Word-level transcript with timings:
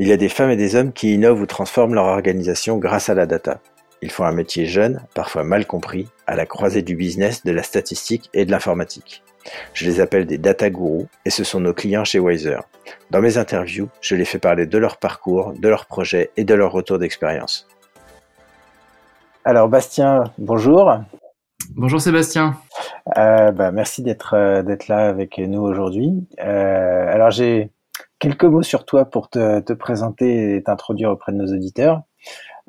Il 0.00 0.08
y 0.08 0.12
a 0.12 0.16
des 0.16 0.30
femmes 0.30 0.48
et 0.48 0.56
des 0.56 0.76
hommes 0.76 0.94
qui 0.94 1.12
innovent 1.12 1.42
ou 1.42 1.46
transforment 1.46 1.92
leur 1.92 2.06
organisation 2.06 2.78
grâce 2.78 3.10
à 3.10 3.14
la 3.14 3.26
data. 3.26 3.60
Ils 4.00 4.10
font 4.10 4.24
un 4.24 4.32
métier 4.32 4.64
jeune, 4.64 5.02
parfois 5.14 5.44
mal 5.44 5.66
compris, 5.66 6.08
à 6.26 6.36
la 6.36 6.46
croisée 6.46 6.80
du 6.80 6.96
business, 6.96 7.44
de 7.44 7.52
la 7.52 7.62
statistique 7.62 8.30
et 8.32 8.46
de 8.46 8.50
l'informatique. 8.50 9.22
Je 9.74 9.84
les 9.84 10.00
appelle 10.00 10.24
des 10.24 10.38
data 10.38 10.70
gurus 10.70 11.06
et 11.26 11.30
ce 11.30 11.44
sont 11.44 11.60
nos 11.60 11.74
clients 11.74 12.04
chez 12.04 12.18
Wiser. 12.18 12.60
Dans 13.10 13.20
mes 13.20 13.36
interviews, 13.36 13.90
je 14.00 14.14
les 14.14 14.24
fais 14.24 14.38
parler 14.38 14.64
de 14.64 14.78
leur 14.78 14.96
parcours, 14.96 15.52
de 15.52 15.68
leurs 15.68 15.84
projets 15.84 16.30
et 16.38 16.44
de 16.44 16.54
leur 16.54 16.72
retour 16.72 16.98
d'expérience. 16.98 17.68
Alors 19.44 19.68
Bastien, 19.68 20.24
bonjour. 20.38 20.94
Bonjour 21.76 22.00
Sébastien. 22.00 22.56
Euh, 23.18 23.52
bah, 23.52 23.70
merci 23.70 24.02
d'être 24.02 24.32
euh, 24.32 24.62
d'être 24.62 24.88
là 24.88 25.10
avec 25.10 25.36
nous 25.36 25.60
aujourd'hui. 25.60 26.26
Euh, 26.42 27.12
alors 27.12 27.30
j'ai 27.30 27.70
quelques 28.20 28.44
mots 28.44 28.62
sur 28.62 28.84
toi 28.84 29.06
pour 29.06 29.28
te, 29.28 29.58
te 29.60 29.72
présenter 29.72 30.54
et 30.56 30.62
t'introduire 30.62 31.10
auprès 31.10 31.32
de 31.32 31.38
nos 31.38 31.52
auditeurs. 31.52 32.02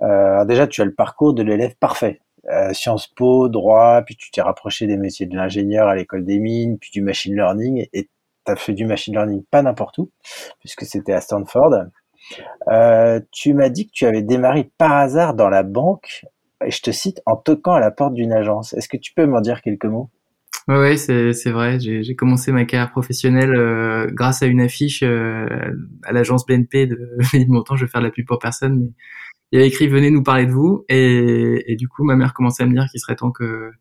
Euh, 0.02 0.44
déjà, 0.46 0.66
tu 0.66 0.82
as 0.82 0.86
le 0.86 0.96
parcours 0.96 1.36
de 1.36 1.44
l'élève 1.44 1.76
parfait. 1.76 2.22
Euh, 2.50 2.74
Sciences 2.74 3.08
Po, 3.08 3.50
droit, 3.50 4.02
puis 4.02 4.16
tu 4.16 4.32
t'es 4.32 4.42
rapproché 4.42 4.88
des 4.88 4.98
métiers 4.98 5.28
de 5.28 5.36
l'ingénieur 5.36 5.88
à 5.88 5.96
l'école 5.96 6.26
des 6.26 6.40
mines, 6.40 6.80
puis 6.80 6.90
du 6.92 7.04
machine 7.04 7.36
learning, 7.36 7.86
et 7.94 8.10
tu 8.46 8.52
as 8.52 8.56
fait 8.56 8.74
du 8.74 8.86
machine 8.86 9.14
learning 9.14 9.44
pas 9.52 9.62
n'importe 9.62 10.00
où, 10.00 10.10
puisque 10.60 10.86
c'était 10.86 11.14
à 11.14 11.22
Stanford. 11.22 11.76
Euh, 12.70 13.20
tu 13.32 13.54
m'as 13.54 13.70
dit 13.70 13.86
que 13.86 13.92
tu 13.92 14.08
avais 14.08 14.24
démarré 14.24 14.72
par 14.80 14.94
hasard 14.94 15.36
dans 15.36 15.50
la 15.50 15.62
banque, 15.62 16.26
et 16.66 16.72
je 16.72 16.82
te 16.82 16.92
cite, 16.92 17.22
en 17.28 17.36
toquant 17.36 17.74
à 17.74 17.80
la 17.80 17.92
porte 17.92 18.14
d'une 18.14 18.34
agence. 18.34 18.74
Est-ce 18.74 18.90
que 18.90 18.98
tu 18.98 19.14
peux 19.14 19.26
m'en 19.26 19.42
dire 19.42 19.62
quelques 19.62 19.86
mots? 19.86 20.10
Ouais, 20.68 20.78
ouais 20.78 20.98
c'est, 20.98 21.34
c'est 21.34 21.52
vrai. 21.52 21.80
J'ai, 21.80 22.04
j'ai 22.04 22.16
commencé 22.16 22.52
ma 22.52 22.66
carrière 22.66 22.92
professionnelle 22.92 23.56
euh, 23.56 24.08
grâce 24.12 24.44
à 24.44 24.46
une 24.46 24.62
affiche 24.62 25.02
euh, 25.04 25.48
à 26.04 26.12
l'agence 26.12 26.46
BNP 26.46 26.88
de 26.88 27.18
Montant. 27.48 27.76
Je 27.76 27.86
vais 27.86 27.92
faire 27.92 28.02
de 28.02 28.06
la 28.06 28.12
pub 28.12 28.26
pour 28.26 28.40
personne, 28.40 28.80
mais 28.80 28.90
il 29.52 29.60
avait 29.60 29.68
écrit 29.68 29.88
venez 29.88 30.12
nous 30.12 30.24
parler 30.24 30.46
de 30.46 30.52
vous. 30.52 30.86
Et, 30.90 31.72
et 31.72 31.76
du 31.76 31.88
coup 31.88 32.04
ma 32.04 32.16
mère 32.16 32.34
commençait 32.34 32.64
à 32.64 32.68
me 32.68 32.74
dire 32.74 32.86
qu'il 32.92 33.00
serait 33.00 33.16
temps 33.16 33.32
que 33.32 33.72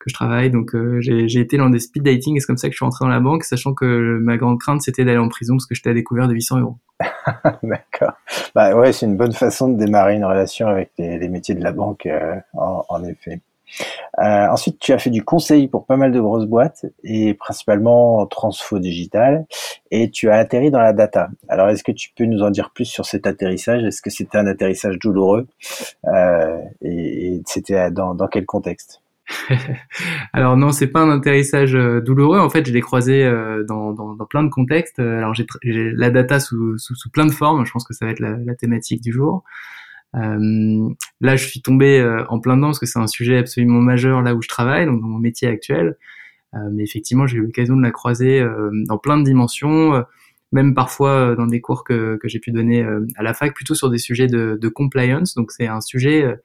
que 0.00 0.10
je 0.10 0.14
travaille. 0.14 0.50
Donc 0.50 0.74
euh, 0.74 1.00
j'ai, 1.00 1.28
j'ai 1.28 1.40
été 1.40 1.56
dans 1.56 1.70
des 1.70 1.78
speed 1.78 2.02
dating. 2.02 2.36
Et 2.36 2.40
c'est 2.40 2.46
comme 2.46 2.56
ça 2.56 2.68
que 2.68 2.72
je 2.72 2.78
suis 2.78 2.84
entré 2.84 3.04
dans 3.04 3.10
la 3.10 3.20
banque 3.20 3.44
sachant 3.44 3.74
que 3.74 4.18
ma 4.20 4.36
grande 4.36 4.60
crainte 4.60 4.82
c'était 4.82 5.04
d'aller 5.04 5.18
en 5.18 5.28
prison 5.28 5.54
parce 5.54 5.66
que 5.66 5.74
j'étais 5.74 5.90
à 5.90 5.94
découvert 5.94 6.28
de 6.28 6.34
800 6.34 6.60
euros. 6.60 6.78
D'accord. 7.62 8.14
Bah 8.54 8.76
ouais 8.76 8.92
c'est 8.92 9.06
une 9.06 9.16
bonne 9.16 9.32
façon 9.32 9.68
de 9.68 9.78
démarrer 9.78 10.14
une 10.14 10.24
relation 10.24 10.66
avec 10.68 10.90
les, 10.98 11.18
les 11.18 11.28
métiers 11.28 11.54
de 11.54 11.62
la 11.62 11.72
banque 11.72 12.06
euh, 12.06 12.36
en, 12.54 12.84
en 12.88 13.04
effet 13.04 13.40
euh, 14.20 14.46
ensuite, 14.48 14.78
tu 14.78 14.92
as 14.92 14.98
fait 14.98 15.10
du 15.10 15.24
conseil 15.24 15.68
pour 15.68 15.86
pas 15.86 15.96
mal 15.96 16.12
de 16.12 16.20
grosses 16.20 16.46
boîtes 16.46 16.86
et 17.02 17.34
principalement 17.34 18.18
en 18.18 18.26
transfo 18.26 18.78
digital 18.78 19.46
et 19.90 20.10
tu 20.10 20.30
as 20.30 20.36
atterri 20.36 20.70
dans 20.70 20.80
la 20.80 20.92
data. 20.92 21.28
Alors, 21.48 21.68
est-ce 21.68 21.82
que 21.82 21.92
tu 21.92 22.10
peux 22.16 22.24
nous 22.24 22.42
en 22.42 22.50
dire 22.50 22.70
plus 22.70 22.84
sur 22.84 23.06
cet 23.06 23.26
atterrissage? 23.26 23.82
Est-ce 23.84 24.02
que 24.02 24.10
c'était 24.10 24.38
un 24.38 24.46
atterrissage 24.46 24.98
douloureux? 24.98 25.46
Euh, 26.06 26.58
et, 26.82 27.34
et 27.34 27.42
c'était 27.46 27.90
dans, 27.90 28.14
dans 28.14 28.28
quel 28.28 28.46
contexte? 28.46 29.00
Alors 30.32 30.56
non, 30.56 30.70
c'est 30.70 30.86
pas 30.86 31.00
un 31.00 31.10
atterrissage 31.10 31.74
euh, 31.74 32.00
douloureux. 32.00 32.38
En 32.38 32.50
fait, 32.50 32.66
je 32.66 32.72
l'ai 32.72 32.82
croisé 32.82 33.24
euh, 33.24 33.64
dans, 33.64 33.92
dans, 33.92 34.14
dans, 34.14 34.26
plein 34.26 34.42
de 34.44 34.50
contextes. 34.50 34.98
Alors 34.98 35.34
j'ai 35.34 35.46
la 35.62 36.10
data 36.10 36.40
sous, 36.40 36.78
sous, 36.78 36.94
sous, 36.94 37.10
plein 37.10 37.26
de 37.26 37.32
formes. 37.32 37.64
Je 37.64 37.72
pense 37.72 37.86
que 37.86 37.94
ça 37.94 38.04
va 38.04 38.12
être 38.12 38.20
la 38.20 38.54
thématique 38.54 39.00
du 39.00 39.12
jour. 39.12 39.42
Euh, 40.16 40.88
là, 41.20 41.36
je 41.36 41.46
suis 41.46 41.60
tombé 41.60 41.98
euh, 41.98 42.24
en 42.28 42.40
plein 42.40 42.56
dedans 42.56 42.68
parce 42.68 42.78
que 42.78 42.86
c'est 42.86 42.98
un 42.98 43.06
sujet 43.06 43.38
absolument 43.38 43.80
majeur 43.80 44.22
là 44.22 44.34
où 44.34 44.42
je 44.42 44.48
travaille, 44.48 44.86
donc 44.86 45.00
dans 45.00 45.08
mon 45.08 45.18
métier 45.18 45.48
actuel. 45.48 45.96
Euh, 46.54 46.58
mais 46.72 46.84
effectivement, 46.84 47.26
j'ai 47.26 47.38
eu 47.38 47.42
l'occasion 47.42 47.76
de 47.76 47.82
la 47.82 47.90
croiser 47.90 48.44
dans 48.86 48.98
plein 48.98 49.18
de 49.18 49.24
dimensions, 49.24 50.04
même 50.52 50.74
parfois 50.74 51.34
dans 51.36 51.46
des 51.46 51.60
cours 51.60 51.84
que, 51.84 52.16
que 52.16 52.28
j'ai 52.28 52.38
pu 52.38 52.52
donner 52.52 52.86
à 53.16 53.22
la 53.22 53.34
fac, 53.34 53.54
plutôt 53.54 53.74
sur 53.74 53.90
des 53.90 53.98
sujets 53.98 54.28
de, 54.28 54.58
de 54.60 54.68
compliance. 54.68 55.34
Donc 55.34 55.50
c'est 55.50 55.66
un 55.66 55.80
sujet, 55.80 56.36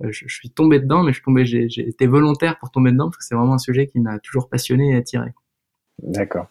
je, 0.00 0.24
suis 0.26 0.50
tombé 0.50 0.80
dedans, 0.80 1.02
mais 1.02 1.12
je 1.12 1.22
tombé, 1.22 1.44
j'ai 1.44 1.66
été 1.80 2.06
volontaire 2.06 2.58
pour 2.58 2.70
tomber 2.70 2.92
dedans 2.92 3.06
parce 3.06 3.18
que 3.18 3.24
c'est 3.24 3.34
vraiment 3.34 3.54
un 3.54 3.58
sujet 3.58 3.86
qui 3.86 4.00
m'a 4.00 4.18
toujours 4.20 4.48
passionné 4.48 4.92
et 4.92 4.96
attiré. 4.96 5.32
D'accord. 6.02 6.46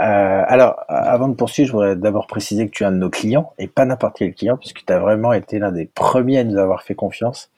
Euh, 0.00 0.42
alors, 0.46 0.84
avant 0.88 1.28
de 1.28 1.34
poursuivre, 1.34 1.68
je 1.68 1.72
voudrais 1.72 1.96
d'abord 1.96 2.26
préciser 2.26 2.66
que 2.66 2.72
tu 2.72 2.82
es 2.82 2.86
un 2.86 2.92
de 2.92 2.96
nos 2.96 3.10
clients, 3.10 3.52
et 3.58 3.68
pas 3.68 3.84
n'importe 3.84 4.16
quel 4.18 4.34
client, 4.34 4.56
puisque 4.56 4.84
tu 4.84 4.92
as 4.92 4.98
vraiment 4.98 5.32
été 5.32 5.58
l'un 5.58 5.70
des 5.70 5.86
premiers 5.86 6.38
à 6.38 6.44
nous 6.44 6.58
avoir 6.58 6.82
fait 6.82 6.94
confiance, 6.94 7.50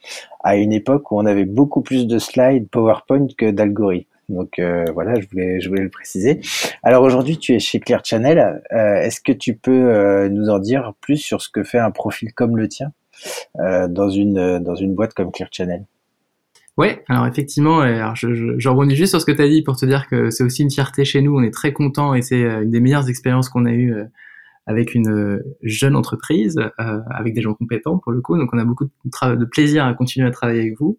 à 0.44 0.56
une 0.56 0.72
époque 0.72 1.10
où 1.10 1.18
on 1.18 1.24
avait 1.24 1.46
beaucoup 1.46 1.80
plus 1.80 2.06
de 2.06 2.18
slides 2.18 2.68
PowerPoint 2.68 3.28
que 3.36 3.50
d'algorithmes. 3.50 4.10
Donc 4.28 4.58
euh, 4.58 4.84
voilà, 4.92 5.18
je 5.20 5.26
voulais, 5.28 5.82
le 5.82 5.88
préciser. 5.88 6.40
Alors 6.82 7.02
aujourd'hui, 7.02 7.38
tu 7.38 7.54
es 7.54 7.60
chez 7.60 7.78
Clear 7.78 8.04
Channel. 8.04 8.60
Euh, 8.72 8.96
Est-ce 8.96 9.20
que 9.20 9.32
tu 9.32 9.54
peux 9.54 10.26
nous 10.28 10.50
en 10.50 10.58
dire 10.58 10.94
plus 11.00 11.16
sur 11.16 11.40
ce 11.40 11.48
que 11.48 11.62
fait 11.62 11.78
un 11.78 11.92
profil 11.92 12.34
comme 12.34 12.56
le 12.56 12.68
tien 12.68 12.92
dans 13.54 14.10
une 14.10 14.58
dans 14.58 14.74
une 14.74 14.94
boîte 14.94 15.14
comme 15.14 15.30
Clear 15.30 15.48
Channel? 15.52 15.84
Ouais, 16.76 17.02
alors 17.08 17.26
effectivement, 17.26 17.80
alors 17.80 18.16
je, 18.16 18.58
je, 18.58 18.68
rebondis 18.68 18.96
juste 18.96 19.10
sur 19.10 19.20
ce 19.20 19.24
que 19.24 19.32
tu 19.32 19.40
as 19.40 19.48
dit 19.48 19.62
pour 19.62 19.76
te 19.76 19.86
dire 19.86 20.08
que 20.08 20.28
c'est 20.28 20.44
aussi 20.44 20.62
une 20.62 20.70
fierté 20.70 21.06
chez 21.06 21.22
nous, 21.22 21.34
on 21.34 21.42
est 21.42 21.50
très 21.50 21.72
content 21.72 22.12
et 22.12 22.20
c'est 22.20 22.44
euh, 22.44 22.62
une 22.62 22.70
des 22.70 22.80
meilleures 22.80 23.08
expériences 23.08 23.48
qu'on 23.48 23.64
a 23.64 23.72
eues 23.72 23.94
euh, 23.94 24.04
avec 24.66 24.94
une 24.94 25.08
euh, 25.08 25.56
jeune 25.62 25.94
entreprise, 25.96 26.58
euh, 26.58 27.00
avec 27.10 27.34
des 27.34 27.40
gens 27.40 27.54
compétents 27.54 27.98
pour 27.98 28.12
le 28.12 28.20
coup, 28.20 28.36
donc 28.36 28.50
on 28.52 28.58
a 28.58 28.64
beaucoup 28.64 28.84
de, 28.84 29.34
de 29.34 29.44
plaisir 29.44 29.84
à 29.84 29.94
continuer 29.94 30.26
à 30.26 30.30
travailler 30.30 30.60
avec 30.60 30.78
vous. 30.78 30.98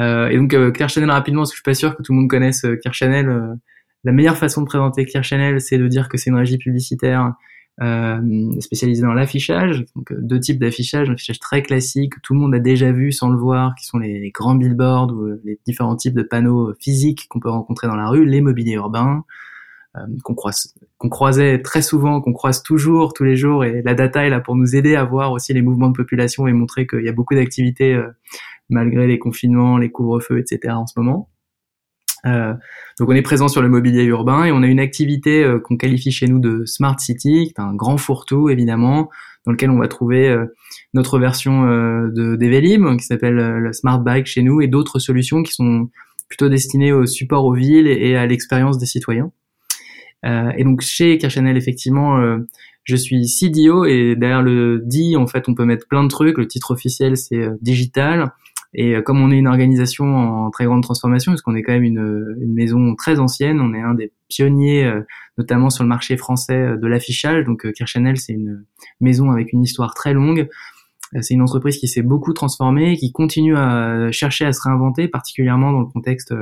Euh, 0.00 0.28
et 0.28 0.36
donc 0.36 0.50
Claire 0.72 0.88
Chanel 0.88 1.10
rapidement, 1.10 1.42
parce 1.42 1.50
que 1.50 1.56
je 1.56 1.60
suis 1.60 1.64
pas 1.64 1.74
sûr 1.74 1.96
que 1.96 2.02
tout 2.02 2.12
le 2.12 2.18
monde 2.18 2.30
connaisse 2.30 2.66
Claire 2.80 2.94
Chanel, 2.94 3.58
la 4.04 4.12
meilleure 4.12 4.36
façon 4.36 4.60
de 4.60 4.66
présenter 4.66 5.04
Claire 5.06 5.24
Chanel, 5.24 5.60
c'est 5.60 5.78
de 5.78 5.88
dire 5.88 6.08
que 6.08 6.16
c'est 6.16 6.30
une 6.30 6.36
régie 6.36 6.58
publicitaire 6.58 7.32
euh, 7.80 8.60
spécialisé 8.60 9.02
dans 9.02 9.14
l'affichage. 9.14 9.84
Donc 9.96 10.12
euh, 10.12 10.18
deux 10.20 10.40
types 10.40 10.58
d'affichage, 10.58 11.08
un 11.08 11.14
affichage 11.14 11.40
très 11.40 11.62
classique, 11.62 12.14
tout 12.22 12.34
le 12.34 12.40
monde 12.40 12.54
a 12.54 12.58
déjà 12.58 12.92
vu 12.92 13.12
sans 13.12 13.30
le 13.30 13.38
voir, 13.38 13.74
qui 13.74 13.86
sont 13.86 13.98
les, 13.98 14.30
grands 14.30 14.54
billboards 14.54 15.12
ou 15.12 15.22
euh, 15.22 15.40
les 15.44 15.58
différents 15.66 15.96
types 15.96 16.14
de 16.14 16.22
panneaux 16.22 16.74
physiques 16.78 17.26
qu'on 17.28 17.40
peut 17.40 17.50
rencontrer 17.50 17.86
dans 17.86 17.96
la 17.96 18.08
rue, 18.08 18.26
les 18.26 18.40
mobiliers 18.40 18.74
urbains, 18.74 19.24
euh, 19.96 20.00
qu'on 20.22 20.34
croise, 20.34 20.74
qu'on 20.98 21.08
croisait 21.08 21.62
très 21.62 21.82
souvent, 21.82 22.20
qu'on 22.20 22.32
croise 22.32 22.62
toujours, 22.62 23.14
tous 23.14 23.24
les 23.24 23.36
jours, 23.36 23.64
et 23.64 23.82
la 23.82 23.94
data 23.94 24.26
est 24.26 24.30
là 24.30 24.40
pour 24.40 24.56
nous 24.56 24.76
aider 24.76 24.94
à 24.94 25.04
voir 25.04 25.32
aussi 25.32 25.54
les 25.54 25.62
mouvements 25.62 25.88
de 25.88 25.96
population 25.96 26.46
et 26.46 26.52
montrer 26.52 26.86
qu'il 26.86 27.04
y 27.04 27.08
a 27.08 27.12
beaucoup 27.12 27.34
d'activités 27.34 28.00
malgré 28.68 29.06
les 29.06 29.18
confinements, 29.18 29.76
les 29.76 29.90
couvre-feux, 29.90 30.38
etc. 30.38 30.74
en 30.74 30.86
ce 30.86 30.94
moment. 30.98 31.28
Euh, 32.26 32.54
donc 32.98 33.08
on 33.08 33.12
est 33.12 33.22
présent 33.22 33.48
sur 33.48 33.62
le 33.62 33.68
mobilier 33.68 34.04
urbain 34.04 34.44
et 34.44 34.52
on 34.52 34.62
a 34.62 34.66
une 34.66 34.78
activité 34.78 35.42
euh, 35.42 35.58
qu'on 35.58 35.76
qualifie 35.76 36.12
chez 36.12 36.26
nous 36.26 36.38
de 36.38 36.64
Smart 36.66 36.98
City, 36.98 37.46
qui 37.46 37.54
est 37.56 37.60
un 37.60 37.74
grand 37.74 37.96
fourre-tout 37.96 38.48
évidemment, 38.48 39.10
dans 39.44 39.52
lequel 39.52 39.70
on 39.70 39.78
va 39.78 39.88
trouver 39.88 40.28
euh, 40.28 40.46
notre 40.94 41.18
version 41.18 41.64
de 41.64 42.36
d'Evelim 42.36 42.96
qui 42.96 43.04
s'appelle 43.04 43.34
le 43.34 43.72
Smart 43.72 44.00
Bike 44.00 44.26
chez 44.26 44.42
nous 44.42 44.60
et 44.60 44.68
d'autres 44.68 44.98
solutions 44.98 45.42
qui 45.42 45.52
sont 45.52 45.88
plutôt 46.28 46.48
destinées 46.48 46.92
au 46.92 47.06
support 47.06 47.44
aux 47.44 47.54
villes 47.54 47.88
et, 47.88 48.16
à 48.16 48.26
l'expérience 48.26 48.78
des 48.78 48.86
citoyens. 48.86 49.32
et 50.24 50.64
donc 50.64 50.80
chez 50.80 51.18
Kirchanel 51.18 51.56
effectivement 51.56 52.22
je 52.84 52.96
suis 52.96 53.26
CDO 53.26 53.84
et 53.84 54.16
derrière 54.16 54.42
le 54.42 54.80
D 54.84 55.16
en 55.16 55.26
fait 55.26 55.48
on 55.48 55.54
peut 55.54 55.64
mettre 55.64 55.88
plein 55.88 56.04
de 56.04 56.08
trucs. 56.08 56.38
Le 56.38 56.46
titre 56.46 56.70
officiel 56.70 57.16
c'est 57.16 57.48
digital. 57.60 58.32
Et 58.74 58.94
euh, 58.96 59.02
comme 59.02 59.20
on 59.20 59.30
est 59.30 59.38
une 59.38 59.48
organisation 59.48 60.16
en 60.16 60.50
très 60.50 60.64
grande 60.64 60.82
transformation, 60.82 61.32
parce 61.32 61.42
qu'on 61.42 61.54
est 61.54 61.62
quand 61.62 61.72
même 61.72 61.84
une, 61.84 62.36
une, 62.40 62.54
maison 62.54 62.94
très 62.94 63.18
ancienne, 63.18 63.60
on 63.60 63.74
est 63.74 63.80
un 63.80 63.94
des 63.94 64.12
pionniers, 64.28 64.84
euh, 64.84 65.02
notamment 65.36 65.68
sur 65.68 65.84
le 65.84 65.88
marché 65.88 66.16
français 66.16 66.56
euh, 66.56 66.76
de 66.76 66.86
l'affichage. 66.86 67.44
Donc 67.44 67.70
Kirchanel, 67.72 68.16
c'est 68.16 68.32
une 68.32 68.64
maison 69.00 69.30
avec 69.30 69.52
une 69.52 69.62
histoire 69.62 69.94
très 69.94 70.14
longue. 70.14 70.48
C'est 71.20 71.34
une 71.34 71.42
entreprise 71.42 71.76
qui 71.76 71.88
s'est 71.88 72.00
beaucoup 72.00 72.32
transformée, 72.32 72.96
qui 72.96 73.12
continue 73.12 73.54
à 73.54 74.10
chercher 74.12 74.46
à 74.46 74.52
se 74.54 74.62
réinventer, 74.62 75.08
particulièrement 75.08 75.70
dans 75.70 75.80
le 75.80 75.86
contexte 75.86 76.32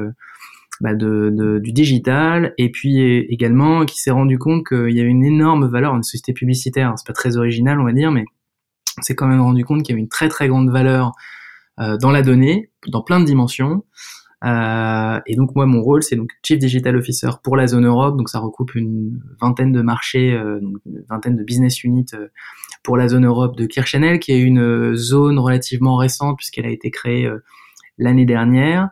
bah, 0.81 0.95
de, 0.95 1.31
de, 1.33 1.59
du 1.59 1.73
digital, 1.73 2.55
et 2.57 2.71
puis 2.71 3.01
également 3.03 3.85
qui 3.85 4.01
s'est 4.01 4.13
rendu 4.13 4.39
compte 4.39 4.65
qu'il 4.65 4.97
y 4.97 5.01
avait 5.01 5.11
une 5.11 5.25
énorme 5.25 5.67
valeur, 5.67 5.97
une 5.97 6.05
société 6.05 6.33
publicitaire. 6.33 6.93
C'est 6.95 7.07
pas 7.07 7.13
très 7.13 7.37
original, 7.37 7.81
on 7.81 7.85
va 7.85 7.93
dire, 7.93 8.13
mais 8.13 8.25
on 8.97 9.03
s'est 9.03 9.16
quand 9.16 9.27
même 9.27 9.41
rendu 9.41 9.65
compte 9.65 9.83
qu'il 9.83 9.93
y 9.93 9.95
avait 9.95 10.03
une 10.03 10.09
très 10.09 10.28
très 10.28 10.47
grande 10.47 10.71
valeur 10.71 11.15
dans 12.00 12.10
la 12.10 12.22
donnée, 12.22 12.71
dans 12.88 13.03
plein 13.03 13.21
de 13.21 13.24
dimensions. 13.24 13.82
Euh, 14.42 15.21
et 15.27 15.36
donc 15.36 15.54
moi 15.54 15.66
mon 15.66 15.82
rôle 15.82 16.03
c'est 16.03 16.16
donc 16.16 16.30
Chief 16.42 16.59
Digital 16.59 16.97
Officer 16.97 17.28
pour 17.44 17.56
la 17.56 17.66
zone 17.66 17.86
Europe, 17.86 18.16
donc 18.16 18.30
ça 18.30 18.38
recoupe 18.38 18.74
une 18.74 19.21
vingtaine 19.38 19.71
de 19.71 19.82
marchés, 19.82 20.32
euh, 20.32 20.60
une 20.60 21.04
vingtaine 21.10 21.36
de 21.36 21.44
business 21.44 21.84
units 21.84 22.06
euh, 22.15 22.28
pour 22.82 22.97
la 22.97 23.09
zone 23.09 23.27
Europe 23.27 23.54
de 23.59 23.66
Kirchanel, 23.66 24.18
qui 24.18 24.32
est 24.32 24.41
une 24.41 24.94
zone 24.97 25.38
relativement 25.38 25.97
récente 25.97 26.38
puisqu'elle 26.38 26.65
a 26.65 26.71
été 26.71 26.91
créée 26.91 27.30
l'année 27.98 28.24
dernière. 28.24 28.88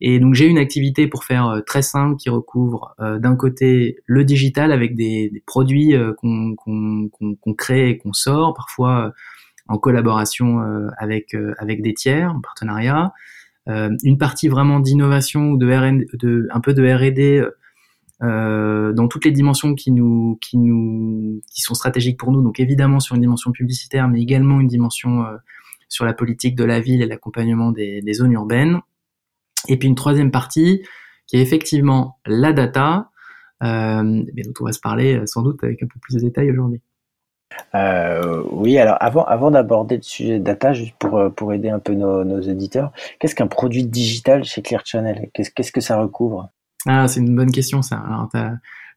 Et 0.00 0.20
donc 0.20 0.34
j'ai 0.34 0.46
une 0.46 0.58
activité 0.58 1.08
pour 1.08 1.24
faire 1.24 1.60
très 1.66 1.82
simple 1.82 2.16
qui 2.16 2.30
recouvre 2.30 2.94
d'un 3.00 3.34
côté 3.34 3.96
le 4.06 4.24
digital 4.24 4.70
avec 4.70 4.94
des, 4.94 5.42
produits 5.46 5.94
qu'on 6.18 7.54
crée 7.58 7.90
et 7.90 7.98
qu'on 7.98 8.12
sort, 8.12 8.54
parfois 8.54 9.12
en 9.68 9.78
collaboration 9.78 10.60
euh, 10.60 10.88
avec 10.98 11.34
euh, 11.34 11.54
avec 11.58 11.82
des 11.82 11.94
tiers, 11.94 12.32
en 12.32 12.40
partenariat. 12.40 13.12
Euh, 13.68 13.90
une 14.02 14.18
partie 14.18 14.48
vraiment 14.48 14.80
d'innovation 14.80 15.50
ou 15.50 15.56
de, 15.56 15.66
de 16.16 16.48
un 16.50 16.60
peu 16.60 16.74
de 16.74 16.82
R&D 16.82 17.44
euh, 18.22 18.92
dans 18.92 19.08
toutes 19.08 19.24
les 19.24 19.32
dimensions 19.32 19.74
qui 19.74 19.90
nous, 19.90 20.38
qui 20.40 20.56
nous, 20.56 21.42
qui 21.52 21.60
sont 21.60 21.74
stratégiques 21.74 22.18
pour 22.18 22.30
nous. 22.30 22.40
Donc 22.42 22.60
évidemment 22.60 23.00
sur 23.00 23.16
une 23.16 23.20
dimension 23.20 23.50
publicitaire, 23.50 24.08
mais 24.08 24.20
également 24.20 24.60
une 24.60 24.68
dimension 24.68 25.24
euh, 25.24 25.36
sur 25.88 26.04
la 26.04 26.14
politique 26.14 26.54
de 26.54 26.64
la 26.64 26.80
ville 26.80 27.02
et 27.02 27.06
l'accompagnement 27.06 27.72
des, 27.72 28.00
des, 28.00 28.12
zones 28.12 28.32
urbaines. 28.32 28.80
Et 29.68 29.76
puis 29.76 29.88
une 29.88 29.96
troisième 29.96 30.30
partie 30.30 30.82
qui 31.26 31.36
est 31.36 31.40
effectivement 31.40 32.18
la 32.24 32.52
data, 32.52 33.10
euh, 33.64 34.02
dont 34.04 34.52
on 34.60 34.64
va 34.64 34.72
se 34.72 34.80
parler 34.80 35.20
sans 35.26 35.42
doute 35.42 35.62
avec 35.64 35.82
un 35.82 35.86
peu 35.86 35.98
plus 36.00 36.14
de 36.14 36.20
détails 36.20 36.50
aujourd'hui. 36.50 36.80
Euh, 37.74 38.42
oui, 38.50 38.78
alors 38.78 38.96
avant, 39.00 39.50
d'aborder 39.50 39.96
le 39.96 40.02
sujet 40.02 40.38
de 40.38 40.44
data, 40.44 40.72
juste 40.72 40.94
pour, 40.98 41.32
pour 41.34 41.52
aider 41.52 41.70
un 41.70 41.78
peu 41.78 41.94
nos, 41.94 42.24
nos 42.24 42.40
éditeurs, 42.40 42.92
qu'est-ce 43.18 43.34
qu'un 43.34 43.46
produit 43.46 43.84
digital 43.84 44.44
chez 44.44 44.62
Clear 44.62 44.82
Channel? 44.84 45.30
Qu'est-ce 45.32 45.72
que 45.72 45.80
ça 45.80 45.98
recouvre? 45.98 46.50
Ah, 46.86 47.06
c'est 47.08 47.20
une 47.20 47.34
bonne 47.34 47.52
question 47.52 47.82
ça. 47.82 47.96
Alors, 47.96 48.28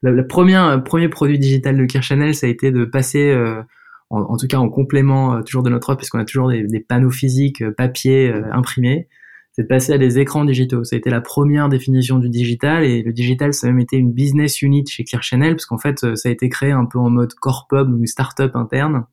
le, 0.02 0.26
premier, 0.26 0.56
euh, 0.56 0.78
premier 0.78 1.08
produit 1.08 1.38
digital 1.38 1.76
de 1.76 1.84
Kirchhanel, 1.84 2.34
ça 2.34 2.46
a 2.46 2.50
été 2.50 2.70
de 2.70 2.84
passer, 2.84 3.30
euh, 3.30 3.62
en, 4.10 4.36
tout 4.36 4.46
cas 4.46 4.58
en 4.58 4.68
complément 4.68 5.34
euh, 5.34 5.42
toujours 5.42 5.62
de 5.62 5.70
notre 5.70 5.90
offre, 5.90 5.98
puisqu'on 5.98 6.18
a 6.18 6.24
toujours 6.24 6.50
des, 6.50 6.64
des, 6.64 6.80
panneaux 6.80 7.10
physiques, 7.10 7.68
papier, 7.76 8.32
imprimés, 8.52 9.08
c'est 9.56 9.62
de 9.62 9.68
passer 9.68 9.94
à 9.94 9.98
des 9.98 10.18
écrans 10.18 10.44
digitaux. 10.44 10.84
Ça 10.84 10.96
a 10.96 10.98
été 10.98 11.08
la 11.08 11.22
première 11.22 11.70
définition 11.70 12.18
du 12.18 12.28
digital, 12.28 12.84
et 12.84 13.02
le 13.02 13.14
digital, 13.14 13.54
ça 13.54 13.66
a 13.66 13.70
même 13.70 13.80
été 13.80 13.96
une 13.96 14.12
business 14.12 14.60
unit 14.60 14.84
chez 14.86 15.02
Kirchhanel, 15.02 15.54
parce 15.54 15.64
qu'en 15.64 15.78
fait, 15.78 16.14
ça 16.14 16.28
a 16.28 16.32
été 16.32 16.50
créé 16.50 16.72
un 16.72 16.84
peu 16.84 16.98
en 16.98 17.08
mode 17.08 17.32
core 17.32 17.66
pub 17.66 17.90
ou 17.90 18.04
start-up 18.04 18.54
interne, 18.54 19.06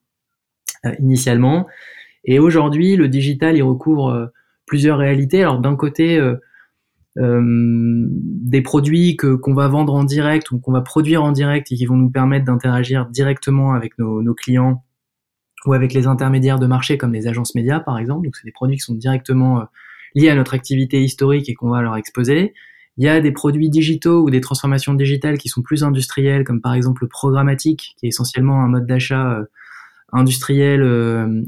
initialement. 0.99 1.65
Et 2.25 2.39
aujourd'hui, 2.39 2.97
le 2.97 3.07
digital, 3.07 3.55
il 3.55 3.63
recouvre 3.63 4.33
plusieurs 4.65 4.97
réalités. 4.97 5.41
Alors 5.41 5.59
d'un 5.59 5.77
côté, 5.77 6.19
euh, 7.17 8.07
des 8.09 8.61
produits 8.61 9.15
que 9.15 9.35
qu'on 9.35 9.53
va 9.53 9.67
vendre 9.67 9.93
en 9.93 10.03
direct 10.03 10.51
ou 10.51 10.59
qu'on 10.59 10.71
va 10.71 10.81
produire 10.81 11.23
en 11.23 11.31
direct 11.31 11.71
et 11.71 11.75
qui 11.75 11.85
vont 11.85 11.95
nous 11.95 12.09
permettre 12.09 12.45
d'interagir 12.45 13.05
directement 13.05 13.73
avec 13.73 13.97
nos, 13.99 14.23
nos, 14.23 14.33
clients 14.33 14.83
ou 15.67 15.73
avec 15.73 15.93
les 15.93 16.07
intermédiaires 16.07 16.57
de 16.57 16.65
marché 16.65 16.97
comme 16.97 17.13
les 17.13 17.27
agences 17.27 17.53
médias 17.53 17.79
par 17.79 17.99
exemple. 17.99 18.25
Donc 18.25 18.35
c'est 18.35 18.45
des 18.45 18.51
produits 18.51 18.77
qui 18.77 18.81
sont 18.81 18.95
directement 18.95 19.63
euh, 20.15 20.21
liés 20.21 20.29
à 20.29 20.35
notre 20.35 20.53
activité 20.53 21.01
historique 21.03 21.49
et 21.49 21.53
qu'on 21.53 21.69
va 21.69 21.81
leur 21.81 21.95
exposer. 21.95 22.53
Il 22.97 23.03
y 23.03 23.07
a 23.07 23.21
des 23.21 23.31
produits 23.31 23.69
digitaux 23.69 24.21
ou 24.21 24.29
des 24.29 24.41
transformations 24.41 24.93
digitales 24.93 25.37
qui 25.37 25.49
sont 25.49 25.61
plus 25.61 25.83
industrielles, 25.83 26.43
comme 26.43 26.61
par 26.61 26.73
exemple 26.73 27.03
le 27.03 27.07
programmatique, 27.07 27.95
qui 27.97 28.05
est 28.05 28.09
essentiellement 28.09 28.61
un 28.63 28.67
mode 28.67 28.85
d'achat 28.85 29.31
euh, 29.31 29.45
industriel 30.11 30.83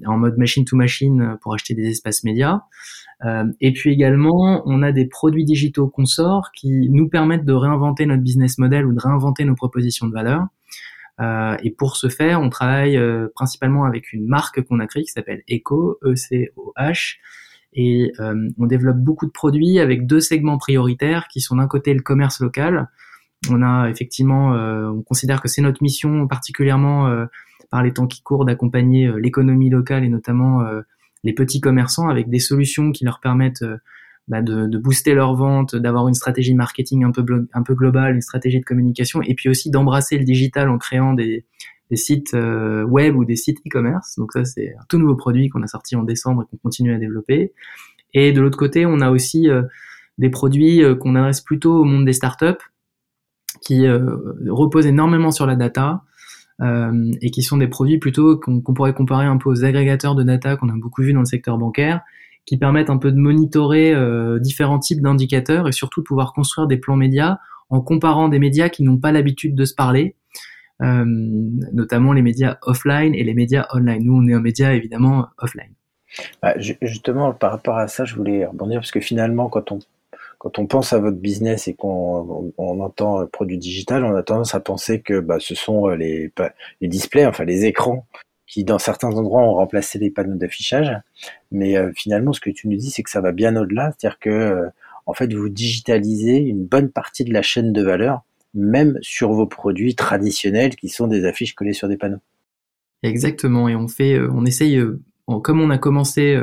en 0.07 0.17
mode 0.17 0.39
machine 0.39 0.65
to 0.65 0.75
machine 0.75 1.37
pour 1.43 1.53
acheter 1.53 1.75
des 1.75 1.87
espaces 1.87 2.23
médias. 2.23 2.61
Euh, 3.23 3.45
et 3.61 3.71
puis 3.71 3.91
également, 3.91 4.61
on 4.65 4.83
a 4.83 4.91
des 4.91 5.05
produits 5.05 5.45
digitaux 5.45 5.87
qu'on 5.87 6.05
sort 6.05 6.51
qui 6.51 6.89
nous 6.89 7.09
permettent 7.09 7.45
de 7.45 7.53
réinventer 7.53 8.05
notre 8.05 8.23
business 8.23 8.57
model 8.57 8.85
ou 8.85 8.93
de 8.93 8.99
réinventer 8.99 9.45
nos 9.45 9.55
propositions 9.55 10.07
de 10.07 10.13
valeur. 10.13 10.45
Euh, 11.21 11.55
et 11.63 11.71
pour 11.71 11.95
ce 11.95 12.09
faire, 12.09 12.41
on 12.41 12.49
travaille 12.49 12.97
euh, 12.97 13.27
principalement 13.33 13.85
avec 13.85 14.11
une 14.11 14.27
marque 14.27 14.61
qu'on 14.63 14.79
a 14.79 14.87
créée 14.87 15.03
qui 15.03 15.11
s'appelle 15.11 15.43
Eco, 15.49 15.97
E-C-O-H. 16.03 17.15
Et 17.75 18.11
on 18.19 18.65
développe 18.65 18.97
beaucoup 18.97 19.25
de 19.25 19.31
produits 19.31 19.79
avec 19.79 20.07
deux 20.07 20.21
segments 20.21 20.57
prioritaires 20.57 21.27
qui 21.27 21.41
sont 21.41 21.57
d'un 21.57 21.67
côté 21.67 21.93
le 21.93 22.01
commerce 22.01 22.39
local. 22.39 22.89
On 23.49 23.61
a 23.61 23.89
effectivement, 23.89 24.51
on 24.51 25.01
considère 25.01 25.41
que 25.41 25.47
c'est 25.47 25.61
notre 25.61 25.83
mission 25.83 26.27
particulièrement 26.27 27.25
par 27.69 27.83
les 27.83 27.91
temps 27.91 28.07
qui 28.07 28.21
courent 28.21 28.45
d'accompagner 28.45 29.11
l'économie 29.19 29.69
locale 29.69 30.05
et 30.05 30.09
notamment 30.09 30.61
les 31.25 31.33
petits 31.33 31.59
commerçants 31.59 32.07
avec 32.07 32.29
des 32.29 32.39
solutions 32.39 32.91
qui 32.91 33.03
leur 33.03 33.19
permettent 33.19 33.63
euh, 33.63 33.77
bah, 34.27 34.41
de, 34.41 34.77
booster 34.77 35.13
leurs 35.13 35.35
ventes, 35.35 35.75
d'avoir 35.75 36.07
une 36.07 36.13
stratégie 36.13 36.53
marketing 36.53 37.03
un 37.03 37.11
peu, 37.11 37.25
un 37.51 37.63
peu 37.63 37.75
globale, 37.75 38.15
une 38.15 38.21
stratégie 38.21 38.59
de 38.59 38.65
communication, 38.65 39.21
et 39.21 39.33
puis 39.33 39.49
aussi 39.49 39.69
d'embrasser 39.69 40.17
le 40.17 40.23
digital 40.23 40.69
en 40.69 40.77
créant 40.77 41.13
des, 41.13 41.45
sites 41.93 42.33
euh, 42.33 42.83
web 42.83 43.15
ou 43.15 43.25
des 43.25 43.35
sites 43.35 43.59
e-commerce. 43.59 44.15
Donc 44.17 44.31
ça, 44.33 44.43
c'est 44.45 44.73
un 44.75 44.83
tout 44.89 44.97
nouveau 44.97 45.15
produit 45.15 45.49
qu'on 45.49 45.61
a 45.61 45.67
sorti 45.67 45.95
en 45.95 46.03
décembre 46.03 46.43
et 46.43 46.45
qu'on 46.49 46.57
continue 46.57 46.93
à 46.93 46.97
développer. 46.97 47.53
Et 48.13 48.31
de 48.31 48.41
l'autre 48.41 48.57
côté, 48.57 48.85
on 48.85 48.99
a 49.01 49.11
aussi 49.11 49.49
euh, 49.49 49.63
des 50.17 50.29
produits 50.29 50.81
qu'on 50.99 51.15
adresse 51.15 51.41
plutôt 51.41 51.81
au 51.81 51.83
monde 51.83 52.05
des 52.05 52.13
startups, 52.13 52.63
qui 53.61 53.87
reposent 53.87 54.85
énormément 54.85 55.31
sur 55.31 55.45
la 55.45 55.55
data, 55.55 56.03
euh, 56.61 57.11
et 57.21 57.31
qui 57.31 57.41
sont 57.41 57.57
des 57.57 57.67
produits 57.67 57.97
plutôt 57.97 58.37
qu'on 58.37 58.61
pourrait 58.61 58.93
comparer 58.93 59.25
un 59.25 59.35
peu 59.35 59.49
aux 59.49 59.65
agrégateurs 59.65 60.15
de 60.15 60.23
data 60.23 60.55
qu'on 60.55 60.69
a 60.69 60.77
beaucoup 60.77 61.01
vu 61.01 61.11
dans 61.11 61.19
le 61.19 61.25
secteur 61.25 61.57
bancaire, 61.57 61.99
qui 62.45 62.57
permettent 62.57 62.89
un 62.89 62.97
peu 62.97 63.11
de 63.11 63.17
monitorer 63.17 63.93
euh, 63.93 64.39
différents 64.39 64.79
types 64.79 65.01
d'indicateurs 65.01 65.67
et 65.67 65.73
surtout 65.73 65.99
de 65.99 66.05
pouvoir 66.05 66.31
construire 66.31 66.67
des 66.67 66.77
plans 66.77 66.95
médias 66.95 67.39
en 67.69 67.81
comparant 67.81 68.29
des 68.29 68.39
médias 68.39 68.69
qui 68.69 68.83
n'ont 68.83 68.97
pas 68.97 69.11
l'habitude 69.11 69.53
de 69.53 69.65
se 69.65 69.75
parler, 69.75 70.15
euh, 70.15 70.39
notamment 70.79 72.13
les 72.13 72.21
médias 72.21 72.57
offline 72.63 73.15
et 73.15 73.23
les 73.23 73.33
médias 73.33 73.67
online. 73.73 74.03
Nous, 74.03 74.15
on 74.15 74.27
est 74.27 74.33
un 74.33 74.41
média 74.41 74.73
évidemment 74.73 75.27
offline. 75.37 75.71
Bah, 76.41 76.53
justement, 76.81 77.33
par 77.33 77.51
rapport 77.51 77.77
à 77.77 77.87
ça, 77.87 78.05
je 78.05 78.15
voulais 78.15 78.45
rebondir 78.45 78.79
parce 78.79 78.91
que 78.91 78.99
finalement, 78.99 79.49
quand 79.49 79.71
on 79.71 79.79
quand 80.37 80.59
on 80.59 80.67
pense 80.67 80.93
à 80.93 80.99
votre 80.99 81.17
business 81.17 81.67
et 81.67 81.73
qu'on 81.73 82.53
on, 82.57 82.79
entend 82.79 83.25
produit 83.25 83.57
digital, 83.57 84.03
on 84.03 84.15
a 84.15 84.21
tendance 84.21 84.53
à 84.53 84.59
penser 84.59 85.01
que 85.01 85.19
bah, 85.19 85.37
ce 85.39 85.55
sont 85.55 85.89
euh, 85.89 85.95
les, 85.95 86.31
les 86.81 86.87
displays, 86.87 87.25
enfin 87.25 87.45
les 87.45 87.65
écrans, 87.65 88.05
qui 88.45 88.63
dans 88.63 88.77
certains 88.77 89.09
endroits 89.09 89.41
ont 89.41 89.55
remplacé 89.55 89.97
les 89.97 90.11
panneaux 90.11 90.35
d'affichage. 90.35 90.91
Mais 91.51 91.77
euh, 91.77 91.91
finalement, 91.95 92.31
ce 92.33 92.41
que 92.41 92.49
tu 92.49 92.67
nous 92.67 92.77
dis, 92.77 92.91
c'est 92.91 93.01
que 93.01 93.09
ça 93.09 93.21
va 93.21 93.31
bien 93.31 93.55
au-delà, 93.55 93.91
c'est-à-dire 93.91 94.19
que 94.19 94.29
euh, 94.29 94.69
en 95.07 95.13
fait, 95.13 95.33
vous 95.33 95.49
digitalisez 95.49 96.37
une 96.37 96.65
bonne 96.65 96.89
partie 96.89 97.23
de 97.23 97.33
la 97.33 97.41
chaîne 97.41 97.73
de 97.73 97.81
valeur, 97.81 98.21
même 98.55 98.97
sur 99.01 99.31
vos 99.31 99.45
produits 99.45 99.95
traditionnels 99.95 100.75
qui 100.75 100.89
sont 100.89 101.07
des 101.07 101.25
affiches 101.25 101.53
collées 101.53 101.73
sur 101.73 101.87
des 101.87 101.97
panneaux. 101.97 102.21
Exactement, 103.03 103.69
et 103.69 103.75
on 103.75 103.87
fait, 103.87 104.19
on 104.19 104.45
essaye, 104.45 104.81
comme 105.43 105.61
on 105.61 105.69
a 105.69 105.77
commencé 105.77 106.39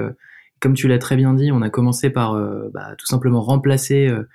comme 0.63 0.75
tu 0.75 0.87
l'as 0.87 0.99
très 0.99 1.17
bien 1.17 1.35
dit, 1.35 1.51
on 1.53 1.61
a 1.61 1.71
commencé 1.71 2.09
par 2.09 2.35
euh, 2.35 2.71
bah, 2.73 2.95
tout 2.97 3.07
simplement 3.07 3.43
remplacer 3.43 4.07
euh, 4.07 4.29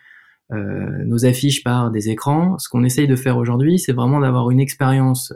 euh, 0.52 1.04
nos 1.06 1.26
affiches 1.26 1.64
par 1.64 1.90
des 1.90 2.10
écrans. 2.10 2.60
Ce 2.60 2.68
qu'on 2.68 2.84
essaye 2.84 3.08
de 3.08 3.16
faire 3.16 3.38
aujourd'hui, 3.38 3.80
c'est 3.80 3.94
vraiment 3.94 4.20
d'avoir 4.20 4.52
une 4.52 4.60
expérience 4.60 5.34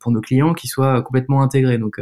pour 0.00 0.12
nos 0.12 0.20
clients 0.20 0.52
qui 0.52 0.68
soit 0.68 1.02
complètement 1.02 1.42
intégrée. 1.42 1.78
Donc, 1.78 1.98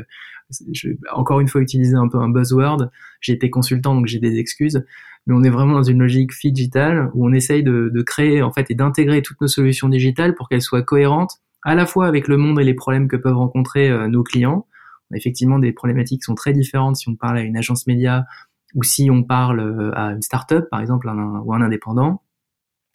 je 0.73 0.89
vais 0.89 0.97
encore 1.13 1.41
une 1.41 1.49
fois 1.49 1.61
utiliser 1.61 1.97
un 1.97 2.09
peu 2.09 2.19
un 2.19 2.29
buzzword. 2.29 2.91
J'ai 3.21 3.33
été 3.33 3.51
consultant, 3.51 3.95
donc 3.95 4.07
j'ai 4.07 4.19
des 4.19 4.39
excuses. 4.39 4.85
Mais 5.27 5.35
on 5.35 5.43
est 5.45 5.51
vraiment 5.51 5.75
dans 5.75 5.83
une 5.83 6.01
logique 6.01 6.33
digital 6.45 7.11
où 7.15 7.27
on 7.27 7.33
essaye 7.33 7.63
de, 7.63 8.03
créer 8.03 8.43
en 8.43 8.53
fait 8.53 8.71
et 8.71 8.75
d'intégrer 8.75 9.23
toutes 9.23 9.41
nos 9.41 9.49
solutions 9.49 9.89
digitales 9.89 10.35
pour 10.35 10.49
qu'elles 10.49 10.63
soient 10.63 10.83
cohérentes 10.83 11.37
à 11.65 11.77
la 11.77 11.87
fois 11.87 12.07
avec 12.07 12.27
le 12.27 12.37
monde 12.37 12.59
et 12.61 12.65
les 12.65 12.75
problèmes 12.75 13.07
que 13.07 13.17
peuvent 13.17 13.37
rencontrer 13.37 14.09
nos 14.09 14.25
clients, 14.25 14.67
effectivement 15.15 15.59
des 15.61 15.73
problématiques 15.73 16.25
sont 16.25 16.35
très 16.35 16.53
différentes 16.53 16.97
si 16.97 17.09
on 17.09 17.15
parle 17.15 17.39
à 17.39 17.43
une 17.43 17.57
agence 17.57 17.87
média 17.87 18.25
ou 18.75 18.83
si 18.83 19.11
on 19.11 19.23
parle 19.23 19.61
euh, 19.61 19.91
à 19.95 20.13
une 20.13 20.23
start-up, 20.23 20.69
par 20.71 20.81
exemple, 20.81 21.09
ou 21.09 21.55
un 21.55 21.61
indépendant. 21.61 22.23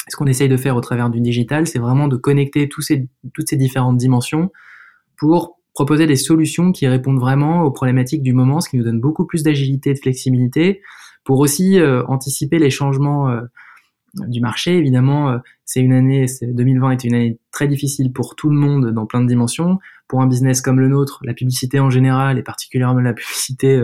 Ce 0.09 0.15
qu'on 0.15 0.25
essaye 0.25 0.49
de 0.49 0.57
faire 0.57 0.75
au 0.75 0.81
travers 0.81 1.09
du 1.09 1.19
digital, 1.21 1.67
c'est 1.67 1.79
vraiment 1.79 2.07
de 2.07 2.15
connecter 2.15 2.69
toutes 2.69 2.85
ces 2.85 3.57
différentes 3.57 3.97
dimensions 3.97 4.51
pour 5.17 5.56
proposer 5.77 6.07
des 6.07 6.15
solutions 6.15 6.71
qui 6.71 6.87
répondent 6.87 7.19
vraiment 7.19 7.61
aux 7.61 7.69
problématiques 7.69 8.23
du 8.23 8.33
moment, 8.33 8.61
ce 8.61 8.67
qui 8.67 8.77
nous 8.77 8.83
donne 8.83 8.99
beaucoup 8.99 9.27
plus 9.27 9.43
d'agilité 9.43 9.91
et 9.91 9.93
de 9.93 9.99
flexibilité, 9.99 10.81
pour 11.23 11.37
aussi 11.37 11.79
euh, 11.79 12.03
anticiper 12.07 12.57
les 12.57 12.71
changements 12.71 13.29
euh, 13.29 13.41
du 14.27 14.41
marché. 14.41 14.75
Évidemment, 14.75 15.29
euh, 15.29 15.37
c'est 15.65 15.79
une 15.81 15.93
année, 15.93 16.25
2020 16.41 16.89
était 16.89 17.07
une 17.09 17.13
année 17.13 17.39
très 17.51 17.67
difficile 17.67 18.11
pour 18.11 18.35
tout 18.35 18.49
le 18.49 18.55
monde 18.55 18.91
dans 18.91 19.05
plein 19.05 19.21
de 19.21 19.27
dimensions. 19.27 19.77
Pour 20.07 20.23
un 20.23 20.25
business 20.25 20.61
comme 20.61 20.79
le 20.79 20.87
nôtre, 20.87 21.19
la 21.21 21.35
publicité 21.35 21.79
en 21.79 21.91
général 21.91 22.39
et 22.39 22.43
particulièrement 22.43 22.99
la 22.99 23.13
publicité 23.13 23.79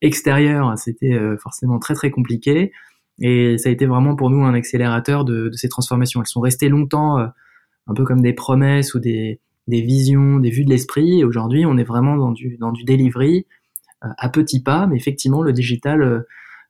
extérieure, 0.00 0.72
c'était 0.78 1.20
forcément 1.38 1.78
très 1.78 1.92
très 1.92 2.10
compliqué. 2.10 2.72
Et 3.20 3.58
ça 3.58 3.68
a 3.68 3.72
été 3.72 3.84
vraiment 3.84 4.16
pour 4.16 4.30
nous 4.30 4.42
un 4.42 4.54
accélérateur 4.54 5.26
de, 5.26 5.50
ces 5.52 5.68
transformations. 5.68 6.22
Elles 6.22 6.28
sont 6.28 6.40
restées 6.40 6.70
longtemps 6.70 7.18
un 7.18 7.94
peu 7.94 8.04
comme 8.04 8.22
des 8.22 8.32
promesses 8.32 8.94
ou 8.94 9.00
des, 9.00 9.40
visions, 9.68 10.38
des 10.38 10.50
vues 10.50 10.64
de 10.64 10.70
l'esprit. 10.70 11.20
Et 11.20 11.24
aujourd'hui, 11.24 11.66
on 11.66 11.76
est 11.76 11.84
vraiment 11.84 12.16
dans 12.16 12.32
du, 12.32 12.56
dans 12.58 12.72
du 12.72 12.84
delivery 12.84 13.46
à 14.00 14.28
petits 14.28 14.62
pas, 14.62 14.86
mais 14.86 14.96
effectivement, 14.96 15.42
le 15.42 15.52
digital 15.52 16.24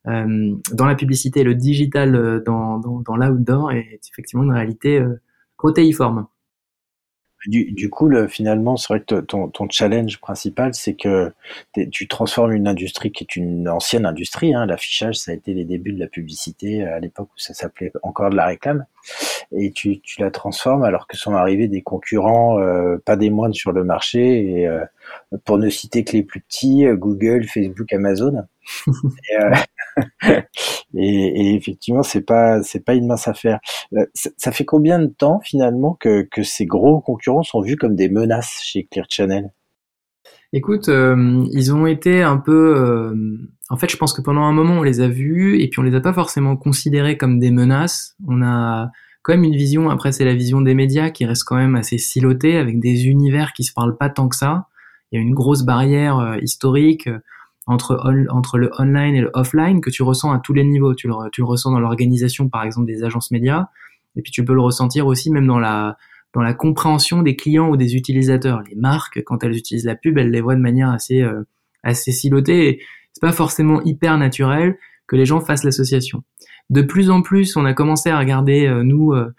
euh, 0.08 0.56
dans 0.72 0.86
la 0.86 0.94
publicité, 0.94 1.42
le 1.42 1.54
digital 1.54 2.14
euh, 2.14 2.40
dans, 2.44 2.78
dans, 2.78 3.00
dans 3.00 3.16
l'outdoor 3.16 3.72
est 3.72 4.00
effectivement 4.12 4.44
une 4.44 4.52
réalité 4.52 5.00
euh, 5.00 5.20
protéiforme. 5.56 6.26
Du, 7.46 7.70
du, 7.72 7.90
coup, 7.90 8.08
le, 8.08 8.26
finalement, 8.26 8.76
c'est 8.76 8.88
vrai 8.88 9.00
que 9.00 9.20
ton, 9.20 9.48
ton 9.48 9.68
challenge 9.70 10.18
principal, 10.18 10.74
c'est 10.74 10.94
que 10.94 11.32
tu 11.92 12.08
transformes 12.08 12.52
une 12.52 12.66
industrie 12.66 13.12
qui 13.12 13.22
est 13.22 13.36
une 13.36 13.68
ancienne 13.68 14.04
industrie. 14.04 14.54
Hein, 14.54 14.66
L'affichage, 14.66 15.16
ça 15.16 15.30
a 15.30 15.34
été 15.34 15.54
les 15.54 15.64
débuts 15.64 15.92
de 15.92 16.00
la 16.00 16.08
publicité 16.08 16.82
à 16.84 16.98
l'époque 16.98 17.28
où 17.28 17.38
ça 17.38 17.54
s'appelait 17.54 17.92
encore 18.02 18.30
de 18.30 18.36
la 18.36 18.46
réclame. 18.46 18.86
Et 19.52 19.70
tu, 19.70 20.00
tu, 20.00 20.20
la 20.20 20.32
transformes 20.32 20.82
alors 20.82 21.06
que 21.06 21.16
sont 21.16 21.34
arrivés 21.34 21.68
des 21.68 21.82
concurrents, 21.82 22.58
euh, 22.58 22.96
pas 23.04 23.16
des 23.16 23.30
moindres 23.30 23.54
sur 23.54 23.70
le 23.70 23.84
marché. 23.84 24.62
Et 24.62 24.68
pour 25.44 25.58
ne 25.58 25.70
citer 25.70 26.02
que 26.02 26.12
les 26.12 26.24
plus 26.24 26.40
petits, 26.40 26.84
Google, 26.94 27.44
Facebook, 27.44 27.92
Amazon. 27.92 28.44
et, 28.86 29.36
et, 30.94 31.54
effectivement, 31.54 32.02
c'est 32.02 32.22
pas 32.22 32.62
c'est 32.62 32.84
pas 32.84 32.94
une 32.94 33.06
mince 33.06 33.28
affaire. 33.28 33.60
Euh, 33.94 34.04
ça, 34.14 34.52
fait 34.52 34.64
combien 34.64 34.98
de 34.98 35.06
temps 35.06 35.40
finalement 35.42 35.94
que, 35.94 36.22
que 36.22 36.42
ces 36.42 36.66
gros 36.66 37.00
concurrents 37.00 37.42
sont 37.42 37.60
vus 37.60 37.76
comme 37.76 37.96
des 37.96 38.08
menaces 38.08 38.60
chez 38.62 38.84
Clear 38.84 39.06
Channel? 39.08 39.50
Écoute, 40.52 40.88
euh, 40.88 41.44
ils 41.52 41.74
ont 41.74 41.86
été 41.86 42.22
un 42.22 42.38
peu. 42.38 42.76
Euh, 42.76 43.14
en 43.68 43.76
fait, 43.76 43.90
je 43.90 43.96
pense 43.96 44.12
que 44.12 44.22
pendant 44.22 44.42
un 44.42 44.52
moment, 44.52 44.74
on 44.74 44.82
les 44.82 45.00
a 45.00 45.08
vus 45.08 45.60
et 45.60 45.68
puis 45.68 45.80
on 45.80 45.82
les 45.82 45.94
a 45.94 46.00
pas 46.00 46.12
forcément 46.12 46.56
considérés 46.56 47.16
comme 47.16 47.38
des 47.38 47.50
menaces. 47.50 48.16
On 48.26 48.42
a 48.42 48.90
quand 49.22 49.32
même 49.32 49.44
une 49.44 49.56
vision. 49.56 49.90
Après, 49.90 50.12
c'est 50.12 50.24
la 50.24 50.34
vision 50.34 50.60
des 50.60 50.74
médias 50.74 51.10
qui 51.10 51.24
reste 51.24 51.44
quand 51.44 51.56
même 51.56 51.74
assez 51.74 51.98
silotée 51.98 52.58
avec 52.58 52.80
des 52.80 53.06
univers 53.06 53.52
qui 53.52 53.64
se 53.64 53.72
parlent 53.72 53.96
pas 53.96 54.08
tant 54.08 54.28
que 54.28 54.36
ça. 54.36 54.66
Il 55.10 55.16
y 55.16 55.18
a 55.18 55.22
une 55.22 55.34
grosse 55.34 55.62
barrière 55.62 56.36
historique 56.42 57.08
entre, 57.66 58.00
entre 58.30 58.58
le 58.58 58.70
online 58.78 59.14
et 59.14 59.20
le 59.20 59.30
offline 59.34 59.80
que 59.80 59.90
tu 59.90 60.02
ressens 60.02 60.32
à 60.32 60.38
tous 60.38 60.52
les 60.52 60.64
niveaux. 60.64 60.94
Tu 60.94 61.08
le, 61.08 61.14
tu 61.32 61.40
le 61.40 61.46
ressens 61.46 61.72
dans 61.72 61.80
l'organisation, 61.80 62.48
par 62.48 62.62
exemple, 62.62 62.86
des 62.86 63.02
agences 63.02 63.30
médias, 63.30 63.66
et 64.14 64.22
puis 64.22 64.32
tu 64.32 64.44
peux 64.44 64.54
le 64.54 64.60
ressentir 64.60 65.06
aussi 65.06 65.30
même 65.30 65.46
dans 65.46 65.58
la, 65.58 65.96
dans 66.32 66.42
la 66.42 66.54
compréhension 66.54 67.22
des 67.22 67.36
clients 67.36 67.68
ou 67.68 67.76
des 67.76 67.96
utilisateurs. 67.96 68.62
Les 68.68 68.76
marques, 68.76 69.22
quand 69.24 69.42
elles 69.42 69.56
utilisent 69.56 69.84
la 69.84 69.96
pub, 69.96 70.16
elles 70.18 70.30
les 70.30 70.40
voient 70.40 70.54
de 70.54 70.60
manière 70.60 70.90
assez, 70.90 71.22
euh, 71.22 71.42
assez 71.82 72.12
silotée. 72.12 72.68
Et 72.68 72.82
c'est 73.12 73.20
pas 73.20 73.32
forcément 73.32 73.82
hyper 73.82 74.16
naturel 74.16 74.76
que 75.06 75.16
les 75.16 75.24
gens 75.24 75.40
fassent 75.40 75.64
l'association. 75.64 76.22
De 76.70 76.82
plus 76.82 77.10
en 77.10 77.22
plus, 77.22 77.56
on 77.56 77.64
a 77.64 77.74
commencé 77.74 78.10
à 78.10 78.18
regarder, 78.18 78.66
euh, 78.66 78.82
nous, 78.82 79.12
euh, 79.12 79.32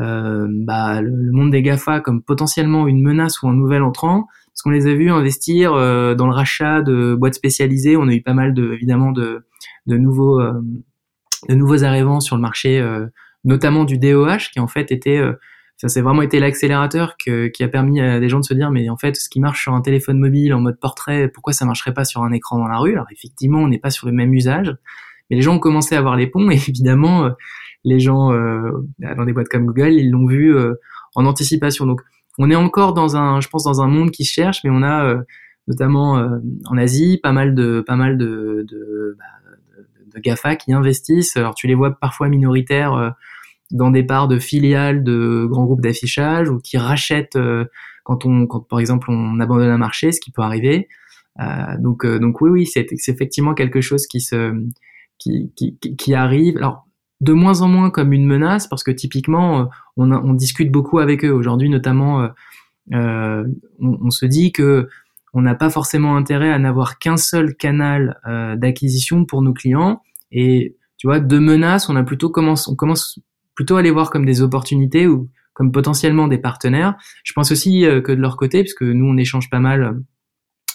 euh 0.00 0.46
bah, 0.50 1.00
le, 1.00 1.10
le, 1.10 1.32
monde 1.32 1.50
des 1.50 1.62
GAFA 1.62 2.00
comme 2.00 2.22
potentiellement 2.22 2.88
une 2.88 3.00
menace 3.00 3.42
ou 3.42 3.48
un 3.48 3.54
nouvel 3.54 3.82
entrant 3.82 4.26
parce 4.54 4.62
qu'on 4.62 4.70
les 4.70 4.86
a 4.86 4.94
vus 4.94 5.10
investir 5.10 5.74
euh, 5.74 6.14
dans 6.14 6.28
le 6.28 6.32
rachat 6.32 6.80
de 6.80 7.16
boîtes 7.16 7.34
spécialisées. 7.34 7.96
On 7.96 8.06
a 8.06 8.14
eu 8.14 8.22
pas 8.22 8.34
mal 8.34 8.54
de, 8.54 8.72
évidemment 8.72 9.10
de, 9.10 9.44
de 9.86 9.96
nouveaux 9.96 10.40
euh, 10.40 10.52
de 11.48 11.56
nouveaux 11.56 11.82
arrivants 11.82 12.20
sur 12.20 12.36
le 12.36 12.42
marché, 12.42 12.78
euh, 12.78 13.06
notamment 13.42 13.82
du 13.82 13.98
DOH, 13.98 14.50
qui 14.52 14.60
en 14.60 14.68
fait 14.68 14.92
était 14.92 15.20
ça 15.76 15.88
c'est 15.88 16.02
vraiment 16.02 16.22
été 16.22 16.38
l'accélérateur 16.38 17.16
qui 17.16 17.62
a 17.64 17.68
permis 17.68 18.00
à 18.00 18.20
des 18.20 18.28
gens 18.28 18.38
de 18.38 18.44
se 18.44 18.54
dire 18.54 18.70
mais 18.70 18.88
en 18.88 18.96
fait 18.96 19.16
ce 19.16 19.28
qui 19.28 19.40
marche 19.40 19.62
sur 19.62 19.74
un 19.74 19.80
téléphone 19.80 20.20
mobile 20.20 20.54
en 20.54 20.60
mode 20.60 20.78
portrait 20.78 21.28
pourquoi 21.28 21.52
ça 21.52 21.66
marcherait 21.66 21.92
pas 21.92 22.04
sur 22.04 22.22
un 22.22 22.30
écran 22.30 22.58
dans 22.58 22.68
la 22.68 22.78
rue? 22.78 22.92
Alors 22.92 23.06
effectivement 23.10 23.58
on 23.58 23.68
n'est 23.68 23.80
pas 23.80 23.90
sur 23.90 24.06
le 24.06 24.12
même 24.12 24.32
usage. 24.32 24.74
Mais 25.28 25.36
les 25.36 25.42
gens 25.42 25.56
ont 25.56 25.58
commencé 25.58 25.96
à 25.96 26.00
voir 26.00 26.16
les 26.16 26.28
ponts. 26.28 26.48
Et 26.50 26.54
évidemment 26.54 27.28
les 27.82 27.98
gens 27.98 28.30
dans 28.30 29.24
des 29.26 29.32
boîtes 29.32 29.48
comme 29.48 29.66
Google 29.66 29.94
ils 29.94 30.10
l'ont 30.12 30.26
vu 30.26 30.56
en 31.16 31.26
anticipation. 31.26 31.86
Donc 31.86 32.02
on 32.38 32.50
est 32.50 32.56
encore 32.56 32.94
dans 32.94 33.16
un, 33.16 33.40
je 33.40 33.48
pense, 33.48 33.64
dans 33.64 33.80
un 33.80 33.88
monde 33.88 34.10
qui 34.10 34.24
cherche, 34.24 34.60
mais 34.64 34.70
on 34.70 34.82
a 34.82 35.04
euh, 35.04 35.22
notamment 35.68 36.18
euh, 36.18 36.38
en 36.66 36.76
Asie 36.76 37.18
pas 37.22 37.32
mal 37.32 37.54
de, 37.54 37.80
pas 37.86 37.96
mal 37.96 38.18
de, 38.18 38.66
de, 38.68 39.16
bah, 39.18 40.20
Gafa 40.20 40.56
qui 40.56 40.72
investissent. 40.72 41.36
Alors 41.36 41.54
tu 41.54 41.66
les 41.66 41.74
vois 41.74 41.92
parfois 41.92 42.28
minoritaires 42.28 42.94
euh, 42.94 43.10
dans 43.70 43.90
des 43.90 44.02
parts 44.02 44.28
de 44.28 44.38
filiales 44.38 45.02
de 45.04 45.46
grands 45.48 45.64
groupes 45.64 45.80
d'affichage 45.80 46.48
ou 46.48 46.58
qui 46.58 46.76
rachètent 46.76 47.38
quand 48.04 48.26
on, 48.26 48.46
quand 48.46 48.60
par 48.60 48.78
exemple 48.78 49.10
on 49.10 49.40
abandonne 49.40 49.70
un 49.70 49.78
marché, 49.78 50.12
ce 50.12 50.20
qui 50.20 50.30
peut 50.30 50.42
arriver. 50.42 50.88
donc, 51.78 52.06
donc 52.06 52.40
oui, 52.42 52.50
oui, 52.50 52.66
c'est 52.66 52.86
effectivement 53.08 53.54
quelque 53.54 53.80
chose 53.80 54.06
qui 54.06 54.20
se, 54.20 54.54
qui, 55.18 55.50
qui, 55.56 55.76
qui 55.96 56.14
arrive. 56.14 56.60
De 57.20 57.32
moins 57.32 57.60
en 57.60 57.68
moins 57.68 57.90
comme 57.90 58.12
une 58.12 58.26
menace 58.26 58.66
parce 58.66 58.82
que 58.82 58.90
typiquement 58.90 59.60
euh, 59.60 59.64
on, 59.96 60.34
discute 60.34 60.70
beaucoup 60.70 60.98
avec 60.98 61.24
eux. 61.24 61.32
Aujourd'hui 61.32 61.68
notamment 61.68 62.22
euh, 62.22 62.28
euh 62.92 63.44
on, 63.80 63.98
on, 64.02 64.10
se 64.10 64.26
dit 64.26 64.52
que 64.52 64.88
on 65.32 65.42
n'a 65.42 65.54
pas 65.54 65.70
forcément 65.70 66.16
intérêt 66.16 66.50
à 66.50 66.58
n'avoir 66.58 66.98
qu'un 66.98 67.16
seul 67.16 67.54
canal 67.54 68.20
euh, 68.26 68.56
d'acquisition 68.56 69.24
pour 69.24 69.42
nos 69.42 69.52
clients. 69.52 70.02
Et 70.32 70.76
tu 70.98 71.06
vois 71.06 71.20
de 71.20 71.38
menaces 71.38 71.88
on 71.88 71.96
a 71.96 72.02
plutôt 72.02 72.30
commence 72.30 72.68
on 72.68 72.76
commence 72.76 73.18
plutôt 73.54 73.76
à 73.76 73.82
les 73.82 73.90
voir 73.90 74.10
comme 74.10 74.26
des 74.26 74.42
opportunités 74.42 75.06
ou 75.06 75.30
comme 75.52 75.70
potentiellement 75.70 76.26
des 76.26 76.38
partenaires. 76.38 76.96
Je 77.22 77.32
pense 77.32 77.52
aussi 77.52 77.82
que 77.82 78.12
de 78.12 78.20
leur 78.20 78.36
côté 78.36 78.62
puisque 78.62 78.82
nous 78.82 79.06
on 79.06 79.16
échange 79.16 79.48
pas 79.50 79.60
mal 79.60 80.02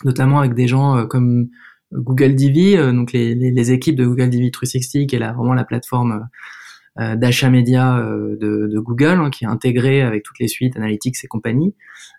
notamment 0.06 0.40
avec 0.40 0.54
des 0.54 0.68
gens 0.68 1.06
comme 1.08 1.50
Google 1.94 2.36
DV, 2.36 2.78
euh, 2.78 2.92
donc 2.92 3.14
les, 3.14 3.36
les, 3.36 3.72
équipes 3.72 3.96
de 3.96 4.06
Google 4.06 4.30
DV 4.30 4.52
360, 4.52 5.08
qui 5.08 5.16
est 5.16 5.20
là, 5.20 5.34
vraiment 5.34 5.54
la 5.54 5.64
plateforme 5.64 6.28
euh, 7.00 7.16
d'achat 7.16 7.50
média 7.50 7.98
euh, 7.98 8.38
de, 8.40 8.68
de, 8.68 8.80
Google, 8.80 9.20
hein, 9.20 9.30
qui 9.30 9.46
est 9.46 9.48
intégrée 9.48 10.02
avec 10.02 10.24
toutes 10.24 10.40
les 10.40 10.48
suites, 10.48 10.76
Analytics 10.78 11.16
et 11.24 11.28
compagnie. 11.28 11.76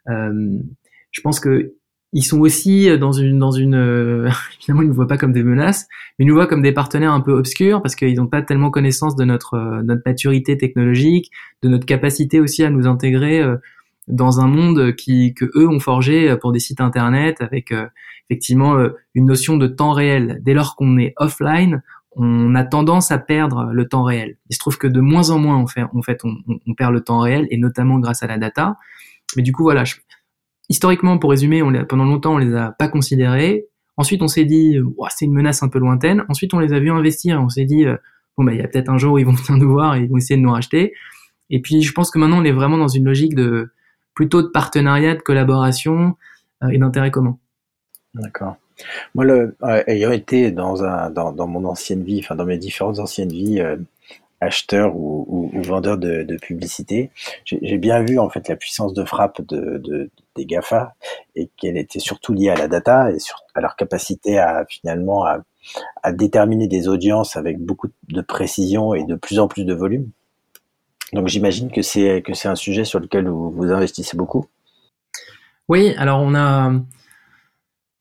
je 0.06 1.20
pense 1.22 1.40
que 1.40 1.74
ils 2.12 2.24
sont 2.24 2.40
aussi 2.40 2.88
dans 2.98 3.12
une 3.12 3.38
dans 3.38 3.52
une 3.52 3.74
évidemment 4.58 4.82
ils 4.82 4.88
nous 4.88 4.94
voient 4.94 5.06
pas 5.06 5.16
comme 5.16 5.32
des 5.32 5.44
menaces 5.44 5.86
mais 6.18 6.24
ils 6.24 6.28
nous 6.28 6.34
voient 6.34 6.48
comme 6.48 6.60
des 6.60 6.72
partenaires 6.72 7.12
un 7.12 7.20
peu 7.20 7.30
obscurs 7.30 7.82
parce 7.82 7.94
qu'ils 7.94 8.16
n'ont 8.16 8.26
pas 8.26 8.42
tellement 8.42 8.72
connaissance 8.72 9.14
de 9.14 9.24
notre 9.24 9.82
notre 9.84 10.02
maturité 10.04 10.58
technologique 10.58 11.30
de 11.62 11.68
notre 11.68 11.86
capacité 11.86 12.40
aussi 12.40 12.64
à 12.64 12.70
nous 12.70 12.88
intégrer 12.88 13.44
dans 14.10 14.40
un 14.40 14.48
monde 14.48 14.94
qui 14.94 15.34
que 15.34 15.46
eux 15.54 15.68
ont 15.68 15.80
forgé 15.80 16.36
pour 16.40 16.52
des 16.52 16.60
sites 16.60 16.80
internet 16.80 17.40
avec 17.40 17.72
effectivement 18.30 18.76
euh, 18.76 18.90
une 19.14 19.26
notion 19.26 19.56
de 19.56 19.66
temps 19.66 19.92
réel. 19.92 20.40
Dès 20.42 20.54
lors 20.54 20.76
qu'on 20.76 20.98
est 20.98 21.14
offline, 21.16 21.82
on 22.12 22.54
a 22.54 22.64
tendance 22.64 23.10
à 23.10 23.18
perdre 23.18 23.70
le 23.72 23.88
temps 23.88 24.04
réel. 24.04 24.36
Il 24.48 24.54
se 24.54 24.58
trouve 24.60 24.78
que 24.78 24.86
de 24.86 25.00
moins 25.00 25.30
en 25.30 25.38
moins, 25.38 25.56
en 25.56 25.66
fait, 25.66 25.82
en 25.94 26.02
fait 26.02 26.20
on, 26.24 26.36
on 26.66 26.74
perd 26.74 26.92
le 26.92 27.00
temps 27.02 27.20
réel, 27.20 27.46
et 27.50 27.58
notamment 27.58 27.98
grâce 27.98 28.22
à 28.22 28.26
la 28.26 28.38
data. 28.38 28.76
Mais 29.36 29.42
du 29.42 29.52
coup, 29.52 29.64
voilà, 29.64 29.84
historiquement, 30.68 31.18
pour 31.18 31.30
résumer, 31.30 31.62
on 31.62 31.72
pendant 31.84 32.04
longtemps, 32.04 32.34
on 32.34 32.38
les 32.38 32.54
a 32.54 32.72
pas 32.72 32.88
considérés. 32.88 33.66
Ensuite, 33.96 34.22
on 34.22 34.28
s'est 34.28 34.44
dit, 34.44 34.78
c'est 35.10 35.26
une 35.26 35.32
menace 35.32 35.62
un 35.62 35.68
peu 35.68 35.78
lointaine. 35.78 36.24
Ensuite, 36.28 36.54
on 36.54 36.58
les 36.58 36.72
a 36.72 36.80
vus 36.80 36.90
investir. 36.90 37.40
On 37.40 37.48
s'est 37.48 37.64
dit, 37.64 37.84
euh, 37.84 37.96
bon, 38.36 38.44
bah, 38.44 38.54
il 38.54 38.58
y 38.58 38.62
a 38.62 38.68
peut-être 38.68 38.88
un 38.88 38.96
jour 38.96 39.14
où 39.14 39.18
ils 39.18 39.26
vont 39.26 39.32
venir 39.32 39.62
nous 39.62 39.70
voir 39.70 39.94
et 39.94 40.02
ils 40.02 40.08
vont 40.08 40.16
essayer 40.16 40.36
de 40.36 40.42
nous 40.42 40.52
racheter. 40.52 40.94
Et 41.50 41.60
puis, 41.60 41.82
je 41.82 41.92
pense 41.92 42.10
que 42.10 42.18
maintenant, 42.18 42.40
on 42.40 42.44
est 42.44 42.52
vraiment 42.52 42.78
dans 42.78 42.88
une 42.88 43.04
logique 43.04 43.34
de 43.34 43.72
plutôt 44.14 44.42
de 44.42 44.48
partenariat, 44.48 45.14
de 45.14 45.20
collaboration 45.20 46.16
euh, 46.62 46.68
et 46.68 46.78
d'intérêt 46.78 47.10
commun. 47.10 47.38
D'accord. 48.14 48.56
Moi, 49.14 49.26
euh, 49.26 49.52
ayant 49.86 50.10
été 50.10 50.50
dans, 50.50 50.84
un, 50.84 51.10
dans, 51.10 51.46
mon 51.46 51.64
ancienne 51.64 52.02
vie, 52.02 52.20
enfin 52.22 52.34
dans 52.34 52.46
mes 52.46 52.58
différentes 52.58 52.98
anciennes 52.98 53.30
vies, 53.30 53.60
euh, 53.60 53.76
acheteur 54.40 54.96
ou, 54.96 55.50
vendeur 55.62 55.98
de, 55.98 56.22
de 56.22 56.36
publicité, 56.36 57.10
j'ai 57.44 57.76
bien 57.76 58.02
vu 58.02 58.18
en 58.18 58.30
fait 58.30 58.48
la 58.48 58.56
puissance 58.56 58.94
de 58.94 59.04
frappe 59.04 59.42
de, 59.42 59.76
de 59.78 60.10
des 60.34 60.46
Gafa 60.46 60.94
et 61.36 61.50
qu'elle 61.56 61.76
était 61.76 61.98
surtout 61.98 62.32
liée 62.32 62.48
à 62.48 62.54
la 62.54 62.68
data 62.68 63.10
et 63.10 63.18
à 63.54 63.60
leur 63.60 63.76
capacité 63.76 64.38
à 64.38 64.64
finalement 64.66 65.26
à 66.02 66.12
déterminer 66.12 66.68
des 66.68 66.88
audiences 66.88 67.36
avec 67.36 67.58
beaucoup 67.58 67.88
de 68.08 68.20
précision 68.22 68.94
et 68.94 69.04
de 69.04 69.14
plus 69.14 69.38
en 69.38 69.48
plus 69.48 69.64
de 69.64 69.74
volume. 69.74 70.10
Donc 71.12 71.28
j'imagine 71.28 71.70
que 71.70 71.82
c'est 71.82 72.22
que 72.22 72.34
c'est 72.34 72.48
un 72.48 72.56
sujet 72.56 72.84
sur 72.84 73.00
lequel 73.00 73.28
vous, 73.28 73.50
vous 73.50 73.70
investissez 73.70 74.16
beaucoup. 74.16 74.46
Oui, 75.68 75.94
alors 75.96 76.20
on 76.20 76.34
a 76.34 76.72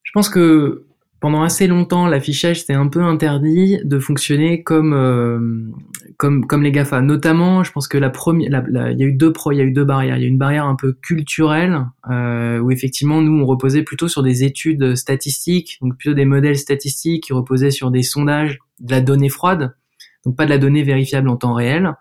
je 0.03 0.11
pense 0.13 0.29
que 0.29 0.85
pendant 1.19 1.43
assez 1.43 1.67
longtemps, 1.67 2.07
l'affichage 2.07 2.63
s'est 2.63 2.73
un 2.73 2.87
peu 2.87 3.01
interdit 3.01 3.77
de 3.83 3.99
fonctionner 3.99 4.63
comme 4.63 4.93
euh, 4.93 5.71
comme 6.17 6.47
comme 6.47 6.63
les 6.63 6.71
Gafa. 6.71 7.01
Notamment, 7.01 7.63
je 7.63 7.71
pense 7.71 7.87
que 7.87 7.97
la 7.97 8.09
première, 8.09 8.63
il 8.69 8.99
y 8.99 9.03
a 9.03 9.05
eu 9.05 9.13
deux 9.13 9.33
pro, 9.33 9.51
il 9.51 9.57
y 9.57 9.61
a 9.61 9.65
eu 9.65 9.71
deux 9.71 9.83
barrières. 9.83 10.17
Il 10.17 10.23
y 10.23 10.25
a 10.25 10.29
une 10.29 10.37
barrière 10.37 10.65
un 10.65 10.75
peu 10.75 10.93
culturelle 10.93 11.85
euh, 12.09 12.59
où 12.59 12.71
effectivement 12.71 13.21
nous 13.21 13.39
on 13.39 13.45
reposait 13.45 13.83
plutôt 13.83 14.07
sur 14.07 14.23
des 14.23 14.43
études 14.43 14.95
statistiques, 14.95 15.77
donc 15.81 15.97
plutôt 15.97 16.15
des 16.15 16.25
modèles 16.25 16.57
statistiques 16.57 17.25
qui 17.25 17.33
reposaient 17.33 17.71
sur 17.71 17.91
des 17.91 18.03
sondages, 18.03 18.57
de 18.79 18.91
la 18.91 19.01
donnée 19.01 19.29
froide, 19.29 19.75
donc 20.25 20.37
pas 20.37 20.45
de 20.45 20.49
la 20.49 20.57
donnée 20.57 20.83
vérifiable 20.83 21.27
en 21.27 21.35
temps 21.35 21.53
réel. 21.53 21.93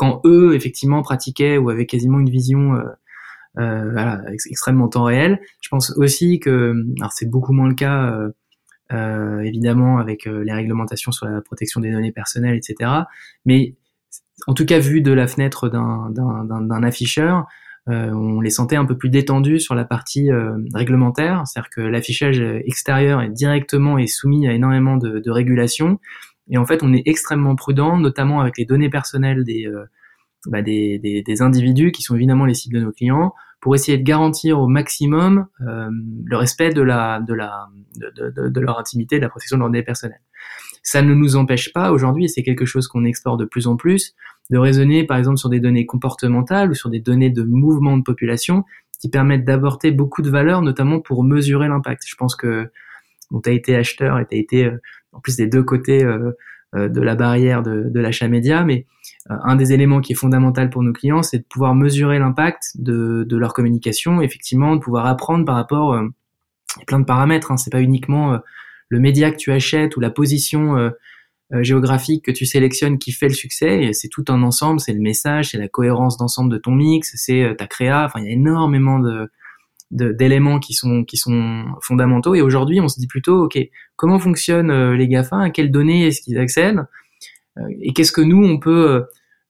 Quand 0.00 0.22
eux 0.24 0.54
effectivement 0.54 1.02
pratiquaient 1.02 1.58
ou 1.58 1.68
avaient 1.68 1.84
quasiment 1.84 2.20
une 2.20 2.30
vision 2.30 2.72
euh, 2.72 2.84
euh, 3.58 3.90
voilà, 3.92 4.22
extrêmement 4.48 4.88
temps 4.88 5.04
réel. 5.04 5.38
Je 5.60 5.68
pense 5.68 5.92
aussi 5.98 6.40
que, 6.40 6.74
alors 6.98 7.12
c'est 7.12 7.28
beaucoup 7.28 7.52
moins 7.52 7.68
le 7.68 7.74
cas 7.74 8.10
euh, 8.10 8.30
euh, 8.94 9.40
évidemment 9.40 9.98
avec 9.98 10.24
les 10.24 10.52
réglementations 10.54 11.12
sur 11.12 11.26
la 11.26 11.42
protection 11.42 11.82
des 11.82 11.92
données 11.92 12.12
personnelles, 12.12 12.56
etc. 12.56 12.90
Mais 13.44 13.74
en 14.46 14.54
tout 14.54 14.64
cas 14.64 14.78
vu 14.78 15.02
de 15.02 15.12
la 15.12 15.26
fenêtre 15.26 15.68
d'un 15.68 16.82
afficheur, 16.82 17.46
euh, 17.90 18.10
on 18.10 18.40
les 18.40 18.48
sentait 18.48 18.76
un 18.76 18.86
peu 18.86 18.96
plus 18.96 19.10
détendus 19.10 19.60
sur 19.60 19.74
la 19.74 19.84
partie 19.84 20.30
euh, 20.30 20.56
réglementaire, 20.72 21.42
c'est-à-dire 21.46 21.70
que 21.70 21.82
l'affichage 21.82 22.40
extérieur 22.40 23.20
est 23.20 23.28
directement 23.28 23.98
et 23.98 24.06
soumis 24.06 24.48
à 24.48 24.52
énormément 24.54 24.96
de, 24.96 25.18
de 25.18 25.30
régulations. 25.30 25.98
Et 26.50 26.58
en 26.58 26.66
fait, 26.66 26.82
on 26.82 26.92
est 26.92 27.02
extrêmement 27.06 27.54
prudent, 27.54 27.96
notamment 27.96 28.40
avec 28.40 28.58
les 28.58 28.64
données 28.64 28.90
personnelles 28.90 29.44
des, 29.44 29.66
euh, 29.66 29.84
bah, 30.46 30.62
des, 30.62 30.98
des, 30.98 31.22
des, 31.22 31.42
individus 31.42 31.92
qui 31.92 32.02
sont 32.02 32.16
évidemment 32.16 32.44
les 32.44 32.54
cibles 32.54 32.76
de 32.78 32.84
nos 32.84 32.92
clients 32.92 33.32
pour 33.60 33.74
essayer 33.74 33.98
de 33.98 34.02
garantir 34.02 34.58
au 34.58 34.66
maximum 34.66 35.46
euh, 35.60 35.90
le 36.24 36.36
respect 36.36 36.70
de, 36.70 36.82
la, 36.82 37.20
de, 37.20 37.34
la, 37.34 37.68
de, 37.96 38.48
de, 38.48 38.60
leur 38.60 38.78
intimité, 38.78 39.16
de 39.16 39.22
la 39.22 39.28
protection 39.28 39.56
de 39.56 39.60
leurs 39.60 39.68
données 39.68 39.82
personnelles. 39.82 40.22
Ça 40.82 41.02
ne 41.02 41.14
nous 41.14 41.36
empêche 41.36 41.72
pas 41.72 41.92
aujourd'hui, 41.92 42.24
et 42.24 42.28
c'est 42.28 42.42
quelque 42.42 42.64
chose 42.64 42.88
qu'on 42.88 43.04
explore 43.04 43.36
de 43.36 43.44
plus 43.44 43.66
en 43.66 43.76
plus, 43.76 44.14
de 44.48 44.56
raisonner 44.56 45.04
par 45.04 45.18
exemple 45.18 45.36
sur 45.36 45.50
des 45.50 45.60
données 45.60 45.84
comportementales 45.84 46.70
ou 46.70 46.74
sur 46.74 46.88
des 46.88 47.00
données 47.00 47.30
de 47.30 47.42
mouvement 47.42 47.98
de 47.98 48.02
population 48.02 48.64
qui 48.98 49.10
permettent 49.10 49.44
d'aborder 49.44 49.92
beaucoup 49.92 50.22
de 50.22 50.30
valeurs, 50.30 50.62
notamment 50.62 51.00
pour 51.00 51.22
mesurer 51.22 51.68
l'impact. 51.68 52.02
Je 52.06 52.16
pense 52.16 52.34
que 52.34 52.70
dont 53.30 53.40
tu 53.40 53.50
as 53.50 53.52
été 53.52 53.76
acheteur 53.76 54.18
et 54.18 54.26
tu 54.26 54.36
as 54.36 54.38
été 54.38 54.70
en 55.12 55.20
plus 55.20 55.36
des 55.36 55.46
deux 55.46 55.62
côtés 55.62 56.04
de 56.74 57.00
la 57.00 57.14
barrière 57.16 57.62
de, 57.62 57.84
de 57.88 58.00
l'achat 58.00 58.28
média, 58.28 58.64
mais 58.64 58.86
un 59.28 59.56
des 59.56 59.72
éléments 59.72 60.00
qui 60.00 60.12
est 60.12 60.16
fondamental 60.16 60.70
pour 60.70 60.82
nos 60.82 60.92
clients, 60.92 61.22
c'est 61.22 61.38
de 61.38 61.44
pouvoir 61.44 61.74
mesurer 61.74 62.18
l'impact 62.18 62.72
de, 62.76 63.24
de 63.28 63.36
leur 63.36 63.52
communication, 63.52 64.22
effectivement, 64.22 64.76
de 64.76 64.80
pouvoir 64.80 65.06
apprendre 65.06 65.44
par 65.44 65.56
rapport 65.56 65.94
à 65.94 66.04
plein 66.86 67.00
de 67.00 67.04
paramètres. 67.04 67.50
Hein, 67.50 67.56
c'est 67.56 67.72
pas 67.72 67.82
uniquement 67.82 68.38
le 68.88 68.98
média 69.00 69.30
que 69.30 69.36
tu 69.36 69.52
achètes 69.52 69.96
ou 69.96 70.00
la 70.00 70.10
position 70.10 70.90
euh, 71.52 71.64
géographique 71.64 72.24
que 72.24 72.30
tu 72.30 72.46
sélectionnes 72.46 72.98
qui 72.98 73.10
fait 73.10 73.26
le 73.26 73.34
succès. 73.34 73.92
C'est 73.92 74.08
tout 74.08 74.24
un 74.28 74.40
ensemble, 74.44 74.78
c'est 74.78 74.92
le 74.92 75.00
message, 75.00 75.50
c'est 75.50 75.58
la 75.58 75.66
cohérence 75.66 76.16
d'ensemble 76.16 76.52
de 76.52 76.58
ton 76.58 76.70
mix, 76.70 77.12
c'est 77.16 77.42
euh, 77.42 77.54
ta 77.54 77.66
créa. 77.66 78.04
Enfin, 78.04 78.20
il 78.20 78.26
y 78.26 78.28
a 78.28 78.32
énormément 78.32 79.00
de 79.00 79.28
d'éléments 79.90 80.60
qui 80.60 80.74
sont 80.74 81.04
qui 81.04 81.16
sont 81.16 81.64
fondamentaux. 81.82 82.34
Et 82.34 82.42
aujourd'hui, 82.42 82.80
on 82.80 82.88
se 82.88 83.00
dit 83.00 83.06
plutôt, 83.06 83.44
ok, 83.44 83.58
comment 83.96 84.18
fonctionnent 84.18 84.70
euh, 84.70 84.96
les 84.96 85.08
Gafa? 85.08 85.38
À 85.40 85.50
quelles 85.50 85.70
données 85.70 86.06
est-ce 86.06 86.20
qu'ils 86.22 86.38
accèdent? 86.38 86.84
Et 87.80 87.92
qu'est-ce 87.92 88.12
que 88.12 88.20
nous 88.20 88.42
on 88.42 88.58
peut 88.58 89.04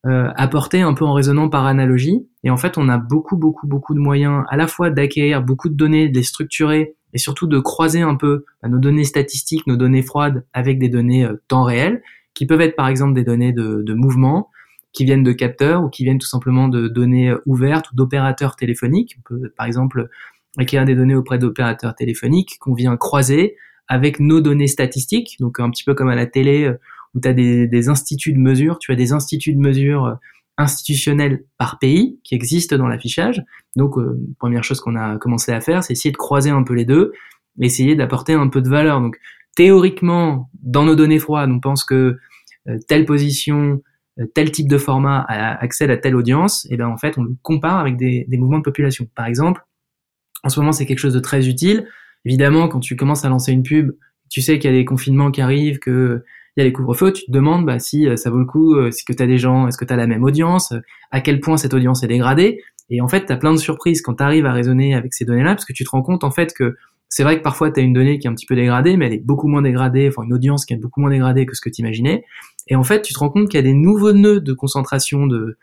apporter 0.05 0.81
un 0.81 0.95
peu 0.95 1.05
en 1.05 1.13
raisonnant 1.13 1.49
par 1.49 1.67
analogie? 1.67 2.27
Et 2.43 2.51
en 2.51 2.57
fait, 2.57 2.79
on 2.79 2.89
a 2.89 2.97
beaucoup 2.99 3.37
beaucoup 3.37 3.67
beaucoup 3.67 3.95
de 3.95 4.01
moyens 4.01 4.45
à 4.49 4.57
la 4.57 4.67
fois 4.67 4.91
d'acquérir 4.91 5.43
beaucoup 5.43 5.69
de 5.69 5.75
données, 5.75 6.09
de 6.09 6.17
les 6.17 6.25
structurer 6.25 6.97
et 7.13 7.19
surtout 7.19 7.47
de 7.47 7.59
croiser 7.59 8.03
un 8.03 8.15
peu 8.15 8.45
bah, 8.63 8.69
nos 8.69 8.79
données 8.79 9.05
statistiques, 9.05 9.67
nos 9.67 9.77
données 9.77 10.03
froides 10.03 10.45
avec 10.53 10.79
des 10.79 10.89
données 10.89 11.25
euh, 11.25 11.43
temps 11.49 11.65
réel, 11.65 12.03
qui 12.35 12.47
peuvent 12.47 12.61
être 12.61 12.77
par 12.77 12.89
exemple 12.89 13.15
des 13.15 13.25
données 13.25 13.53
de, 13.53 13.83
de 13.83 13.95
mouvement, 13.95 14.51
qui 14.93 15.05
viennent 15.05 15.23
de 15.23 15.33
capteurs 15.33 15.85
ou 15.85 15.89
qui 15.89 16.05
viennent 16.05 16.19
tout 16.19 16.27
simplement 16.27 16.69
de 16.69 16.89
données 16.89 17.31
euh, 17.31 17.43
ouvertes 17.47 17.91
ou 17.93 17.97
d'opérateurs 17.97 18.57
téléphoniques. 18.57 19.17
On 19.19 19.23
peut 19.23 19.53
par 19.57 19.67
exemple 19.67 20.09
acquérir 20.59 20.87
des 20.87 20.95
données 20.95 21.15
auprès 21.15 21.39
d'opérateurs 21.39 21.95
téléphoniques 21.95 22.59
qu'on 22.61 22.75
vient 22.75 22.97
croiser 22.97 23.57
avec 23.89 24.21
nos 24.21 24.41
données 24.41 24.69
statistiques, 24.69 25.37
donc 25.41 25.59
un 25.61 25.71
petit 25.71 25.85
peu 25.85 25.95
comme 25.95 26.09
à 26.09 26.15
la 26.15 26.27
télé 26.27 26.65
euh, 26.65 26.79
où 27.15 27.21
tu 27.21 27.29
as 27.29 27.33
des, 27.33 27.89
instituts 27.89 28.33
de 28.33 28.39
mesure, 28.39 28.79
tu 28.79 28.93
as 28.93 28.97
des 28.97 29.13
instituts 29.13 29.53
de 29.53 29.59
mesure 29.59 30.19
institutionnels 30.61 31.45
par 31.59 31.79
pays 31.79 32.21
qui 32.23 32.35
existent 32.35 32.77
dans 32.77 32.87
l'affichage. 32.87 33.43
Donc, 33.77 33.99
euh, 33.99 34.19
première 34.39 34.65
chose 34.65 34.81
qu'on 34.81 34.97
a 34.97 35.19
commencé 35.19 35.53
à 35.53 35.61
faire, 35.61 35.83
c'est 35.83 35.93
essayer 35.93 36.13
de 36.13 36.17
croiser 36.17 36.51
un 36.51 36.63
peu 36.63 36.75
les 36.75 36.85
deux, 36.85 37.13
essayer 37.61 37.97
d'apporter 37.97 38.35
un 38.35 38.49
peu 38.49 38.61
de 38.61 38.69
valeur. 38.69 39.01
Donc, 39.01 39.19
théoriquement, 39.57 40.51
dans 40.63 40.85
nos 40.85 40.95
données 40.95 41.19
froides, 41.19 41.51
on 41.51 41.61
pense 41.61 41.85
que 41.85 42.19
euh, 42.69 42.79
telle 42.89 43.07
position, 43.07 43.57
euh, 43.73 43.83
tel 44.35 44.51
type 44.51 44.69
de 44.69 44.79
format 44.79 45.21
accède 45.29 45.91
à 45.91 45.97
telle 45.97 46.17
audience, 46.17 46.67
et 46.71 46.77
bien 46.77 46.89
en 46.89 46.97
fait, 46.97 47.17
on 47.19 47.23
le 47.23 47.35
compare 47.43 47.79
avec 47.79 47.97
des, 47.97 48.27
mouvements 48.33 48.59
de 48.59 48.65
population. 48.65 49.07
Par 49.15 49.27
exemple, 49.27 49.63
en 50.43 50.49
ce 50.49 50.59
moment, 50.61 50.73
c'est 50.73 50.87
quelque 50.87 50.99
chose 50.99 51.15
de 51.15 51.21
très 51.21 51.49
utile. 51.49 51.87
Évidemment, 52.25 52.69
quand 52.69 52.81
tu 52.81 52.97
commences 52.97 53.25
à 53.25 53.29
lancer 53.29 53.53
une 53.53 53.63
pub, 53.63 53.93
tu 54.31 54.43
sais 54.43 54.59
qu'il 54.59 54.71
y 54.71 54.75
a 54.75 54.77
des 54.77 54.85
confinements 54.85 55.31
qui 55.31 55.41
arrivent, 55.41 55.79
que 55.79 56.23
il 56.57 56.61
y 56.61 56.63
a 56.63 56.65
les 56.65 56.73
couvre-feux, 56.73 57.13
tu 57.13 57.25
te 57.27 57.31
demandes 57.31 57.65
bah, 57.65 57.79
si 57.79 58.09
euh, 58.09 58.17
ça 58.17 58.29
vaut 58.29 58.39
le 58.39 58.45
coup, 58.45 58.75
euh, 58.75 58.89
est-ce 58.89 59.05
que 59.05 59.13
tu 59.13 59.23
as 59.23 59.27
des 59.27 59.39
gens, 59.39 59.69
est-ce 59.69 59.79
que 59.79 59.85
tu 59.85 59.93
as 59.93 59.97
la 59.97 60.09
même 60.09 60.25
audience, 60.25 60.73
euh, 60.73 60.81
à 61.13 61.21
quel 61.21 61.41
point 61.41 61.57
cette 61.57 61.75
audience 61.75 62.03
est 62.03 62.09
dégradée? 62.09 62.61
Et 62.89 63.01
en 63.01 63.07
fait, 63.07 63.27
tu 63.27 63.33
as 63.33 63.37
plein 63.37 63.53
de 63.53 63.59
surprises 63.59 64.03
quand 64.03 64.15
tu 64.15 64.23
arrives 64.25 64.47
à 64.47 64.53
raisonner 64.53 64.95
avec 64.95 65.15
ces 65.15 65.25
données-là, 65.25 65.55
parce 65.55 65.65
que 65.65 65.73
tu 65.73 65.85
te 65.85 65.91
rends 65.91 66.03
compte 66.03 66.25
en 66.25 66.33
fait 66.33 66.53
que 66.53 66.77
c'est 67.11 67.23
vrai 67.23 67.37
que 67.37 67.43
parfois 67.43 67.71
tu 67.71 67.81
as 67.81 67.83
une 67.83 67.93
donnée 67.93 68.19
qui 68.19 68.27
est 68.27 68.31
un 68.31 68.35
petit 68.35 68.47
peu 68.47 68.57
dégradée, 68.57 68.97
mais 68.97 69.07
elle 69.07 69.13
est 69.13 69.25
beaucoup 69.25 69.49
moins 69.49 69.63
dégradée, 69.63 70.09
enfin 70.09 70.23
une 70.23 70.33
audience 70.33 70.65
qui 70.65 70.73
est 70.73 70.79
beaucoup 70.79 71.01
moins 71.01 71.11
dégradée 71.11 71.45
que 71.45 71.55
ce 71.55 71.61
que 71.61 71.69
tu 71.69 71.83
imaginais. 71.83 72.25
Et 72.69 72.77
en 72.77 72.85
fait, 72.85 73.03
tu 73.03 73.13
te 73.13 73.19
rends 73.19 73.31
compte 73.31 73.49
qu'il 73.49 73.59
y 73.59 73.63
a 73.63 73.67
des 73.67 73.75
nouveaux 73.75 74.13
nœuds 74.13 74.41
de 74.41 74.53
concentration 74.53 75.27
de, 75.27 75.57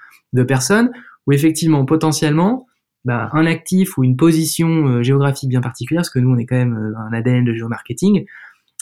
personnes 0.48 0.92
où 1.25 1.32
effectivement, 1.32 1.84
potentiellement, 1.86 2.68
bah, 3.06 3.30
un 3.34 3.46
actif 3.48 3.98
ou 3.98 4.04
une 4.04 4.16
position 4.18 5.01
géographique 5.01 5.50
bien 5.50 5.62
particulière, 5.62 6.01
parce 6.01 6.10
que 6.10 6.20
nous 6.20 6.30
on 6.30 6.38
est 6.38 6.46
quand 6.46 6.58
même 6.58 6.96
un 6.98 7.13
ADN 7.13 7.44
de 7.44 7.54
géomarketing, 7.54 8.25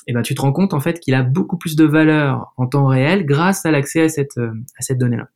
et 0.08 0.14
ben 0.14 0.22
tu 0.22 0.36
te 0.36 0.42
rends 0.42 0.52
compte 0.52 0.74
en 0.74 0.80
fait 0.80 1.00
qu'il 1.00 1.14
a 1.16 1.24
beaucoup 1.24 1.58
plus 1.58 1.76
de 1.76 1.86
valeur 1.86 2.54
en 2.58 2.68
temps 2.68 2.86
réel 2.86 3.26
grâce 3.26 3.66
à 3.66 3.72
l'accès 3.72 4.02
à 4.02 4.10
cette 4.10 4.38
euh, 4.38 4.54
à 4.78 4.82
cette 4.82 4.98
donnée-là. 4.98 5.30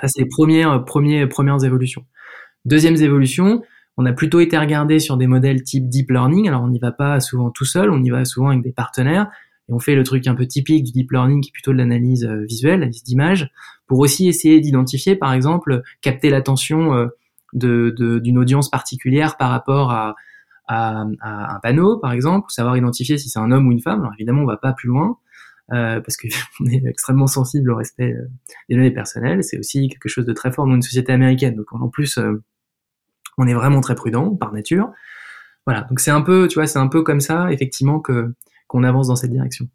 Ça 0.00 0.08
c'est 0.08 0.22
les 0.22 0.28
premières 0.28 0.72
euh, 0.72 0.78
premières 0.80 1.28
premières 1.28 1.62
évolutions. 1.64 2.04
Deuxième 2.64 2.96
évolution, 2.96 3.62
on 3.96 4.06
a 4.06 4.12
plutôt 4.12 4.40
été 4.40 4.58
regardé 4.58 4.98
sur 4.98 5.16
des 5.16 5.26
modèles 5.26 5.62
type 5.62 5.88
deep 5.88 6.10
learning. 6.10 6.48
Alors 6.48 6.62
on 6.62 6.68
n'y 6.68 6.78
va 6.78 6.92
pas 6.92 7.20
souvent 7.20 7.50
tout 7.50 7.64
seul, 7.64 7.90
on 7.90 8.02
y 8.02 8.10
va 8.10 8.24
souvent 8.24 8.48
avec 8.48 8.62
des 8.62 8.72
partenaires 8.72 9.28
et 9.68 9.72
on 9.72 9.78
fait 9.78 9.94
le 9.94 10.02
truc 10.02 10.26
un 10.26 10.34
peu 10.34 10.46
typique 10.46 10.84
du 10.84 10.92
deep 10.92 11.10
learning 11.12 11.40
qui 11.40 11.50
est 11.50 11.52
plutôt 11.52 11.72
de 11.72 11.78
l'analyse 11.78 12.24
euh, 12.24 12.44
visuelle, 12.44 12.80
l'analyse 12.80 13.04
d'image, 13.04 13.50
pour 13.86 13.98
aussi 14.00 14.28
essayer 14.28 14.60
d'identifier 14.60 15.16
par 15.16 15.32
exemple 15.32 15.82
capter 16.00 16.30
l'attention 16.30 17.08
de 17.52 17.94
d'une 18.22 18.38
audience 18.38 18.68
particulière 18.68 19.36
par 19.36 19.50
rapport 19.50 19.92
à 19.92 20.14
un 20.66 21.60
panneau, 21.62 21.98
par 21.98 22.12
exemple, 22.12 22.50
savoir 22.50 22.76
identifier 22.76 23.18
si 23.18 23.28
c'est 23.28 23.38
un 23.38 23.50
homme 23.52 23.68
ou 23.68 23.72
une 23.72 23.80
femme. 23.80 24.00
Alors 24.00 24.14
évidemment, 24.14 24.42
on 24.42 24.46
va 24.46 24.56
pas 24.56 24.72
plus 24.72 24.88
loin. 24.88 25.18
Euh, 25.72 26.00
parce 26.00 26.18
qu'on 26.18 26.66
est 26.66 26.84
extrêmement 26.86 27.26
sensible 27.26 27.70
au 27.70 27.76
respect 27.76 28.12
euh, 28.12 28.28
des 28.68 28.76
données 28.76 28.90
personnelles. 28.90 29.42
C'est 29.42 29.58
aussi 29.58 29.88
quelque 29.88 30.08
chose 30.08 30.26
de 30.26 30.32
très 30.32 30.52
fort 30.52 30.66
dans 30.66 30.74
une 30.74 30.82
société 30.82 31.12
américaine. 31.12 31.56
Donc 31.56 31.72
en 31.72 31.88
plus, 31.88 32.18
euh, 32.18 32.42
on 33.38 33.46
est 33.46 33.54
vraiment 33.54 33.80
très 33.80 33.94
prudent 33.94 34.34
par 34.34 34.52
nature. 34.52 34.90
Voilà. 35.66 35.82
Donc 35.82 36.00
c'est 36.00 36.10
un 36.10 36.20
peu, 36.22 36.48
tu 36.48 36.54
vois, 36.54 36.66
c'est 36.66 36.78
un 36.78 36.88
peu 36.88 37.02
comme 37.02 37.20
ça, 37.20 37.50
effectivement, 37.50 38.00
que 38.00 38.34
qu'on 38.66 38.84
avance 38.84 39.08
dans 39.08 39.16
cette 39.16 39.30
direction. 39.30 39.68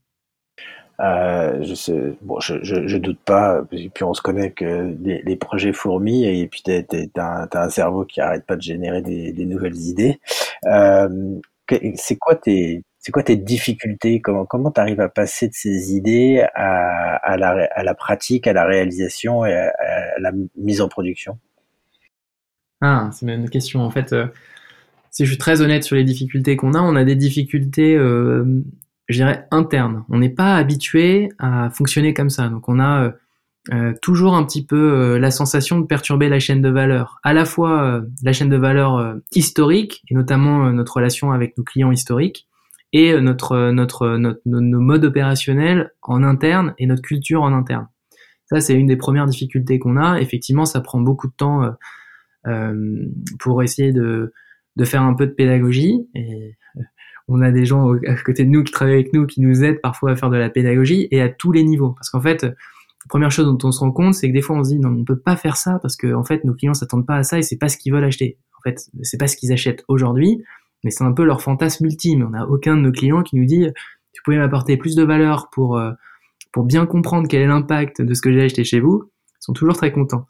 Euh, 0.99 1.63
je 1.63 1.73
sais, 1.75 2.17
bon, 2.21 2.39
je, 2.41 2.55
je, 2.61 2.87
je, 2.87 2.97
doute 2.97 3.19
pas. 3.23 3.61
Puis 3.69 4.03
on 4.03 4.13
se 4.13 4.21
connaît 4.21 4.51
que 4.51 4.93
les, 5.01 5.35
projets 5.37 5.71
fourmis 5.71 6.25
et 6.25 6.47
puis 6.47 6.61
t'as 6.63 7.47
as, 7.49 7.63
un 7.63 7.69
cerveau 7.69 8.03
qui 8.03 8.19
arrête 8.19 8.45
pas 8.45 8.57
de 8.57 8.61
générer 8.61 9.01
des, 9.01 9.31
des 9.31 9.45
nouvelles 9.45 9.77
idées. 9.77 10.19
Euh, 10.65 11.39
c'est 11.95 12.17
quoi 12.17 12.35
tes 12.35 12.83
c'est 12.97 13.13
quoi 13.13 13.23
tes 13.23 13.37
difficultés? 13.37 14.19
Comment 14.19 14.45
comment 14.45 14.71
t'arrives 14.71 14.99
à 14.99 15.07
passer 15.07 15.47
de 15.47 15.53
ces 15.53 15.93
idées 15.95 16.45
à, 16.53 17.15
à, 17.15 17.37
la, 17.37 17.69
à 17.73 17.83
la 17.83 17.93
pratique, 17.93 18.45
à 18.45 18.53
la 18.53 18.65
réalisation 18.65 19.45
et 19.45 19.53
à, 19.53 19.71
la 20.19 20.31
mise 20.57 20.81
en 20.81 20.89
production? 20.89 21.39
Ah, 22.81 23.09
c'est 23.13 23.25
une 23.25 23.49
question. 23.49 23.81
En 23.81 23.91
fait, 23.91 24.13
euh, 24.13 24.27
si 25.11 25.25
je 25.25 25.29
suis 25.31 25.37
très 25.37 25.61
honnête 25.61 25.83
sur 25.83 25.95
les 25.95 26.03
difficultés 26.03 26.55
qu'on 26.55 26.73
a, 26.73 26.81
on 26.81 26.95
a 26.95 27.03
des 27.03 27.15
difficultés 27.15 27.95
euh, 27.95 28.63
je 29.09 29.17
dirais, 29.17 29.47
interne. 29.51 30.05
On 30.09 30.19
n'est 30.19 30.29
pas 30.29 30.55
habitué 30.55 31.29
à 31.39 31.69
fonctionner 31.71 32.13
comme 32.13 32.29
ça. 32.29 32.47
Donc 32.47 32.69
on 32.69 32.79
a 32.79 33.05
euh, 33.05 33.11
euh, 33.73 33.93
toujours 34.01 34.35
un 34.35 34.43
petit 34.43 34.63
peu 34.63 34.93
euh, 34.93 35.19
la 35.19 35.31
sensation 35.31 35.79
de 35.79 35.85
perturber 35.85 36.29
la 36.29 36.39
chaîne 36.39 36.61
de 36.61 36.69
valeur. 36.69 37.19
À 37.23 37.33
la 37.33 37.45
fois 37.45 38.01
la 38.23 38.33
chaîne 38.33 38.49
de 38.49 38.57
valeur 38.57 39.15
historique, 39.33 40.03
et 40.09 40.13
notamment 40.13 40.71
notre 40.71 40.97
relation 40.97 41.31
avec 41.31 41.57
nos 41.57 41.63
clients 41.63 41.91
historiques, 41.91 42.47
et 42.91 43.19
notre, 43.21 43.69
notre, 43.71 44.17
notre, 44.17 44.41
nos 44.45 44.79
modes 44.79 45.05
opérationnels 45.05 45.91
en 46.01 46.23
interne 46.23 46.73
et 46.79 46.87
notre 46.87 47.03
culture 47.03 47.43
en 47.43 47.53
interne. 47.53 47.87
Ça, 48.45 48.61
c'est 48.61 48.73
une 48.73 48.87
des 48.87 48.95
premières 48.95 49.27
difficultés 49.27 49.77
qu'on 49.77 49.95
a. 49.95 50.19
Effectivement, 50.19 50.65
ça 50.65 50.81
prend 50.81 50.99
beaucoup 50.99 51.27
de 51.27 51.33
temps 51.33 51.71
pour 53.39 53.63
essayer 53.63 53.91
de, 53.91 54.33
faire 54.83 55.01
un 55.01 55.13
peu 55.13 55.27
de 55.27 55.31
pédagogie. 55.31 56.07
Et 56.15 56.55
on 57.27 57.41
a 57.41 57.51
des 57.51 57.65
gens 57.65 57.93
à 58.07 58.15
côté 58.15 58.43
de 58.43 58.49
nous 58.49 58.63
qui 58.63 58.71
travaillent 58.71 58.95
avec 58.95 59.13
nous, 59.13 59.27
qui 59.27 59.41
nous 59.41 59.63
aident 59.63 59.81
parfois 59.81 60.11
à 60.11 60.15
faire 60.15 60.29
de 60.29 60.37
la 60.37 60.49
pédagogie 60.49 61.07
et 61.11 61.21
à 61.21 61.29
tous 61.29 61.51
les 61.51 61.63
niveaux. 61.63 61.91
Parce 61.91 62.09
qu'en 62.09 62.21
fait, 62.21 62.43
la 62.43 63.07
première 63.07 63.31
chose 63.31 63.45
dont 63.45 63.67
on 63.67 63.71
se 63.71 63.79
rend 63.79 63.91
compte, 63.91 64.13
c'est 64.13 64.27
que 64.27 64.33
des 64.33 64.41
fois 64.41 64.57
on 64.57 64.63
se 64.63 64.69
dit 64.69 64.79
non, 64.79 64.89
on 64.89 65.05
peut 65.05 65.19
pas 65.19 65.35
faire 65.35 65.57
ça 65.57 65.79
parce 65.81 65.95
que 65.95 66.13
en 66.13 66.23
fait 66.23 66.43
nos 66.43 66.53
clients 66.53 66.73
s'attendent 66.73 67.05
pas 67.05 67.15
à 67.15 67.23
ça 67.23 67.37
et 67.37 67.41
c'est 67.41 67.57
pas 67.57 67.69
ce 67.69 67.77
qu'ils 67.77 67.93
veulent 67.93 68.03
acheter. 68.03 68.37
En 68.57 68.61
fait, 68.61 68.79
c'est 69.03 69.17
pas 69.17 69.27
ce 69.27 69.37
qu'ils 69.37 69.53
achètent 69.53 69.85
aujourd'hui, 69.87 70.43
mais 70.83 70.91
c'est 70.91 71.03
un 71.03 71.13
peu 71.13 71.23
leur 71.23 71.41
fantasme 71.41 71.85
ultime. 71.85 72.25
On 72.27 72.31
n'a 72.31 72.47
aucun 72.47 72.75
de 72.75 72.81
nos 72.81 72.91
clients 72.91 73.23
qui 73.23 73.37
nous 73.37 73.45
dit 73.45 73.67
tu 74.11 74.21
pouvez 74.23 74.37
m'apporter 74.37 74.75
plus 74.75 74.95
de 74.95 75.03
valeur 75.03 75.49
pour 75.49 75.77
euh, 75.77 75.91
pour 76.51 76.65
bien 76.65 76.85
comprendre 76.85 77.27
quel 77.29 77.41
est 77.41 77.47
l'impact 77.47 78.01
de 78.01 78.13
ce 78.13 78.21
que 78.21 78.33
j'ai 78.33 78.43
acheté 78.43 78.63
chez 78.63 78.79
vous. 78.79 79.09
Ils 79.31 79.45
sont 79.45 79.53
toujours 79.53 79.75
très 79.75 79.91
contents. 79.91 80.27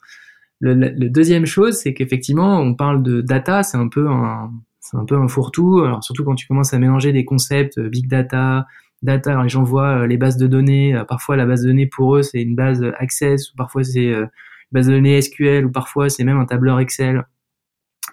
Le, 0.60 1.08
deuxième 1.08 1.46
chose, 1.46 1.78
c'est 1.78 1.94
qu'effectivement, 1.94 2.60
on 2.60 2.74
parle 2.74 3.02
de 3.02 3.22
data, 3.22 3.62
c'est 3.62 3.78
un 3.78 3.88
peu 3.88 4.08
un, 4.08 4.52
c'est 4.90 4.96
un 4.96 5.04
peu 5.04 5.16
un 5.16 5.28
fourre-tout. 5.28 5.82
Alors 5.84 6.02
surtout 6.02 6.24
quand 6.24 6.34
tu 6.34 6.46
commences 6.46 6.74
à 6.74 6.78
mélanger 6.78 7.12
des 7.12 7.24
concepts 7.24 7.78
euh, 7.78 7.88
big 7.88 8.08
data, 8.08 8.66
data. 9.02 9.30
Alors 9.30 9.44
les 9.44 9.48
gens 9.48 9.62
voient 9.62 10.00
euh, 10.02 10.06
les 10.06 10.16
bases 10.16 10.36
de 10.36 10.46
données. 10.46 10.94
Euh, 10.94 11.04
parfois 11.04 11.36
la 11.36 11.46
base 11.46 11.62
de 11.62 11.68
données 11.68 11.86
pour 11.86 12.16
eux 12.16 12.22
c'est 12.22 12.42
une 12.42 12.54
base 12.54 12.84
Access 12.98 13.52
ou 13.52 13.56
parfois 13.56 13.84
c'est 13.84 14.06
une 14.06 14.28
base 14.72 14.86
de 14.88 14.92
données 14.92 15.20
SQL 15.20 15.64
ou 15.66 15.70
parfois 15.70 16.08
c'est 16.08 16.24
même 16.24 16.38
un 16.38 16.46
tableur 16.46 16.80
Excel. 16.80 17.24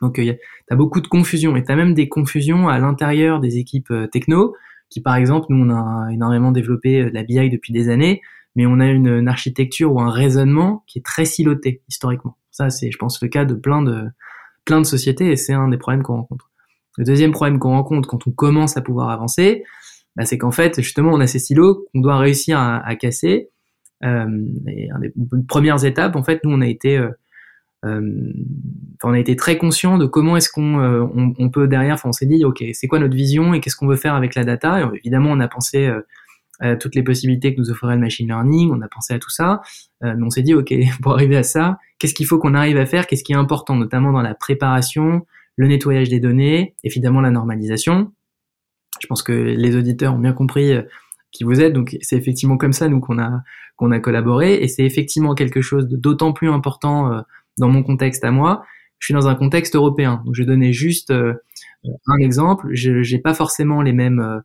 Donc 0.01 0.15
tu 0.15 0.31
as 0.69 0.75
beaucoup 0.75 1.01
de 1.01 1.07
confusion 1.07 1.55
et 1.55 1.63
tu 1.63 1.75
même 1.75 1.93
des 1.93 2.07
confusions 2.07 2.69
à 2.69 2.79
l'intérieur 2.79 3.39
des 3.39 3.57
équipes 3.57 3.91
techno 4.11 4.55
qui 4.89 5.01
par 5.01 5.15
exemple 5.15 5.47
nous 5.49 5.65
on 5.65 5.69
a 5.71 6.11
énormément 6.11 6.51
développé 6.51 7.05
de 7.05 7.09
la 7.09 7.23
BI 7.23 7.49
depuis 7.49 7.73
des 7.73 7.89
années 7.89 8.21
mais 8.55 8.65
on 8.65 8.79
a 8.79 8.87
une, 8.87 9.27
architecture 9.27 9.93
ou 9.93 10.01
un 10.01 10.09
raisonnement 10.09 10.83
qui 10.87 10.99
est 10.99 11.05
très 11.05 11.25
siloté 11.25 11.81
historiquement. 11.87 12.37
Ça 12.51 12.69
c'est 12.69 12.91
je 12.91 12.97
pense 12.97 13.21
le 13.21 13.27
cas 13.27 13.45
de 13.45 13.53
plein 13.53 13.81
de 13.81 14.05
plein 14.65 14.81
de 14.81 14.85
sociétés 14.85 15.31
et 15.31 15.35
c'est 15.35 15.53
un 15.53 15.69
des 15.69 15.77
problèmes 15.77 16.03
qu'on 16.03 16.17
rencontre. 16.17 16.49
Le 16.97 17.05
deuxième 17.05 17.31
problème 17.31 17.59
qu'on 17.59 17.71
rencontre 17.71 18.09
quand 18.09 18.27
on 18.27 18.31
commence 18.31 18.75
à 18.75 18.81
pouvoir 18.81 19.09
avancer, 19.09 19.63
bah, 20.15 20.25
c'est 20.25 20.39
qu'en 20.39 20.51
fait, 20.51 20.81
justement, 20.81 21.11
on 21.11 21.19
a 21.19 21.27
ces 21.27 21.37
silos 21.37 21.85
qu'on 21.93 22.01
doit 22.01 22.17
réussir 22.17 22.59
à, 22.59 22.95
casser. 22.95 23.49
Euh, 24.03 24.25
et 24.67 24.89
une 24.89 25.11
des 25.13 25.13
premières 25.47 25.85
étapes, 25.85 26.15
en 26.15 26.23
fait, 26.23 26.43
nous, 26.43 26.51
on 26.51 26.61
a 26.61 26.67
été 26.67 26.97
euh, 26.97 27.11
on 29.03 29.13
a 29.13 29.19
été 29.19 29.35
très 29.35 29.57
conscient 29.57 29.99
de 29.99 30.07
comment 30.07 30.35
est-ce 30.35 30.49
qu'on 30.49 30.79
on, 31.37 31.49
peut 31.49 31.67
derrière. 31.67 31.97
On 32.03 32.11
s'est 32.11 32.25
dit, 32.25 32.43
ok, 32.43 32.63
c'est 32.73 32.87
quoi 32.87 32.99
notre 32.99 33.15
vision 33.15 33.53
et 33.53 33.61
qu'est-ce 33.61 33.75
qu'on 33.75 33.87
veut 33.87 33.95
faire 33.95 34.15
avec 34.15 34.33
la 34.33 34.43
data? 34.43 34.91
Évidemment, 34.95 35.29
on 35.31 35.39
a 35.39 35.47
pensé 35.47 35.85
à 35.85 36.01
toutes 36.79 36.95
les 36.95 37.03
possibilités 37.03 37.53
que 37.53 37.59
nous 37.59 37.69
offrirait 37.69 37.95
le 37.95 38.01
machine 38.01 38.27
learning, 38.27 38.71
on 38.71 38.81
a 38.81 38.87
pensé 38.87 39.13
à 39.13 39.19
tout 39.19 39.29
ça, 39.29 39.61
mais 40.01 40.23
on 40.23 40.29
s'est 40.29 40.41
dit, 40.41 40.53
ok, 40.53 40.73
pour 41.01 41.13
arriver 41.13 41.37
à 41.37 41.43
ça, 41.43 41.77
qu'est-ce 41.99 42.13
qu'il 42.13 42.25
faut 42.25 42.39
qu'on 42.39 42.55
arrive 42.55 42.77
à 42.77 42.85
faire, 42.85 43.05
qu'est-ce 43.05 43.23
qui 43.23 43.33
est 43.33 43.37
important, 43.37 43.75
notamment 43.75 44.11
dans 44.11 44.21
la 44.21 44.33
préparation, 44.33 45.25
le 45.55 45.67
nettoyage 45.67 46.09
des 46.09 46.19
données, 46.19 46.75
évidemment 46.83 47.21
la 47.21 47.31
normalisation. 47.31 48.11
Je 48.99 49.07
pense 49.07 49.21
que 49.21 49.31
les 49.31 49.75
auditeurs 49.75 50.15
ont 50.15 50.19
bien 50.19 50.33
compris 50.33 50.73
qui 51.31 51.43
vous 51.43 51.61
êtes. 51.61 51.73
Donc 51.73 51.97
c'est 52.01 52.17
effectivement 52.17 52.57
comme 52.57 52.73
ça 52.73 52.87
nous 52.87 52.99
qu'on 52.99 53.19
a 53.19 53.43
qu'on 53.75 53.91
a 53.91 53.99
collaboré 53.99 54.55
et 54.55 54.67
c'est 54.67 54.83
effectivement 54.83 55.35
quelque 55.35 55.61
chose 55.61 55.87
d'autant 55.87 56.33
plus 56.33 56.49
important 56.49 57.13
euh, 57.13 57.21
dans 57.59 57.69
mon 57.69 57.83
contexte 57.83 58.23
à 58.23 58.31
moi. 58.31 58.63
Je 58.97 59.05
suis 59.05 59.13
dans 59.13 59.27
un 59.27 59.35
contexte 59.35 59.75
européen. 59.75 60.23
Donc 60.25 60.33
je 60.33 60.43
donnais 60.43 60.73
juste 60.73 61.11
euh, 61.11 61.33
un 62.07 62.17
exemple. 62.17 62.67
Je 62.71 62.91
n'ai 62.91 63.21
pas 63.21 63.35
forcément 63.35 63.83
les 63.83 63.93
mêmes 63.93 64.19
euh, 64.19 64.39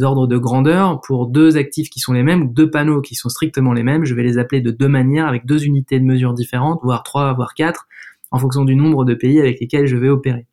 ordres 0.00 0.26
de 0.26 0.36
grandeur 0.36 1.00
pour 1.00 1.26
deux 1.26 1.56
actifs 1.56 1.88
qui 1.88 2.00
sont 2.00 2.12
les 2.12 2.22
mêmes 2.22 2.42
ou 2.42 2.52
deux 2.52 2.70
panneaux 2.70 3.00
qui 3.00 3.14
sont 3.14 3.28
strictement 3.28 3.72
les 3.72 3.82
mêmes. 3.82 4.04
Je 4.04 4.14
vais 4.14 4.22
les 4.22 4.38
appeler 4.38 4.60
de 4.60 4.70
deux 4.70 4.88
manières 4.88 5.26
avec 5.26 5.46
deux 5.46 5.64
unités 5.64 5.98
de 5.98 6.04
mesure 6.04 6.34
différentes, 6.34 6.80
voire 6.82 7.02
trois, 7.02 7.32
voire 7.32 7.54
quatre, 7.54 7.86
en 8.30 8.38
fonction 8.38 8.64
du 8.64 8.76
nombre 8.76 9.04
de 9.04 9.14
pays 9.14 9.40
avec 9.40 9.60
lesquels 9.60 9.86
je 9.86 9.96
vais 9.96 10.08
opérer. 10.08 10.46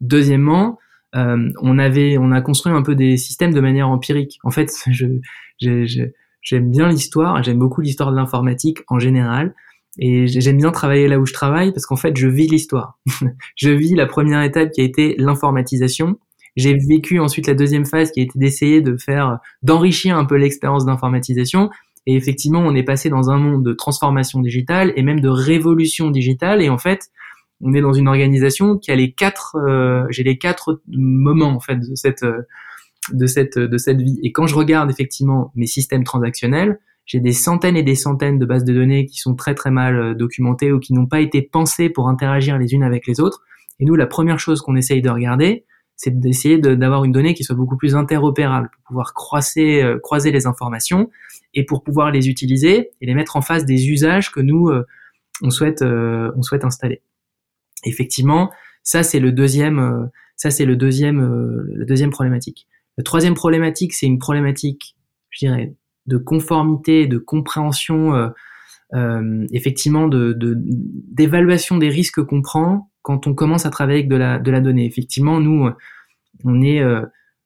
Deuxièmement, 0.00 0.78
euh, 1.14 1.48
on 1.62 1.78
avait, 1.78 2.18
on 2.18 2.32
a 2.32 2.40
construit 2.40 2.72
un 2.72 2.82
peu 2.82 2.94
des 2.94 3.16
systèmes 3.16 3.54
de 3.54 3.60
manière 3.60 3.88
empirique. 3.88 4.38
En 4.44 4.50
fait, 4.50 4.70
je, 5.58 6.08
j'aime 6.42 6.70
bien 6.70 6.88
l'histoire, 6.88 7.42
j'aime 7.42 7.58
beaucoup 7.58 7.80
l'histoire 7.80 8.10
de 8.10 8.16
l'informatique 8.16 8.78
en 8.88 8.98
général, 8.98 9.54
et 9.98 10.26
j'aime 10.26 10.58
bien 10.58 10.72
travailler 10.72 11.08
là 11.08 11.18
où 11.18 11.24
je 11.24 11.32
travaille 11.32 11.72
parce 11.72 11.86
qu'en 11.86 11.96
fait, 11.96 12.16
je 12.16 12.28
vis 12.28 12.48
l'histoire. 12.48 12.98
je 13.56 13.70
vis 13.70 13.94
la 13.94 14.06
première 14.06 14.42
étape 14.42 14.70
qui 14.70 14.82
a 14.82 14.84
été 14.84 15.14
l'informatisation. 15.18 16.18
J'ai 16.56 16.74
vécu 16.74 17.20
ensuite 17.20 17.46
la 17.46 17.54
deuxième 17.54 17.84
phase 17.84 18.10
qui 18.10 18.20
a 18.20 18.22
été 18.22 18.38
d'essayer 18.38 18.80
de 18.80 18.96
faire, 18.96 19.38
d'enrichir 19.62 20.16
un 20.16 20.24
peu 20.24 20.36
l'expérience 20.36 20.86
d'informatisation. 20.86 21.70
Et 22.06 22.16
effectivement, 22.16 22.60
on 22.60 22.74
est 22.74 22.82
passé 22.82 23.10
dans 23.10 23.30
un 23.30 23.36
monde 23.36 23.64
de 23.64 23.72
transformation 23.72 24.40
digitale 24.40 24.92
et 24.96 25.02
même 25.02 25.20
de 25.20 25.28
révolution 25.28 26.10
digitale. 26.10 26.62
Et 26.62 26.70
en 26.70 26.78
fait, 26.78 27.10
on 27.60 27.72
est 27.74 27.80
dans 27.80 27.92
une 27.92 28.08
organisation 28.08 28.78
qui 28.78 28.90
a 28.90 28.96
les 28.96 29.12
quatre, 29.12 29.56
euh, 29.56 30.06
j'ai 30.10 30.22
les 30.22 30.38
quatre 30.38 30.80
moments 30.88 31.54
en 31.54 31.60
fait 31.60 31.76
de 31.76 31.94
cette 31.94 32.22
euh, 32.22 32.42
de 33.12 33.26
cette 33.26 33.58
de 33.58 33.78
cette 33.78 34.00
vie. 34.00 34.18
Et 34.22 34.32
quand 34.32 34.46
je 34.46 34.54
regarde 34.54 34.90
effectivement 34.90 35.52
mes 35.54 35.66
systèmes 35.66 36.04
transactionnels, 36.04 36.78
j'ai 37.06 37.20
des 37.20 37.32
centaines 37.32 37.76
et 37.76 37.82
des 37.82 37.94
centaines 37.94 38.38
de 38.38 38.46
bases 38.46 38.64
de 38.64 38.74
données 38.74 39.06
qui 39.06 39.18
sont 39.18 39.34
très 39.34 39.54
très 39.54 39.70
mal 39.70 39.96
euh, 39.96 40.14
documentées 40.14 40.72
ou 40.72 40.80
qui 40.80 40.92
n'ont 40.92 41.06
pas 41.06 41.20
été 41.20 41.40
pensées 41.42 41.88
pour 41.88 42.08
interagir 42.08 42.58
les 42.58 42.72
unes 42.72 42.82
avec 42.82 43.06
les 43.06 43.20
autres. 43.20 43.42
Et 43.78 43.84
nous, 43.84 43.94
la 43.94 44.06
première 44.06 44.40
chose 44.40 44.60
qu'on 44.60 44.76
essaye 44.76 45.02
de 45.02 45.10
regarder, 45.10 45.64
c'est 45.96 46.18
d'essayer 46.20 46.58
d'avoir 46.58 47.04
une 47.04 47.12
donnée 47.12 47.34
qui 47.34 47.44
soit 47.44 47.56
beaucoup 47.56 47.76
plus 47.76 47.96
interopérable 47.96 48.70
pour 48.72 48.82
pouvoir 48.84 49.14
croiser, 49.14 49.82
croiser 50.02 50.30
les 50.30 50.46
informations 50.46 51.10
et 51.54 51.64
pour 51.64 51.82
pouvoir 51.82 52.10
les 52.10 52.28
utiliser 52.28 52.90
et 53.00 53.06
les 53.06 53.14
mettre 53.14 53.36
en 53.36 53.40
face 53.40 53.64
des 53.64 53.88
usages 53.88 54.30
que 54.30 54.40
nous 54.40 54.70
on 55.42 55.50
souhaite 55.50 55.82
on 55.82 56.42
souhaite 56.42 56.64
installer 56.64 57.02
effectivement, 57.86 58.50
ça 58.82 59.02
c'est 59.02 59.20
le 59.20 59.32
deuxième, 59.32 59.78
euh, 59.78 60.06
ça 60.36 60.50
c'est 60.50 60.64
le 60.64 60.76
deuxième, 60.76 61.20
euh, 61.20 61.72
la 61.76 61.84
deuxième 61.84 62.10
problématique. 62.10 62.66
La 62.98 63.04
troisième 63.04 63.34
problématique, 63.34 63.92
c'est 63.92 64.06
une 64.06 64.18
problématique, 64.18 64.96
je 65.30 65.46
dirais, 65.46 65.74
de 66.06 66.16
conformité, 66.16 67.06
de 67.06 67.18
compréhension, 67.18 68.14
euh, 68.94 69.46
effectivement, 69.52 70.08
de 70.08 70.34
d'évaluation 70.38 71.76
des 71.76 71.88
risques 71.88 72.22
qu'on 72.22 72.40
prend 72.40 72.90
quand 73.06 73.28
on 73.28 73.34
commence 73.34 73.66
à 73.66 73.70
travailler 73.70 74.00
avec 74.00 74.08
de 74.08 74.16
la 74.16 74.40
de 74.40 74.50
la 74.50 74.60
donnée. 74.60 74.84
Effectivement, 74.84 75.38
nous, 75.38 75.70
on 76.44 76.60
est 76.60 76.84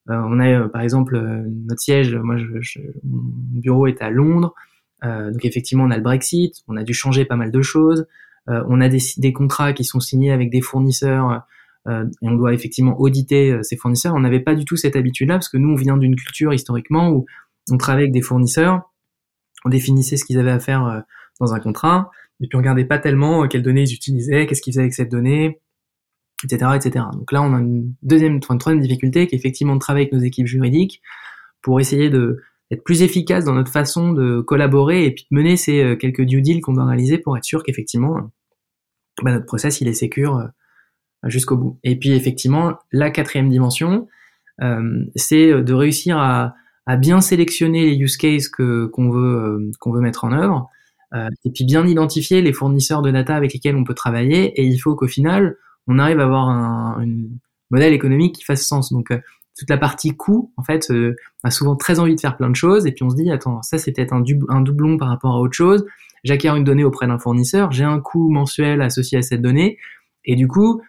on 0.08 0.40
a 0.40 0.68
par 0.68 0.80
exemple 0.80 1.20
notre 1.20 1.80
siège, 1.80 2.16
moi 2.16 2.36
mon 3.04 3.60
bureau 3.60 3.86
est 3.86 4.00
à 4.00 4.08
Londres, 4.08 4.54
donc 5.02 5.44
effectivement 5.44 5.84
on 5.84 5.90
a 5.90 5.96
le 5.96 6.02
Brexit, 6.02 6.54
on 6.66 6.76
a 6.76 6.82
dû 6.82 6.94
changer 6.94 7.26
pas 7.26 7.36
mal 7.36 7.50
de 7.50 7.62
choses, 7.62 8.06
euh, 8.48 8.64
on 8.68 8.80
a 8.80 8.88
des, 8.88 9.32
contrats 9.32 9.72
qui 9.72 9.84
sont 9.84 10.00
signés 10.00 10.32
avec 10.32 10.50
des 10.50 10.60
fournisseurs 10.60 11.42
euh, 11.88 12.04
et 12.22 12.28
on 12.28 12.34
doit 12.34 12.54
effectivement 12.54 12.98
auditer 12.98 13.52
euh, 13.52 13.62
ces 13.62 13.76
fournisseurs. 13.76 14.14
On 14.14 14.20
n'avait 14.20 14.40
pas 14.40 14.54
du 14.54 14.64
tout 14.64 14.76
cette 14.76 14.96
habitude-là 14.96 15.34
parce 15.34 15.48
que 15.48 15.58
nous, 15.58 15.70
on 15.70 15.76
vient 15.76 15.96
d'une 15.96 16.16
culture 16.16 16.52
historiquement 16.52 17.10
où 17.10 17.26
on 17.70 17.76
travaillait 17.76 18.06
avec 18.06 18.12
des 18.12 18.22
fournisseurs, 18.22 18.90
on 19.64 19.68
définissait 19.68 20.16
ce 20.16 20.24
qu'ils 20.24 20.38
avaient 20.38 20.50
à 20.50 20.58
faire 20.58 21.04
dans 21.38 21.52
un 21.52 21.60
contrat, 21.60 22.10
et 22.40 22.46
puis 22.46 22.56
on 22.56 22.58
regardait 22.58 22.84
pas 22.84 22.98
tellement 22.98 23.46
quelles 23.48 23.62
données 23.62 23.82
ils 23.82 23.94
utilisaient, 23.94 24.46
qu'est-ce 24.46 24.62
qu'ils 24.62 24.72
faisaient 24.72 24.82
avec 24.82 24.94
cette 24.94 25.10
donnée, 25.10 25.60
etc., 26.44 26.72
etc. 26.74 27.04
Donc 27.12 27.32
là, 27.32 27.42
on 27.42 27.54
a 27.54 27.58
une 27.58 27.94
deuxième, 28.02 28.40
troisième 28.40 28.80
difficulté 28.80 29.26
qui 29.26 29.34
est 29.34 29.38
effectivement 29.38 29.74
de 29.74 29.80
travailler 29.80 30.06
avec 30.06 30.12
nos 30.12 30.24
équipes 30.24 30.46
juridiques 30.46 31.02
pour 31.62 31.80
essayer 31.80 32.10
de 32.10 32.38
d'être 32.70 32.84
plus 32.84 33.02
efficace 33.02 33.44
dans 33.44 33.54
notre 33.54 33.72
façon 33.72 34.12
de 34.12 34.40
collaborer 34.42 35.04
et 35.04 35.10
puis 35.10 35.26
de 35.28 35.36
mener 35.36 35.56
ces 35.56 35.96
quelques 35.98 36.22
due 36.22 36.40
deals 36.40 36.60
qu'on 36.60 36.72
doit 36.72 36.84
réaliser 36.84 37.18
pour 37.18 37.36
être 37.36 37.42
sûr 37.42 37.64
qu'effectivement 37.64 38.30
bah, 39.22 39.32
notre 39.32 39.46
process 39.46 39.80
il 39.80 39.88
est 39.88 39.92
sécure 39.92 40.36
euh, 40.36 41.28
jusqu'au 41.28 41.56
bout. 41.56 41.78
Et 41.84 41.98
puis 41.98 42.12
effectivement, 42.12 42.78
la 42.92 43.10
quatrième 43.10 43.48
dimension, 43.48 44.08
euh, 44.62 45.04
c'est 45.16 45.62
de 45.62 45.72
réussir 45.72 46.18
à, 46.18 46.54
à, 46.86 46.96
bien 46.96 47.20
sélectionner 47.20 47.86
les 47.86 47.96
use 47.96 48.16
cases 48.16 48.48
que 48.48 48.86
qu'on 48.86 49.10
veut 49.10 49.36
euh, 49.36 49.70
qu'on 49.80 49.92
veut 49.92 50.00
mettre 50.00 50.24
en 50.24 50.32
œuvre, 50.32 50.56
euh, 50.56 50.79
et 51.12 51.50
puis 51.50 51.64
bien 51.64 51.86
identifier 51.86 52.40
les 52.40 52.52
fournisseurs 52.52 53.02
de 53.02 53.10
data 53.10 53.34
avec 53.34 53.52
lesquels 53.52 53.76
on 53.76 53.84
peut 53.84 53.94
travailler. 53.94 54.60
Et 54.60 54.64
il 54.64 54.78
faut 54.78 54.94
qu'au 54.94 55.08
final, 55.08 55.56
on 55.86 55.98
arrive 55.98 56.20
à 56.20 56.24
avoir 56.24 56.48
un, 56.48 57.04
modèle 57.70 57.92
économique 57.92 58.34
qui 58.34 58.44
fasse 58.44 58.66
sens. 58.66 58.92
Donc 58.92 59.12
toute 59.60 59.68
la 59.68 59.78
partie 59.78 60.16
coût, 60.16 60.52
en 60.56 60.62
fait, 60.62 60.90
euh, 60.90 61.14
a 61.44 61.50
souvent 61.50 61.76
très 61.76 62.00
envie 62.00 62.14
de 62.14 62.20
faire 62.20 62.36
plein 62.36 62.48
de 62.48 62.56
choses, 62.56 62.86
et 62.86 62.92
puis 62.92 63.04
on 63.04 63.10
se 63.10 63.16
dit, 63.16 63.30
attends, 63.30 63.60
ça 63.62 63.76
c'est 63.76 63.92
peut-être 63.92 64.14
un, 64.14 64.22
un, 64.48 64.60
doublon 64.62 64.96
par 64.96 65.08
rapport 65.08 65.34
à 65.34 65.38
autre 65.38 65.52
chose, 65.52 65.84
j'acquiers 66.24 66.50
une 66.50 66.64
donnée 66.64 66.84
auprès 66.84 67.06
d'un 67.06 67.18
fournisseur, 67.18 67.70
j'ai 67.70 67.84
un 67.84 68.00
coût 68.00 68.30
mensuel 68.30 68.80
associé 68.80 69.18
à 69.18 69.22
cette 69.22 69.42
donnée, 69.42 69.76
et 70.24 70.34
du 70.34 70.48
coup, 70.48 70.80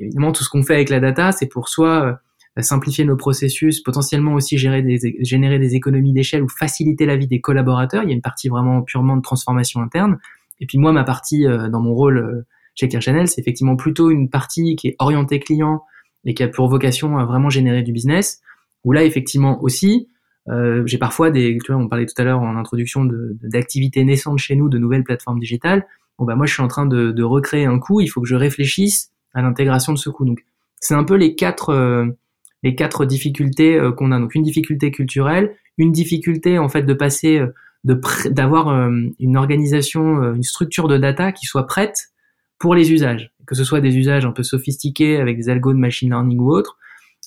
évidemment, 0.00 0.32
tout 0.32 0.42
ce 0.42 0.50
qu'on 0.50 0.64
fait 0.64 0.74
avec 0.74 0.88
la 0.88 0.98
data, 0.98 1.30
c'est 1.30 1.46
pour 1.46 1.68
soit 1.68 2.04
euh, 2.04 2.12
simplifier 2.62 3.04
nos 3.04 3.16
processus, 3.16 3.80
potentiellement 3.80 4.34
aussi 4.34 4.58
gérer 4.58 4.82
des, 4.82 5.16
générer 5.20 5.58
des 5.58 5.74
économies 5.74 6.12
d'échelle 6.12 6.42
ou 6.42 6.48
faciliter 6.48 7.06
la 7.06 7.16
vie 7.16 7.26
des 7.26 7.40
collaborateurs. 7.40 8.02
Il 8.02 8.08
y 8.08 8.12
a 8.12 8.14
une 8.14 8.22
partie 8.22 8.48
vraiment 8.48 8.82
purement 8.82 9.16
de 9.16 9.22
transformation 9.22 9.80
interne. 9.80 10.18
Et 10.60 10.66
puis 10.66 10.78
moi, 10.78 10.92
ma 10.92 11.04
partie 11.04 11.46
euh, 11.46 11.68
dans 11.68 11.80
mon 11.80 11.94
rôle 11.94 12.44
chez 12.74 12.88
Clear 12.88 13.02
Channel, 13.02 13.28
c'est 13.28 13.40
effectivement 13.40 13.76
plutôt 13.76 14.10
une 14.10 14.28
partie 14.28 14.76
qui 14.76 14.88
est 14.88 14.96
orientée 14.98 15.40
client, 15.40 15.82
et 16.24 16.34
qui 16.34 16.42
a 16.42 16.48
pour 16.48 16.68
vocation 16.68 17.18
à 17.18 17.24
vraiment 17.24 17.50
générer 17.50 17.82
du 17.82 17.92
business, 17.92 18.40
où 18.84 18.92
là, 18.92 19.04
effectivement 19.04 19.62
aussi, 19.62 20.08
euh, 20.48 20.82
j'ai 20.86 20.98
parfois 20.98 21.30
des, 21.30 21.58
tu 21.64 21.72
vois, 21.72 21.80
on 21.80 21.88
parlait 21.88 22.06
tout 22.06 22.20
à 22.20 22.24
l'heure 22.24 22.40
en 22.40 22.56
introduction 22.56 23.08
d'activités 23.42 24.04
naissantes 24.04 24.38
chez 24.38 24.56
nous, 24.56 24.68
de 24.68 24.78
nouvelles 24.78 25.04
plateformes 25.04 25.38
digitales. 25.38 25.86
Bon, 26.18 26.24
bah, 26.24 26.36
moi, 26.36 26.46
je 26.46 26.52
suis 26.52 26.62
en 26.62 26.68
train 26.68 26.86
de, 26.86 27.12
de 27.12 27.22
recréer 27.22 27.66
un 27.66 27.78
coût, 27.78 28.00
il 28.00 28.08
faut 28.08 28.20
que 28.20 28.28
je 28.28 28.34
réfléchisse 28.34 29.10
à 29.34 29.42
l'intégration 29.42 29.92
de 29.92 29.98
ce 29.98 30.10
coût. 30.10 30.24
Donc, 30.24 30.44
c'est 30.80 30.94
un 30.94 31.04
peu 31.04 31.14
les 31.14 31.34
quatre, 31.34 31.70
euh, 31.70 32.06
les 32.62 32.74
quatre 32.74 33.04
difficultés 33.04 33.78
euh, 33.78 33.92
qu'on 33.92 34.12
a. 34.12 34.18
Donc, 34.18 34.34
une 34.34 34.42
difficulté 34.42 34.90
culturelle, 34.90 35.54
une 35.76 35.92
difficulté, 35.92 36.58
en 36.58 36.68
fait, 36.68 36.82
de 36.82 36.94
passer, 36.94 37.38
euh, 37.38 37.54
de 37.84 38.00
d'avoir 38.30 38.68
une 39.20 39.36
organisation, 39.36 40.34
une 40.34 40.42
structure 40.42 40.88
de 40.88 40.98
data 40.98 41.30
qui 41.30 41.46
soit 41.46 41.64
prête 41.64 42.10
pour 42.58 42.74
les 42.74 42.92
usages 42.92 43.32
que 43.48 43.54
ce 43.54 43.64
soit 43.64 43.80
des 43.80 43.96
usages 43.96 44.26
un 44.26 44.32
peu 44.32 44.42
sophistiqués 44.42 45.16
avec 45.16 45.38
des 45.38 45.48
algos 45.48 45.72
de 45.72 45.78
machine 45.78 46.10
learning 46.10 46.38
ou 46.38 46.52
autres, 46.52 46.76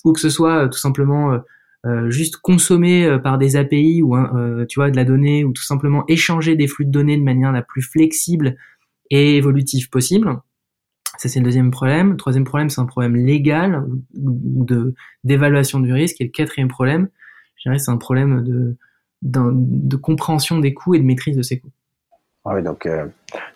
ou 0.04 0.12
que 0.12 0.20
ce 0.20 0.30
soit 0.30 0.64
euh, 0.64 0.68
tout 0.68 0.78
simplement 0.78 1.32
euh, 1.32 1.38
euh, 1.84 2.10
juste 2.10 2.36
consommé 2.36 3.18
par 3.24 3.38
des 3.38 3.56
API 3.56 4.02
ou 4.02 4.16
tu 4.68 4.78
vois 4.78 4.92
de 4.92 4.96
la 4.96 5.04
donnée, 5.04 5.44
ou 5.44 5.52
tout 5.52 5.64
simplement 5.64 6.04
échanger 6.06 6.54
des 6.54 6.68
flux 6.68 6.84
de 6.84 6.92
données 6.92 7.16
de 7.16 7.24
manière 7.24 7.50
la 7.50 7.62
plus 7.62 7.82
flexible 7.82 8.56
et 9.10 9.36
évolutive 9.36 9.90
possible. 9.90 10.40
Ça 11.22 11.28
c'est 11.28 11.38
le 11.38 11.44
deuxième 11.44 11.70
problème. 11.70 12.12
Le 12.12 12.16
troisième 12.16 12.44
problème 12.44 12.68
c'est 12.68 12.80
un 12.80 12.86
problème 12.86 13.14
légal 13.14 13.84
de 14.14 14.94
d'évaluation 15.24 15.80
du 15.80 15.92
risque. 15.92 16.20
Et 16.20 16.24
le 16.24 16.30
quatrième 16.30 16.68
problème, 16.68 17.08
je 17.56 17.68
dirais, 17.68 17.78
c'est 17.78 17.90
un 17.92 17.96
problème 17.96 18.42
de, 18.42 18.76
de 19.22 19.96
compréhension 19.96 20.58
des 20.58 20.74
coûts 20.74 20.94
et 20.94 20.98
de 20.98 21.04
maîtrise 21.04 21.36
de 21.36 21.42
ces 21.42 21.60
coûts. 21.60 21.70
Ah 22.44 22.54
oui, 22.54 22.62
donc 22.62 22.88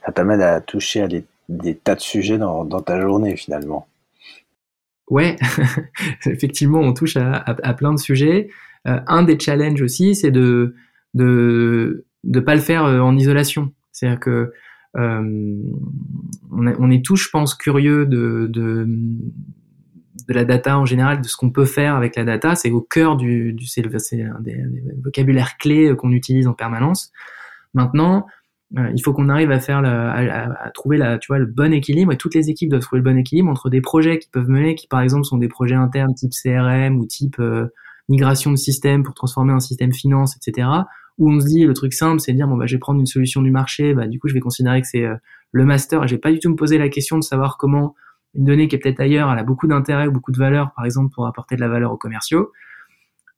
ça 0.05 0.13
t'amène 0.13 0.41
à 0.41 0.61
toucher 0.61 1.03
à 1.03 1.09
des 1.09 1.25
des 1.49 1.77
tas 1.77 1.95
de 1.95 2.01
sujets 2.01 2.39
dans, 2.39 2.65
dans 2.65 2.81
ta 2.81 3.01
journée 3.01 3.37
finalement. 3.37 3.87
Ouais, 5.09 5.37
effectivement, 6.27 6.81
on 6.81 6.93
touche 6.93 7.17
à, 7.17 7.37
à, 7.37 7.75
plein 7.75 7.93
de 7.93 7.99
sujets. 7.99 8.49
Euh, 8.89 8.99
un 9.07 9.23
des 9.23 9.39
challenges 9.39 9.83
aussi, 9.83 10.15
c'est 10.15 10.31
de 10.31 10.75
de 11.15 12.05
de 12.25 12.41
pas 12.41 12.55
le 12.55 12.61
faire 12.61 12.85
euh, 12.85 13.01
en 13.01 13.17
isolation. 13.17 13.73
C'est-à-dire 13.93 14.21
que 14.21 14.53
euh, 14.97 15.57
on, 16.51 16.91
est 16.91 17.05
tous, 17.05 17.17
je 17.17 17.29
pense, 17.31 17.55
curieux 17.55 18.07
de, 18.07 18.87
la 20.29 20.45
data 20.45 20.79
en 20.79 20.85
général, 20.85 21.21
de 21.21 21.27
ce 21.27 21.37
qu'on 21.37 21.51
peut 21.51 21.65
faire 21.65 21.95
avec 21.95 22.17
la 22.17 22.25
data. 22.25 22.55
C'est 22.55 22.71
au 22.71 22.81
cœur 22.81 23.17
du, 23.17 23.53
du 23.53 23.67
c'est 23.67 23.83
un 24.23 24.41
des, 24.41 24.55
des 24.55 24.83
vocabulaires 25.03 25.57
clés 25.59 25.95
qu'on 25.97 26.13
utilise 26.13 26.47
en 26.47 26.55
permanence. 26.55 27.13
Maintenant, 27.75 28.27
il 28.75 29.01
faut 29.05 29.13
qu'on 29.13 29.29
arrive 29.29 29.53
à 29.53 29.61
faire 29.61 29.85
à, 29.85 30.71
trouver 30.71 30.97
la, 30.97 31.19
tu 31.19 31.29
vois, 31.29 31.39
le 31.39 31.47
bon 31.47 31.73
équilibre 31.73 32.13
et 32.13 32.17
toutes 32.17 32.35
les 32.35 32.51
équipes 32.51 32.71
doivent 32.71 32.83
trouver 32.83 33.01
le 33.01 33.05
bon 33.05 33.17
équilibre 33.17 33.49
entre 33.49 33.71
des 33.71 33.81
projets 33.81 34.19
qui 34.19 34.29
peuvent 34.29 34.49
mener, 34.49 34.75
qui 34.75 34.89
par 34.89 35.01
exemple 35.01 35.25
sont 35.25 35.39
des 35.39 35.49
projets 35.49 35.77
internes 35.77 36.15
type 36.15 36.33
CRM 36.33 36.99
ou 36.99 37.07
type 37.07 37.41
migration 38.09 38.51
de 38.51 38.57
système 38.57 39.03
pour 39.03 39.15
transformer 39.15 39.53
un 39.53 39.61
système 39.61 39.93
finance, 39.93 40.37
etc. 40.37 40.69
Où 41.19 41.31
on 41.31 41.41
se 41.41 41.47
dit 41.47 41.65
le 41.65 41.73
truc 41.73 41.95
simple, 41.95 42.21
c'est 42.21 42.33
de 42.33 42.37
dire 42.37 42.47
bon 42.47 42.57
bah 42.57 42.67
je 42.67 42.75
vais 42.75 42.79
prendre 42.79 43.01
une 43.01 43.07
solution 43.07 43.43
du 43.43 43.51
marché, 43.51 43.95
bah 43.95 44.07
du 44.07 44.19
coup 44.19 44.29
je 44.29 44.35
vais 44.35 44.41
considérer 44.41 44.83
que 44.83 44.87
c'est 44.87 45.07
le 45.53 45.65
master 45.65 46.05
et 46.05 46.09
je 46.09 46.15
vais 46.15 46.21
pas 46.21 46.31
du 46.31 46.41
tout 46.41 46.51
me 46.51 46.57
poser 46.57 46.77
la 46.77 46.89
question 46.89 47.17
de 47.17 47.25
savoir 47.25 47.57
comment 47.57 47.95
une 48.35 48.45
donnée 48.45 48.69
qui 48.69 48.77
est 48.77 48.79
peut-être 48.79 49.01
ailleurs, 49.01 49.31
elle 49.33 49.39
a 49.39 49.45
beaucoup 49.45 49.67
d'intérêt 49.67 50.07
ou 50.07 50.13
beaucoup 50.13 50.33
de 50.33 50.39
valeur, 50.39 50.73
par 50.77 50.85
exemple 50.85 51.13
pour 51.15 51.27
apporter 51.27 51.57
de 51.57 51.61
la 51.61 51.69
valeur 51.69 51.93
aux 51.93 51.97
commerciaux. 51.97 52.53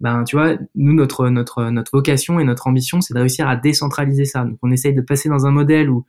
Ben, 0.01 0.23
tu 0.25 0.37
vois, 0.37 0.57
nous, 0.77 0.95
notre, 0.95 1.29
notre, 1.29 1.71
notre 1.71 1.91
vocation 1.93 2.39
et 2.39 2.45
notre 2.45 2.69
ambition, 2.69 3.01
c'est 3.01 3.15
de 3.15 3.19
réussir 3.19 3.49
à 3.49 3.57
décentraliser 3.57 4.25
ça. 4.25 4.45
Donc, 4.45 4.59
on 4.63 4.71
essaye 4.71 4.95
de 4.95 5.01
passer 5.01 5.29
dans 5.29 5.47
un 5.47 5.51
modèle 5.51 5.91
où, 5.91 6.05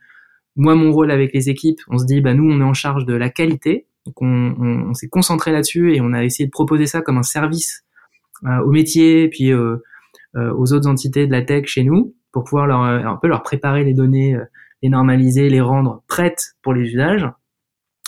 moi, 0.56 0.74
mon 0.76 0.92
rôle 0.92 1.10
avec 1.10 1.32
les 1.32 1.48
équipes, 1.48 1.80
on 1.88 1.98
se 1.98 2.04
dit, 2.04 2.20
bah, 2.20 2.34
nous, 2.34 2.48
on 2.48 2.60
est 2.60 2.64
en 2.64 2.74
charge 2.74 3.04
de 3.04 3.14
la 3.14 3.30
qualité. 3.30 3.86
Donc, 4.06 4.22
on, 4.22 4.54
on, 4.88 4.94
s'est 4.94 5.08
concentré 5.08 5.50
là-dessus 5.50 5.94
et 5.94 6.00
on 6.00 6.12
a 6.12 6.24
essayé 6.24 6.46
de 6.46 6.52
proposer 6.52 6.86
ça 6.86 7.00
comme 7.00 7.18
un 7.18 7.24
service 7.24 7.84
euh, 8.44 8.58
au 8.60 8.70
métier, 8.70 9.28
puis 9.28 9.52
euh, 9.52 9.58
euh, 9.58 9.82
aux 10.36 10.72
autres 10.72 10.88
entités 10.88 11.26
de 11.26 11.32
la 11.32 11.42
tech 11.42 11.66
chez 11.66 11.82
nous, 11.82 12.14
pour 12.32 12.44
pouvoir 12.44 12.66
leur, 12.66 12.80
un 12.80 13.16
peu 13.16 13.26
leur 13.26 13.42
préparer 13.42 13.84
les 13.84 13.94
données, 13.94 14.38
les 14.82 14.88
normaliser, 14.88 15.48
les 15.48 15.60
rendre 15.60 16.02
prêtes 16.06 16.54
pour 16.62 16.72
les 16.72 16.82
usages 16.82 17.28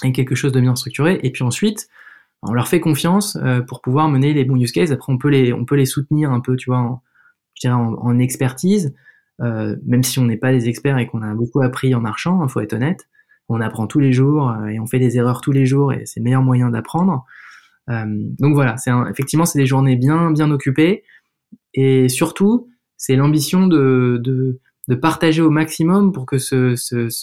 et 0.04 0.12
quelque 0.12 0.34
chose 0.34 0.52
de 0.52 0.60
bien 0.60 0.74
structuré. 0.76 1.20
Et 1.22 1.30
puis 1.30 1.44
ensuite, 1.44 1.88
on 2.42 2.52
leur 2.52 2.68
fait 2.68 2.80
confiance 2.80 3.36
euh, 3.36 3.60
pour 3.60 3.80
pouvoir 3.80 4.08
mener 4.08 4.32
les 4.32 4.44
bons 4.44 4.56
use 4.56 4.72
cases. 4.72 4.90
Après, 4.90 5.12
on 5.12 5.18
peut 5.18 5.28
les, 5.28 5.52
on 5.52 5.64
peut 5.64 5.76
les 5.76 5.86
soutenir 5.86 6.32
un 6.32 6.40
peu, 6.40 6.56
tu 6.56 6.70
vois, 6.70 6.78
en, 6.78 7.02
je 7.54 7.68
dirais 7.68 7.74
en, 7.74 8.18
expertise, 8.18 8.94
euh, 9.40 9.76
même 9.86 10.02
si 10.02 10.18
on 10.18 10.24
n'est 10.24 10.36
pas 10.36 10.52
des 10.52 10.68
experts 10.68 10.98
et 10.98 11.06
qu'on 11.06 11.22
a 11.22 11.34
beaucoup 11.34 11.62
appris 11.62 11.94
en 11.94 12.00
marchant, 12.00 12.40
il 12.40 12.44
hein, 12.44 12.48
faut 12.48 12.60
être 12.60 12.72
honnête. 12.72 13.08
On 13.48 13.60
apprend 13.60 13.86
tous 13.86 14.00
les 14.00 14.12
jours 14.12 14.50
euh, 14.50 14.66
et 14.66 14.80
on 14.80 14.86
fait 14.86 14.98
des 14.98 15.16
erreurs 15.16 15.40
tous 15.40 15.52
les 15.52 15.66
jours 15.66 15.92
et 15.92 16.04
c'est 16.06 16.20
le 16.20 16.24
meilleur 16.24 16.42
moyen 16.42 16.70
d'apprendre. 16.70 17.24
donc 17.88 18.54
voilà, 18.54 18.76
c'est 18.76 18.92
effectivement 19.10 19.44
c'est 19.44 19.58
des 19.58 19.66
journées 19.66 19.96
bien 19.96 20.30
bien 20.30 20.50
occupées 20.50 21.02
et 21.74 22.08
surtout 22.08 22.68
c'est 22.96 23.16
l'ambition 23.16 23.66
de, 23.66 24.20
de 24.88 24.94
partager 24.94 25.42
au 25.42 25.50
maximum 25.50 26.12
pour 26.12 26.26
que 26.26 26.38
ce, 26.38 26.74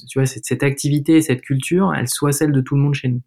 tu 0.07 0.19
vois, 0.19 0.25
cette, 0.25 0.45
cette, 0.45 0.63
activité, 0.63 1.21
cette 1.21 1.41
culture, 1.41 1.93
elle 1.93 2.07
soit 2.07 2.31
celle 2.31 2.51
de 2.51 2.61
tout 2.61 2.75
le 2.75 2.81
monde 2.81 2.93
chez 2.93 3.09
nous. 3.09 3.21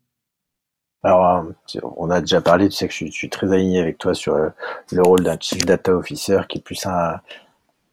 Alors, 1.02 1.26
euh, 1.26 1.80
on 1.96 2.10
a 2.10 2.20
déjà 2.20 2.40
parlé, 2.40 2.68
tu 2.68 2.76
sais 2.76 2.88
que 2.88 2.94
je, 2.94 3.06
suis 3.06 3.28
très 3.28 3.52
aligné 3.52 3.80
avec 3.80 3.98
toi 3.98 4.14
sur 4.14 4.34
euh, 4.34 4.48
le 4.92 5.02
rôle 5.02 5.22
d'un 5.22 5.36
Chief 5.38 5.64
Data 5.64 5.94
Officer 5.94 6.42
qui 6.48 6.58
est 6.58 6.60
plus 6.60 6.86
un, 6.86 7.20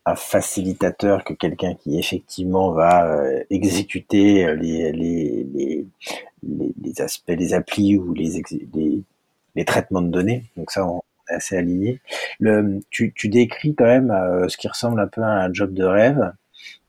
un 0.05 0.15
facilitateur 0.15 1.23
que 1.23 1.33
quelqu'un 1.33 1.73
qui 1.73 1.97
effectivement 1.97 2.71
va 2.71 3.07
euh, 3.07 3.43
exécuter 3.49 4.55
les, 4.55 4.91
les, 4.91 5.43
les, 5.43 5.87
les, 6.43 7.01
aspects, 7.01 7.29
les 7.29 7.53
applis 7.53 7.97
ou 7.97 8.13
les, 8.13 8.41
les, 8.75 9.01
les 9.55 9.65
traitements 9.65 10.03
de 10.03 10.09
données. 10.09 10.43
Donc 10.55 10.69
ça, 10.69 10.85
on, 10.85 11.01
assez 11.29 11.57
aligné. 11.57 12.01
Le, 12.39 12.79
tu, 12.89 13.13
tu 13.13 13.29
décris 13.29 13.75
quand 13.75 13.85
même 13.85 14.11
euh, 14.11 14.47
ce 14.49 14.57
qui 14.57 14.67
ressemble 14.67 14.99
un 14.99 15.07
peu 15.07 15.21
à 15.21 15.43
un 15.43 15.53
job 15.53 15.73
de 15.73 15.83
rêve. 15.83 16.33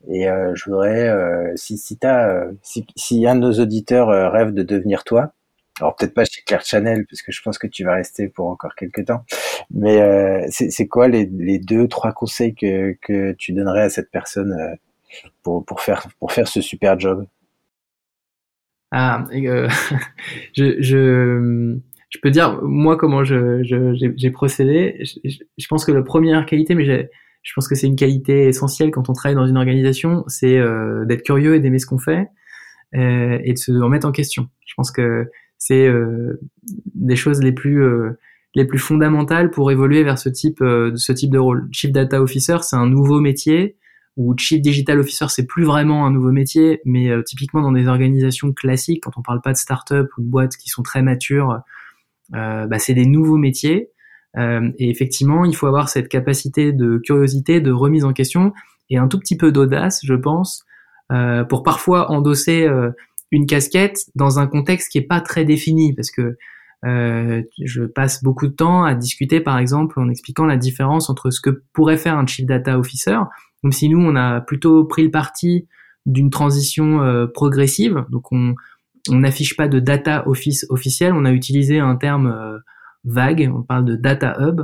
Et 0.08 0.28
euh, 0.28 0.54
je 0.54 0.64
voudrais, 0.64 1.08
euh, 1.08 1.52
si 1.56 1.78
si, 1.78 1.96
t'as, 1.98 2.46
si, 2.62 2.86
si 2.96 3.26
un 3.26 3.36
de 3.36 3.40
nos 3.40 3.52
auditeurs 3.60 4.08
rêve 4.32 4.52
de 4.52 4.62
devenir 4.62 5.04
toi, 5.04 5.32
alors 5.80 5.96
peut-être 5.96 6.14
pas 6.14 6.24
chez 6.24 6.42
Claire 6.42 6.64
Chanel, 6.64 7.06
parce 7.06 7.22
que 7.22 7.32
je 7.32 7.42
pense 7.42 7.58
que 7.58 7.66
tu 7.66 7.84
vas 7.84 7.94
rester 7.94 8.28
pour 8.28 8.48
encore 8.48 8.74
quelques 8.74 9.06
temps. 9.06 9.24
Mais 9.70 10.46
c'est 10.50 10.88
quoi 10.88 11.08
les, 11.08 11.26
les, 11.26 11.58
deux, 11.58 11.88
trois 11.88 12.12
conseils 12.12 12.54
que, 12.54 12.96
que 13.02 13.32
tu 13.32 13.52
donnerais 13.52 13.82
à 13.82 13.90
cette 13.90 14.10
personne 14.10 14.76
pour, 15.42 15.64
pour 15.64 15.80
faire 15.80 16.06
pour 16.18 16.32
faire 16.32 16.48
ce 16.48 16.60
super 16.60 16.98
job? 16.98 17.26
Ah, 18.92 19.24
je, 19.32 20.80
je 20.82 21.78
je 22.10 22.18
peux 22.20 22.30
dire 22.30 22.60
moi 22.62 22.96
comment 22.96 23.24
je, 23.24 23.62
j'ai 23.62 24.30
procédé. 24.30 24.96
Je, 25.00 25.30
je, 25.56 25.66
pense 25.68 25.84
que 25.84 25.92
la 25.92 26.02
première 26.02 26.44
qualité, 26.44 26.74
mais 26.74 26.84
je 26.84 27.52
pense 27.54 27.68
que 27.68 27.74
c'est 27.74 27.86
une 27.86 27.96
qualité 27.96 28.48
essentielle 28.48 28.90
quand 28.90 29.08
on 29.08 29.12
travaille 29.12 29.36
dans 29.36 29.46
une 29.46 29.56
organisation, 29.56 30.24
c'est 30.26 30.58
euh, 30.58 31.04
d'être 31.04 31.22
curieux 31.22 31.54
et 31.54 31.60
d'aimer 31.60 31.78
ce 31.78 31.86
qu'on 31.86 31.98
fait 31.98 32.28
euh, 32.96 33.38
et 33.44 33.52
de 33.52 33.58
se 33.58 33.70
remettre 33.72 34.06
en 34.06 34.12
question. 34.12 34.48
Je 34.66 34.74
pense 34.76 34.90
que 34.90 35.30
c'est 35.56 35.86
euh, 35.86 36.40
des 36.94 37.16
choses 37.16 37.42
les 37.42 37.52
plus 37.52 37.82
euh, 37.82 38.18
les 38.56 38.64
plus 38.64 38.78
fondamentales 38.78 39.52
pour 39.52 39.70
évoluer 39.70 40.02
vers 40.02 40.18
ce 40.18 40.28
type 40.28 40.60
de 40.60 40.96
ce 40.96 41.12
type 41.12 41.30
de 41.30 41.38
rôle. 41.38 41.68
Chief 41.70 41.92
Data 41.92 42.20
Officer, 42.20 42.56
c'est 42.62 42.76
un 42.76 42.88
nouveau 42.88 43.20
métier 43.20 43.76
ou 44.16 44.34
Chief 44.36 44.60
Digital 44.60 44.98
Officer, 44.98 45.26
c'est 45.28 45.46
plus 45.46 45.62
vraiment 45.62 46.04
un 46.04 46.10
nouveau 46.10 46.32
métier, 46.32 46.80
mais 46.84 47.10
typiquement 47.24 47.62
dans 47.62 47.70
des 47.70 47.86
organisations 47.86 48.52
classiques, 48.52 49.04
quand 49.04 49.16
on 49.16 49.22
parle 49.22 49.40
pas 49.40 49.52
de 49.52 49.56
start-up 49.56 50.10
ou 50.18 50.22
de 50.22 50.26
boîtes 50.26 50.56
qui 50.56 50.68
sont 50.68 50.82
très 50.82 51.00
matures, 51.00 51.52
euh, 51.52 51.58
bah, 52.32 52.78
c'est 52.78 52.94
des 52.94 53.06
nouveaux 53.06 53.36
métiers. 53.36 53.90
Euh, 54.36 54.70
et 54.78 54.90
effectivement, 54.90 55.44
il 55.44 55.56
faut 55.56 55.66
avoir 55.66 55.88
cette 55.88 56.08
capacité 56.08 56.72
de 56.72 56.98
curiosité, 56.98 57.60
de 57.60 57.72
remise 57.72 58.04
en 58.04 58.12
question 58.12 58.52
et 58.88 58.96
un 58.96 59.08
tout 59.08 59.18
petit 59.18 59.36
peu 59.36 59.52
d'audace, 59.52 60.00
je 60.04 60.14
pense, 60.14 60.64
euh, 61.12 61.44
pour 61.44 61.62
parfois 61.62 62.10
endosser 62.10 62.68
une 63.30 63.46
casquette 63.46 63.98
dans 64.14 64.38
un 64.38 64.46
contexte 64.46 64.90
qui 64.90 64.98
est 64.98 65.06
pas 65.06 65.20
très 65.20 65.44
défini, 65.44 65.94
parce 65.94 66.10
que 66.10 66.36
euh, 66.86 67.42
je 67.62 67.84
passe 67.84 68.22
beaucoup 68.22 68.46
de 68.46 68.52
temps 68.52 68.84
à 68.84 68.94
discuter, 68.94 69.40
par 69.40 69.58
exemple, 69.58 70.00
en 70.00 70.08
expliquant 70.08 70.46
la 70.46 70.56
différence 70.56 71.10
entre 71.10 71.30
ce 71.30 71.40
que 71.40 71.62
pourrait 71.72 71.98
faire 71.98 72.16
un 72.16 72.26
chief 72.26 72.46
data 72.46 72.78
officer, 72.78 73.18
même 73.62 73.72
si 73.72 73.88
nous 73.88 74.00
on 74.00 74.16
a 74.16 74.40
plutôt 74.40 74.84
pris 74.84 75.04
le 75.04 75.10
parti 75.10 75.68
d'une 76.06 76.30
transition 76.30 77.02
euh, 77.02 77.26
progressive, 77.26 78.04
donc 78.10 78.32
on, 78.32 78.54
on 79.08 79.16
n'affiche 79.16 79.56
pas 79.56 79.68
de 79.68 79.80
data 79.80 80.26
office 80.28 80.66
officiel, 80.68 81.12
on 81.12 81.24
a 81.24 81.32
utilisé 81.32 81.78
un 81.78 81.96
terme 81.96 82.26
euh, 82.26 82.58
vague, 83.04 83.50
on 83.54 83.62
parle 83.62 83.84
de 83.84 83.96
data 83.96 84.36
hub 84.40 84.62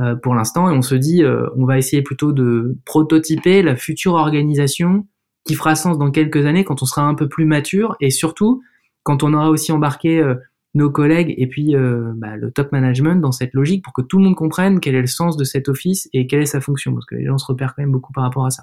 euh, 0.00 0.14
pour 0.16 0.34
l'instant, 0.34 0.70
et 0.70 0.72
on 0.72 0.82
se 0.82 0.94
dit, 0.94 1.22
euh, 1.22 1.46
on 1.56 1.64
va 1.64 1.78
essayer 1.78 2.02
plutôt 2.02 2.32
de 2.32 2.76
prototyper 2.84 3.62
la 3.62 3.76
future 3.76 4.14
organisation 4.14 5.06
qui 5.44 5.54
fera 5.54 5.74
sens 5.74 5.98
dans 5.98 6.10
quelques 6.10 6.46
années 6.46 6.64
quand 6.64 6.82
on 6.82 6.86
sera 6.86 7.02
un 7.02 7.14
peu 7.14 7.28
plus 7.28 7.44
mature, 7.44 7.96
et 8.00 8.10
surtout 8.10 8.62
quand 9.02 9.22
on 9.22 9.34
aura 9.34 9.50
aussi 9.50 9.72
embarqué 9.72 10.24
nos 10.72 10.90
collègues 10.90 11.34
et 11.36 11.46
puis 11.46 11.74
bah, 12.16 12.36
le 12.38 12.50
top 12.50 12.72
management 12.72 13.20
dans 13.20 13.32
cette 13.32 13.52
logique 13.52 13.84
pour 13.84 13.92
que 13.92 14.00
tout 14.00 14.16
le 14.16 14.24
monde 14.24 14.36
comprenne 14.36 14.80
quel 14.80 14.94
est 14.94 15.02
le 15.02 15.06
sens 15.06 15.36
de 15.36 15.44
cet 15.44 15.68
office 15.68 16.08
et 16.14 16.26
quelle 16.26 16.40
est 16.40 16.46
sa 16.46 16.62
fonction, 16.62 16.94
parce 16.94 17.04
que 17.04 17.16
les 17.16 17.26
gens 17.26 17.36
se 17.36 17.44
repèrent 17.44 17.74
quand 17.76 17.82
même 17.82 17.92
beaucoup 17.92 18.14
par 18.14 18.24
rapport 18.24 18.46
à 18.46 18.50
ça. 18.50 18.62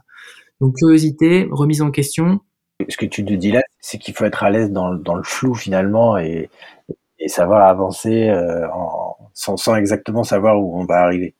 Donc 0.59 0.75
curiosité, 0.75 1.47
remise 1.51 1.83
en 1.83 1.91
question, 1.91 2.41
ce 2.89 2.97
que 2.97 3.05
tu 3.05 3.25
te 3.25 3.33
dis 3.33 3.51
là, 3.51 3.61
c'est 3.79 3.97
qu'il 3.97 4.13
faut 4.13 4.25
être 4.25 4.43
à 4.43 4.49
l'aise 4.49 4.71
dans, 4.71 4.91
le 4.91 5.23
flou 5.23 5.53
finalement 5.55 6.17
et, 6.17 6.49
savoir 7.27 7.67
avancer 7.67 8.29
euh, 8.29 8.65
sans, 9.33 9.75
exactement 9.75 10.23
savoir 10.23 10.59
où 10.59 10.79
on 10.79 10.85
va 10.85 11.03
arriver. 11.03 11.35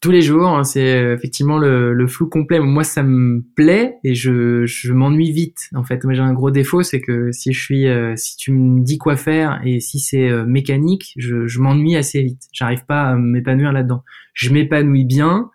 Tous 0.00 0.10
les 0.10 0.22
jours, 0.22 0.48
hein, 0.48 0.64
c'est 0.64 0.96
euh, 0.96 1.14
effectivement 1.14 1.58
le, 1.58 2.06
flou 2.06 2.28
complet. 2.28 2.60
Moi, 2.60 2.84
ça 2.84 3.02
me 3.02 3.42
plaît 3.54 3.96
et 4.04 4.14
je, 4.14 4.92
m'ennuie 4.92 5.32
vite. 5.32 5.68
En 5.74 5.84
fait, 5.84 6.04
moi, 6.04 6.14
j'ai 6.14 6.22
un 6.22 6.32
gros 6.32 6.50
défaut, 6.50 6.82
c'est 6.82 7.00
que 7.00 7.32
si 7.32 7.52
je 7.52 7.60
suis, 7.60 7.86
euh, 7.86 8.14
si 8.16 8.36
tu 8.36 8.52
me 8.52 8.82
dis 8.82 8.98
quoi 8.98 9.16
faire 9.16 9.60
et 9.64 9.80
si 9.80 9.98
c'est 9.98 10.30
mécanique, 10.46 11.12
je, 11.16 11.58
m'ennuie 11.58 11.96
assez 11.96 12.22
vite. 12.22 12.42
J'arrive 12.52 12.84
pas 12.86 13.02
à 13.02 13.16
m'épanouir 13.16 13.72
là-dedans. 13.72 14.04
Je 14.32 14.50
m'épanouis 14.50 15.04
bien 15.04 15.50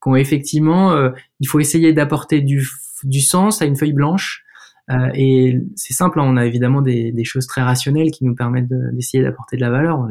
quand 0.00 0.16
effectivement, 0.16 0.94
il 1.38 1.46
faut 1.46 1.60
essayer 1.60 1.92
d'apporter 1.92 2.40
du 2.40 3.20
sens 3.20 3.62
à 3.62 3.66
une 3.66 3.76
feuille 3.76 3.92
blanche 3.92 4.41
euh, 4.90 5.10
et 5.14 5.60
c'est 5.76 5.94
simple, 5.94 6.20
hein, 6.20 6.24
on 6.26 6.36
a 6.36 6.44
évidemment 6.44 6.82
des, 6.82 7.24
choses 7.24 7.46
très 7.46 7.62
rationnelles 7.62 8.10
qui 8.10 8.24
nous 8.24 8.34
permettent 8.34 8.68
d'essayer 8.68 9.22
d'apporter 9.22 9.56
de 9.56 9.62
la 9.62 9.70
valeur. 9.70 10.08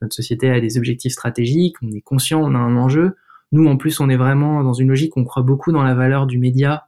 notre 0.00 0.14
société 0.14 0.50
a 0.50 0.60
des 0.60 0.78
objectifs 0.78 1.12
stratégiques, 1.12 1.76
on 1.82 1.90
est 1.90 2.00
conscient, 2.00 2.42
on 2.42 2.54
a 2.54 2.58
un 2.58 2.76
enjeu. 2.76 3.16
Nous, 3.52 3.66
en 3.66 3.76
plus, 3.76 4.00
on 4.00 4.08
est 4.08 4.16
vraiment 4.16 4.64
dans 4.64 4.72
une 4.72 4.88
logique, 4.88 5.16
on 5.16 5.24
croit 5.24 5.42
beaucoup 5.42 5.70
dans 5.70 5.82
la 5.82 5.94
valeur 5.94 6.26
du 6.26 6.38
média. 6.38 6.86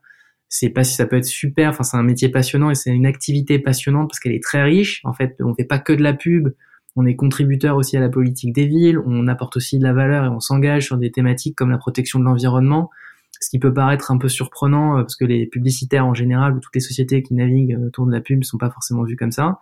C'est 0.49 0.71
pas 0.71 0.85
si 0.85 0.95
ça 0.95 1.07
peut 1.07 1.17
être 1.17 1.25
super, 1.25 1.71
enfin 1.71 1.83
c'est 1.83 1.97
un 1.97 2.03
métier 2.03 2.29
passionnant 2.29 2.71
et 2.71 2.75
c'est 2.75 2.91
une 2.91 3.07
activité 3.07 3.59
passionnante 3.59 4.09
parce 4.09 4.21
qu'elle 4.21 4.33
est 4.33 4.43
très 4.43 4.63
riche. 4.63 5.01
En 5.05 5.13
fait, 5.13 5.37
on 5.41 5.55
fait 5.55 5.65
pas 5.65 5.79
que 5.79 5.93
de 5.93 6.03
la 6.03 6.15
pub, 6.15 6.49
on 6.95 7.05
est 7.05 7.17
contributeur 7.17 7.77
aussi 7.77 7.97
à 7.97 8.01
la 8.01 8.09
politique 8.09 8.55
des 8.55 8.67
villes, 8.67 8.99
on 9.05 9.29
apporte 9.29 9.57
aussi 9.57 9.79
de 9.79 9.85
la 9.85 9.93
valeur 9.93 10.25
et 10.25 10.29
on 10.29 10.41
s'engage 10.41 10.85
sur 10.85 10.97
des 10.97 11.11
thématiques 11.11 11.57
comme 11.57 11.71
la 11.71 11.79
protection 11.79 12.19
de 12.19 12.25
l'environnement 12.25 12.91
ce 13.40 13.51
qui 13.51 13.59
peut 13.59 13.72
paraître 13.72 14.11
un 14.11 14.18
peu 14.18 14.29
surprenant 14.29 14.99
euh, 14.99 15.03
parce 15.03 15.16
que 15.16 15.25
les 15.25 15.46
publicitaires 15.46 16.07
en 16.07 16.14
général 16.14 16.55
ou 16.55 16.61
toutes 16.61 16.75
les 16.75 16.81
sociétés 16.81 17.22
qui 17.22 17.35
naviguent 17.35 17.75
euh, 17.75 17.88
autour 17.88 18.07
de 18.07 18.12
la 18.12 18.20
pub 18.20 18.44
sont 18.44 18.59
pas 18.59 18.70
forcément 18.70 19.05
vues 19.05 19.16
comme 19.16 19.33
ça. 19.33 19.59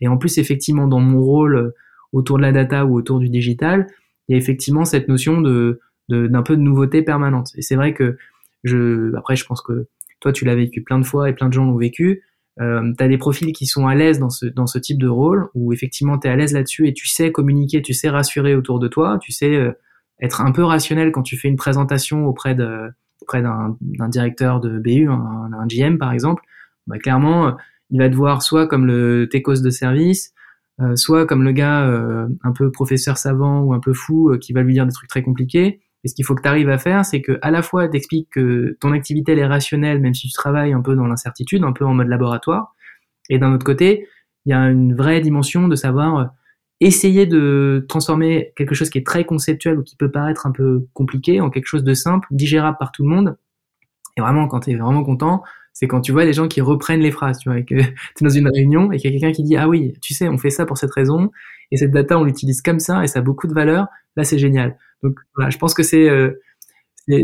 Et 0.00 0.08
en 0.08 0.16
plus, 0.16 0.38
effectivement, 0.38 0.86
dans 0.86 1.00
mon 1.00 1.20
rôle 1.20 1.56
euh, 1.56 1.70
autour 2.12 2.38
de 2.38 2.42
la 2.42 2.52
data 2.52 2.86
ou 2.86 2.96
autour 2.96 3.18
du 3.18 3.28
digital, 3.28 3.86
il 4.28 4.32
y 4.32 4.34
a 4.34 4.38
effectivement 4.38 4.84
cette 4.84 5.08
notion 5.08 5.40
de 5.40 5.80
d'un 6.08 6.42
peu 6.42 6.56
de 6.56 6.60
nouveauté 6.60 7.02
permanente. 7.02 7.52
Et 7.54 7.62
c'est 7.62 7.76
vrai 7.76 7.94
que 7.94 8.16
je, 8.64 9.14
après, 9.16 9.36
je 9.36 9.44
pense 9.44 9.62
que 9.62 9.86
toi, 10.18 10.32
tu 10.32 10.44
l'as 10.44 10.56
vécu 10.56 10.82
plein 10.82 10.98
de 10.98 11.06
fois 11.06 11.30
et 11.30 11.34
plein 11.34 11.46
de 11.46 11.52
gens 11.52 11.64
l'ont 11.64 11.76
vécu. 11.76 12.24
Euh, 12.60 12.92
tu 12.98 13.04
as 13.04 13.06
des 13.06 13.16
profils 13.16 13.52
qui 13.52 13.66
sont 13.66 13.86
à 13.86 13.94
l'aise 13.94 14.18
dans 14.18 14.28
ce, 14.28 14.46
dans 14.46 14.66
ce 14.66 14.80
type 14.80 14.98
de 14.98 15.06
rôle, 15.06 15.46
où 15.54 15.72
effectivement 15.72 16.18
tu 16.18 16.26
es 16.26 16.30
à 16.32 16.34
l'aise 16.34 16.52
là-dessus 16.52 16.88
et 16.88 16.92
tu 16.94 17.06
sais 17.06 17.30
communiquer, 17.30 17.80
tu 17.80 17.94
sais 17.94 18.08
rassurer 18.08 18.56
autour 18.56 18.80
de 18.80 18.88
toi, 18.88 19.20
tu 19.22 19.30
sais 19.30 19.72
être 20.20 20.40
un 20.40 20.50
peu 20.50 20.64
rationnel 20.64 21.12
quand 21.12 21.22
tu 21.22 21.36
fais 21.36 21.46
une 21.46 21.56
présentation 21.56 22.26
auprès 22.26 22.56
de, 22.56 22.90
auprès 23.22 23.42
d'un 23.42 24.08
directeur 24.08 24.60
de 24.60 24.78
BU, 24.78 25.08
un, 25.08 25.50
un, 25.52 25.66
GM 25.66 25.98
par 25.98 26.12
exemple, 26.12 26.42
bah, 26.86 26.98
clairement, 26.98 27.56
il 27.90 27.98
va 27.98 28.08
te 28.08 28.14
voir 28.14 28.42
soit 28.42 28.66
comme 28.66 28.86
le 28.86 29.28
techos 29.30 29.62
de 29.62 29.70
service, 29.70 30.32
euh, 30.80 30.96
soit 30.96 31.26
comme 31.26 31.42
le 31.42 31.52
gars 31.52 31.86
euh, 31.86 32.26
un 32.42 32.52
peu 32.52 32.70
professeur 32.70 33.18
savant 33.18 33.60
ou 33.60 33.74
un 33.74 33.80
peu 33.80 33.92
fou 33.92 34.30
euh, 34.30 34.38
qui 34.38 34.52
va 34.52 34.62
lui 34.62 34.72
dire 34.72 34.86
des 34.86 34.92
trucs 34.92 35.10
très 35.10 35.22
compliqués. 35.22 35.80
Et 36.02 36.08
ce 36.08 36.14
qu'il 36.14 36.24
faut 36.24 36.34
que 36.34 36.40
tu 36.40 36.48
arrives 36.48 36.70
à 36.70 36.78
faire, 36.78 37.04
c'est 37.04 37.20
que 37.20 37.38
à 37.42 37.50
la 37.50 37.60
fois 37.60 37.86
t'expliques 37.88 38.30
que 38.30 38.76
ton 38.80 38.92
activité 38.92 39.32
elle 39.32 39.40
est 39.40 39.46
rationnelle, 39.46 40.00
même 40.00 40.14
si 40.14 40.28
tu 40.28 40.32
travailles 40.32 40.72
un 40.72 40.80
peu 40.80 40.94
dans 40.94 41.06
l'incertitude, 41.06 41.62
un 41.64 41.72
peu 41.72 41.84
en 41.84 41.92
mode 41.94 42.08
laboratoire. 42.08 42.74
Et 43.28 43.38
d'un 43.38 43.52
autre 43.52 43.66
côté, 43.66 44.08
il 44.46 44.50
y 44.50 44.52
a 44.54 44.60
une 44.70 44.94
vraie 44.94 45.20
dimension 45.20 45.68
de 45.68 45.76
savoir 45.76 46.32
essayer 46.80 47.26
de 47.26 47.84
transformer 47.88 48.52
quelque 48.56 48.74
chose 48.74 48.90
qui 48.90 48.98
est 48.98 49.06
très 49.06 49.24
conceptuel 49.24 49.78
ou 49.78 49.82
qui 49.82 49.96
peut 49.96 50.10
paraître 50.10 50.46
un 50.46 50.52
peu 50.52 50.86
compliqué 50.94 51.40
en 51.40 51.50
quelque 51.50 51.66
chose 51.66 51.84
de 51.84 51.94
simple, 51.94 52.26
digérable 52.30 52.78
par 52.78 52.90
tout 52.90 53.02
le 53.02 53.10
monde. 53.10 53.36
Et 54.16 54.20
vraiment, 54.22 54.48
quand 54.48 54.60
tu 54.60 54.70
es 54.70 54.76
vraiment 54.76 55.04
content, 55.04 55.42
c'est 55.72 55.86
quand 55.86 56.00
tu 56.00 56.12
vois 56.12 56.24
les 56.24 56.32
gens 56.32 56.48
qui 56.48 56.60
reprennent 56.60 57.00
les 57.00 57.10
phrases, 57.10 57.38
tu 57.38 57.50
vois, 57.50 57.60
que 57.62 57.74
tu 57.74 57.80
es 57.80 58.22
dans 58.22 58.30
une 58.30 58.48
réunion 58.48 58.92
et 58.92 58.98
qu'il 58.98 59.12
y 59.12 59.16
a 59.16 59.18
quelqu'un 59.18 59.34
qui 59.34 59.42
dit 59.42 59.56
ah 59.56 59.68
oui, 59.68 59.94
tu 60.00 60.14
sais, 60.14 60.28
on 60.28 60.38
fait 60.38 60.50
ça 60.50 60.66
pour 60.66 60.78
cette 60.78 60.92
raison 60.92 61.30
et 61.70 61.76
cette 61.76 61.92
data 61.92 62.18
on 62.18 62.24
l'utilise 62.24 62.62
comme 62.62 62.80
ça 62.80 63.04
et 63.04 63.06
ça 63.06 63.20
a 63.20 63.22
beaucoup 63.22 63.46
de 63.46 63.54
valeur. 63.54 63.86
Là, 64.16 64.24
c'est 64.24 64.38
génial. 64.38 64.76
Donc 65.02 65.18
voilà, 65.36 65.50
je 65.50 65.58
pense 65.58 65.74
que 65.74 65.82
c'est 65.82 66.08
euh, 66.08 66.40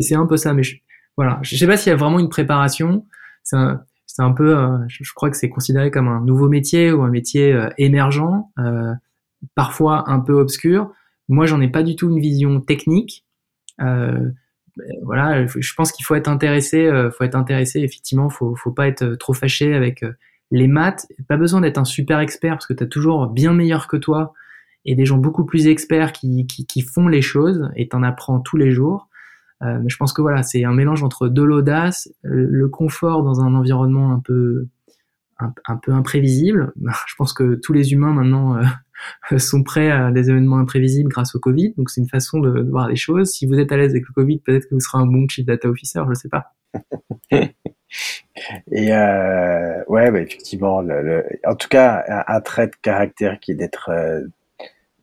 c'est 0.00 0.14
un 0.14 0.26
peu 0.26 0.36
ça, 0.36 0.52
mais 0.52 0.62
je, 0.62 0.76
voilà, 1.16 1.38
je 1.42 1.56
sais 1.56 1.66
pas 1.66 1.76
s'il 1.76 1.90
y 1.90 1.92
a 1.92 1.96
vraiment 1.96 2.18
une 2.18 2.28
préparation. 2.28 3.06
C'est 3.42 3.56
un, 3.56 3.82
un 4.18 4.32
peu, 4.32 4.56
euh, 4.56 4.78
je, 4.88 5.12
crois 5.14 5.30
que 5.30 5.36
c'est 5.36 5.48
considéré 5.48 5.90
comme 5.90 6.08
un 6.08 6.20
nouveau 6.20 6.48
métier 6.48 6.92
ou 6.92 7.02
un 7.02 7.10
métier 7.10 7.52
euh, 7.52 7.68
émergent, 7.78 8.50
parfois 9.54 10.10
un 10.10 10.20
peu 10.20 10.34
obscur. 10.34 10.90
Moi, 11.28 11.46
j'en 11.46 11.60
ai 11.60 11.68
pas 11.68 11.82
du 11.82 11.96
tout 11.96 12.08
une 12.08 12.20
vision 12.20 12.60
technique. 12.60 13.24
Euh, 13.80 14.30
voilà, 15.02 15.46
je 15.46 15.74
pense 15.74 15.92
qu'il 15.92 16.04
faut 16.04 16.14
être 16.14 16.28
intéressé, 16.28 16.86
euh, 16.86 17.10
faut 17.10 17.24
être 17.24 17.34
intéressé. 17.34 17.80
Effectivement, 17.80 18.28
faut, 18.28 18.54
faut 18.54 18.72
pas 18.72 18.86
être 18.88 19.14
trop 19.14 19.32
fâché 19.32 19.74
avec 19.74 20.02
euh, 20.02 20.12
les 20.50 20.68
maths. 20.68 21.06
Pas 21.28 21.36
besoin 21.36 21.60
d'être 21.60 21.78
un 21.78 21.84
super 21.84 22.20
expert 22.20 22.54
parce 22.54 22.66
que 22.66 22.74
tu 22.74 22.84
as 22.84 22.86
toujours 22.86 23.28
bien 23.28 23.52
meilleur 23.52 23.88
que 23.88 23.96
toi 23.96 24.34
et 24.84 24.94
des 24.94 25.04
gens 25.04 25.18
beaucoup 25.18 25.44
plus 25.44 25.66
experts 25.66 26.12
qui, 26.12 26.46
qui, 26.46 26.80
font 26.80 27.08
les 27.08 27.22
choses 27.22 27.68
et 27.74 27.88
t'en 27.88 28.02
apprends 28.02 28.38
tous 28.38 28.56
les 28.56 28.70
jours. 28.70 29.08
Euh, 29.62 29.80
je 29.86 29.96
pense 29.96 30.12
que 30.12 30.22
voilà, 30.22 30.42
c'est 30.42 30.64
un 30.64 30.72
mélange 30.72 31.02
entre 31.02 31.28
de 31.28 31.42
l'audace, 31.42 32.08
le 32.22 32.68
confort 32.68 33.24
dans 33.24 33.40
un 33.40 33.54
environnement 33.54 34.12
un 34.12 34.20
peu 34.20 34.68
un, 35.38 35.76
peu 35.76 35.92
imprévisible. 35.92 36.72
Je 37.06 37.14
pense 37.16 37.32
que 37.32 37.58
tous 37.62 37.72
les 37.72 37.92
humains 37.92 38.12
maintenant 38.12 38.56
euh, 38.56 38.62
sont 39.38 39.62
prêts 39.62 39.90
à 39.90 40.10
des 40.10 40.30
événements 40.30 40.58
imprévisibles 40.58 41.08
grâce 41.08 41.34
au 41.34 41.40
Covid. 41.40 41.74
Donc 41.76 41.90
c'est 41.90 42.00
une 42.00 42.08
façon 42.08 42.40
de, 42.40 42.62
voir 42.62 42.88
les 42.88 42.96
choses. 42.96 43.30
Si 43.30 43.46
vous 43.46 43.58
êtes 43.58 43.72
à 43.72 43.76
l'aise 43.76 43.92
avec 43.92 44.04
le 44.06 44.12
Covid, 44.12 44.38
peut-être 44.40 44.66
que 44.68 44.74
vous 44.74 44.80
serez 44.80 44.98
un 44.98 45.06
bon 45.06 45.26
chief 45.28 45.46
data 45.46 45.68
officer, 45.68 46.00
je 46.04 46.10
ne 46.10 46.14
sais 46.14 46.28
pas. 46.28 46.54
Et 48.70 48.92
euh, 48.92 49.84
ouais, 49.88 50.10
bah, 50.10 50.20
effectivement, 50.20 50.82
en 51.44 51.54
tout 51.54 51.68
cas, 51.68 52.04
un, 52.26 52.40
trait 52.40 52.66
de 52.66 52.76
caractère 52.82 53.40
qui 53.40 53.52
est 53.52 53.54
d'être 53.54 53.90
euh, 53.90 54.22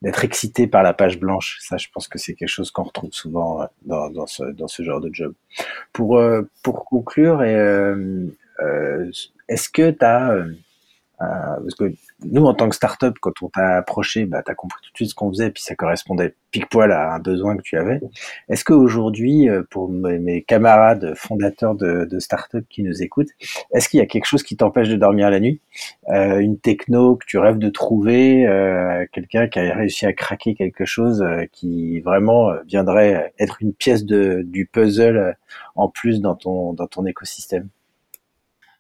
d'être 0.02 0.26
excité 0.26 0.68
par 0.68 0.84
la 0.84 0.94
page 0.94 1.18
blanche. 1.20 1.58
Ça, 1.62 1.78
je 1.78 1.88
pense 1.94 2.08
que 2.10 2.20
c'est 2.20 2.34
quelque 2.34 2.50
chose 2.50 2.72
qu'on 2.72 2.84
retrouve 2.84 3.14
souvent 3.14 3.62
euh, 3.62 3.66
dans, 3.86 4.10
dans, 4.10 4.28
ce, 4.28 4.84
genre 4.84 5.00
de 5.00 5.10
job. 5.12 5.34
Pour 5.94 6.22
pour 6.62 6.86
conclure, 6.86 7.42
est-ce 9.48 9.70
que 9.70 9.92
tu 9.92 10.06
as 10.06 10.32
euh, 10.32 10.52
parce 11.62 11.76
que 11.76 11.94
nous, 12.26 12.46
en 12.46 12.54
tant 12.54 12.70
que 12.70 12.76
startup, 12.76 13.18
quand 13.20 13.42
on 13.42 13.50
t'a 13.50 13.78
approché, 13.78 14.26
bah, 14.26 14.42
tu 14.44 14.52
as 14.52 14.56
compris 14.56 14.82
tout 14.84 14.92
de 14.92 14.98
suite 14.98 15.10
ce 15.10 15.16
qu'on 15.16 15.30
faisait, 15.30 15.50
puis 15.50 15.64
ça 15.64 15.76
correspondait 15.76 16.36
pile-poil 16.52 16.92
à 16.92 17.14
un 17.14 17.20
besoin 17.20 17.58
que 17.58 17.62
tu 17.64 17.78
avais. 17.78 18.00
Est-ce 18.50 18.64
qu'aujourd'hui, 18.64 19.50
euh, 19.50 19.64
pour 19.70 19.90
mes, 19.90 20.44
camarades 20.44 21.14
fondateurs 21.16 21.76
de, 21.76 22.06
de 22.06 22.20
startup 22.20 22.66
qui 22.70 22.84
nous 22.84 23.02
écoutent, 23.02 23.30
est-ce 23.74 23.90
qu'il 23.90 24.00
y 24.00 24.04
a 24.04 24.06
quelque 24.06 24.26
chose 24.26 24.44
qui 24.44 24.56
t'empêche 24.56 24.90
de 24.90 24.96
dormir 24.96 25.30
la 25.30 25.40
nuit? 25.40 25.62
Euh, 26.10 26.40
Une 26.40 26.60
techno 26.60 27.16
que 27.16 27.26
tu 27.26 27.38
rêves 27.38 27.58
de 27.58 27.70
trouver 27.70 28.48
euh, 28.48 29.06
Quelqu'un 29.12 29.48
qui 29.48 29.60
a 29.60 29.76
réussi 29.76 30.06
à 30.06 30.14
craquer 30.14 30.56
quelque 30.56 30.86
chose 30.86 31.22
euh, 31.22 31.46
qui 31.52 32.00
vraiment 32.02 32.52
viendrait 32.68 33.34
être 33.40 33.58
une 33.62 33.74
pièce 33.74 34.06
de, 34.06 34.42
du 34.46 34.66
puzzle 34.66 35.36
en 35.76 35.90
plus 35.90 36.22
dans 36.22 36.36
ton, 36.36 36.74
dans 36.74 36.88
ton 36.88 37.06
écosystème? 37.06 37.68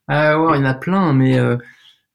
Euh, 0.09 0.37
ouais, 0.37 0.57
il 0.57 0.61
y 0.61 0.63
en 0.63 0.69
a 0.69 0.73
plein, 0.73 1.13
mais 1.13 1.39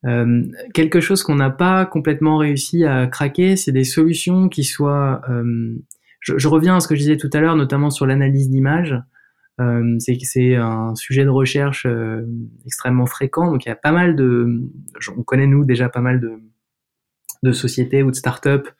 euh, 0.06 0.44
quelque 0.74 1.00
chose 1.00 1.22
qu'on 1.22 1.34
n'a 1.34 1.50
pas 1.50 1.86
complètement 1.86 2.38
réussi 2.38 2.84
à 2.84 3.06
craquer, 3.06 3.56
c'est 3.56 3.72
des 3.72 3.84
solutions 3.84 4.48
qui 4.48 4.64
soient... 4.64 5.22
Euh, 5.28 5.74
je, 6.20 6.38
je, 6.38 6.48
reviens 6.48 6.76
à 6.76 6.80
ce 6.80 6.88
que 6.88 6.94
je 6.94 7.00
disais 7.00 7.16
tout 7.16 7.30
à 7.32 7.40
l'heure, 7.40 7.56
notamment 7.56 7.90
sur 7.90 8.06
l'analyse 8.06 8.48
d'images. 8.48 8.96
Euh, 9.60 9.96
c'est 9.98 10.54
un 10.54 10.94
sujet 10.94 11.24
de 11.24 11.30
recherche 11.30 11.84
euh, 11.86 12.24
extrêmement 12.64 13.06
fréquent. 13.06 13.50
Donc 13.50 13.64
il 13.64 13.68
y 13.68 13.72
a 13.72 13.76
pas 13.76 13.92
mal 13.92 14.14
de... 14.14 14.62
On 15.16 15.22
connaît 15.22 15.46
nous 15.46 15.64
déjà 15.64 15.88
pas 15.88 16.00
mal 16.00 16.20
de, 16.20 16.32
de 17.42 17.52
sociétés 17.52 18.02
ou 18.02 18.10
de 18.10 18.16
startups 18.16 18.70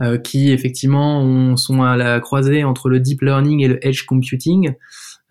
euh, 0.00 0.18
qui 0.18 0.52
effectivement 0.52 1.22
on, 1.22 1.56
sont 1.56 1.82
à 1.82 1.96
la 1.96 2.20
croisée 2.20 2.64
entre 2.64 2.88
le 2.88 3.00
deep 3.00 3.22
learning 3.22 3.60
et 3.60 3.68
le 3.68 3.86
edge 3.86 4.04
computing. 4.04 4.74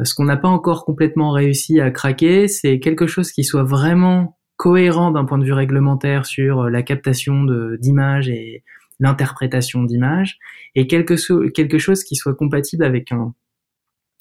Ce 0.03 0.15
qu'on 0.15 0.25
n'a 0.25 0.37
pas 0.37 0.47
encore 0.47 0.83
complètement 0.83 1.31
réussi 1.31 1.79
à 1.79 1.91
craquer, 1.91 2.47
c'est 2.47 2.79
quelque 2.79 3.05
chose 3.05 3.31
qui 3.31 3.43
soit 3.43 3.63
vraiment 3.63 4.39
cohérent 4.61 5.09
d'un 5.09 5.25
point 5.25 5.39
de 5.39 5.43
vue 5.43 5.53
réglementaire 5.53 6.27
sur 6.27 6.61
euh, 6.61 6.69
la 6.69 6.83
captation 6.83 7.45
d'images 7.79 8.29
et 8.29 8.63
l'interprétation 8.99 9.81
d'images, 9.81 10.37
et 10.75 10.85
quelque, 10.85 11.49
quelque 11.49 11.79
chose 11.79 12.03
qui 12.03 12.15
soit 12.15 12.35
compatible 12.35 12.83
avec 12.83 13.11
un, 13.11 13.33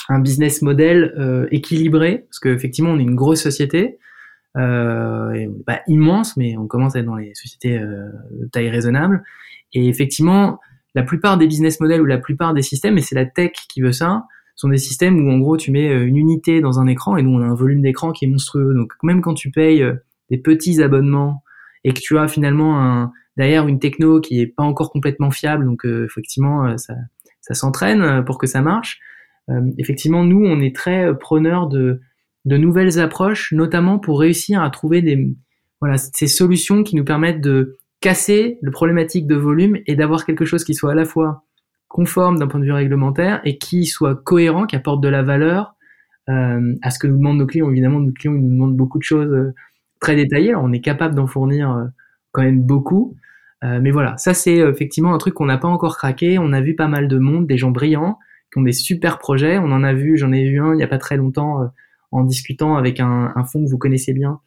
un 0.09 0.19
business 0.19 0.63
model 0.63 1.13
euh, 1.19 1.47
équilibré, 1.51 2.25
parce 2.27 2.39
qu'effectivement 2.39 2.93
on 2.93 2.99
est 2.99 3.03
une 3.03 3.17
grosse 3.17 3.43
société, 3.43 3.99
euh, 4.57 5.47
pas 5.67 5.83
immense, 5.89 6.39
mais 6.39 6.57
on 6.57 6.67
commence 6.67 6.97
à 6.97 7.01
être 7.01 7.05
dans 7.05 7.17
les 7.17 7.35
sociétés 7.35 7.77
euh, 7.77 8.09
de 8.31 8.47
taille 8.47 8.71
raisonnable, 8.71 9.23
et 9.75 9.89
effectivement 9.89 10.59
la 10.95 11.03
plupart 11.03 11.37
des 11.37 11.49
business 11.49 11.81
models 11.81 12.01
ou 12.01 12.07
la 12.07 12.17
plupart 12.17 12.55
des 12.55 12.63
systèmes, 12.63 12.97
et 12.97 13.03
c'est 13.03 13.15
la 13.15 13.27
tech 13.27 13.53
qui 13.69 13.83
veut 13.83 13.93
ça, 13.93 14.25
sont 14.57 14.71
des 14.71 14.79
systèmes 14.79 15.23
où 15.23 15.31
en 15.31 15.39
gros 15.39 15.59
tu 15.59 15.71
mets 15.71 15.93
une 15.93 16.17
unité 16.17 16.63
dans 16.63 16.81
un 16.81 16.87
écran 16.87 17.19
et 17.19 17.23
nous 17.23 17.31
on 17.31 17.43
a 17.43 17.47
un 17.47 17.55
volume 17.55 17.83
d'écran 17.83 18.13
qui 18.13 18.25
est 18.25 18.29
monstrueux. 18.29 18.75
Donc 18.75 18.93
même 19.03 19.21
quand 19.21 19.35
tu 19.35 19.51
payes 19.51 19.83
des 20.31 20.39
petits 20.39 20.83
abonnements 20.83 21.43
et 21.85 21.93
que 21.93 22.01
tu 22.01 22.19
as 22.19 22.29
finalement 22.29 22.81
un, 22.81 23.13
derrière 23.37 23.67
une 23.69 23.79
techno 23.79 24.21
qui 24.21 24.41
est 24.41 24.47
pas 24.47 24.63
encore 24.63 24.91
complètement 24.91 25.31
fiable, 25.31 25.65
donc 25.65 25.85
euh, 25.85 26.05
effectivement 26.05 26.67
euh, 26.67 26.77
ça, 26.77 26.95
ça 27.41 27.55
s'entraîne 27.55 28.03
euh, 28.03 28.23
pour 28.23 28.39
que 28.39 28.47
ça 28.47 28.61
marche. 28.61 29.01
effectivement, 29.79 30.25
nous 30.25 30.45
on 30.45 30.61
est 30.61 30.75
très 30.75 31.17
preneurs 31.19 31.67
de, 31.69 32.01
de 32.45 32.57
nouvelles 32.57 33.01
approches, 33.01 33.53
notamment 33.53 33.99
pour 33.99 34.21
réussir 34.21 34.63
à 34.63 34.71
trouver 34.71 35.03
des 35.03 35.35
voilà 35.81 35.97
ces 35.97 36.27
solutions 36.27 36.83
qui 36.83 36.95
nous 36.95 37.05
permettent 37.05 37.41
de 37.41 37.79
casser 38.01 38.59
le 38.61 38.71
problématique 38.71 39.27
de 39.27 39.35
volume 39.35 39.79
et 39.87 39.97
d'avoir 39.97 40.25
quelque 40.27 40.45
chose 40.45 40.63
qui 40.63 40.75
soit 40.75 40.93
à 40.93 40.95
la 40.95 41.07
fois 41.07 41.45
conforme 41.89 42.39
d'un 42.39 42.47
point 42.47 42.61
de 42.61 42.67
vue 42.67 42.73
réglementaire 42.73 43.41
et 43.45 43.59
qui 43.59 43.87
soit 43.87 44.15
cohérent, 44.15 44.67
qui 44.67 44.77
apporte 44.77 45.03
de 45.03 45.09
la 45.09 45.23
valeur 45.23 45.75
à 46.29 46.91
ce 46.91 47.01
que 47.01 47.09
nous 47.09 47.17
demandent 47.17 47.39
nos 47.39 47.47
clients. 47.47 47.69
Évidemment, 47.71 47.99
nos 47.99 48.13
clients 48.13 48.35
nous 48.35 48.49
demandent 48.49 48.77
beaucoup 48.77 48.99
de 48.99 49.03
choses 49.03 49.53
très 50.01 50.17
détaillé. 50.17 50.55
on 50.55 50.73
est 50.73 50.81
capable 50.81 51.15
d'en 51.15 51.27
fournir 51.27 51.71
euh, 51.71 51.85
quand 52.33 52.43
même 52.43 52.63
beaucoup. 52.63 53.17
Euh, 53.63 53.79
mais 53.81 53.91
voilà, 53.91 54.17
ça 54.17 54.33
c'est 54.35 54.61
euh, 54.61 54.73
effectivement 54.73 55.15
un 55.15 55.19
truc 55.19 55.35
qu'on 55.35 55.47
n'a 55.47 55.59
pas 55.59 55.69
encore 55.69 55.97
craqué. 55.97 56.39
On 56.39 56.53
a 56.53 56.61
vu 56.61 56.75
pas 56.75 56.89
mal 56.89 57.09
de 57.09 57.19
monde, 57.19 57.47
des 57.47 57.59
gens 57.59 57.71
brillants 57.71 58.19
qui 58.53 58.59
ont 58.59 58.63
des 58.63 58.73
super 58.73 59.19
projets. 59.19 59.59
On 59.59 59.71
en 59.71 59.85
a 59.85 59.93
vu, 59.93 60.17
j'en 60.17 60.33
ai 60.33 60.49
vu 60.49 60.61
un 60.61 60.73
il 60.73 60.79
n'y 60.79 60.83
a 60.83 60.89
pas 60.89 60.99
très 60.99 61.17
longtemps 61.17 61.71
en 62.11 62.25
discutant 62.25 62.77
avec 62.77 62.99
un, 62.99 63.33
un 63.37 63.45
fonds 63.45 63.65
que 63.65 63.71
vous 63.71 63.79
connaissez 63.79 64.13
bien, 64.13 64.41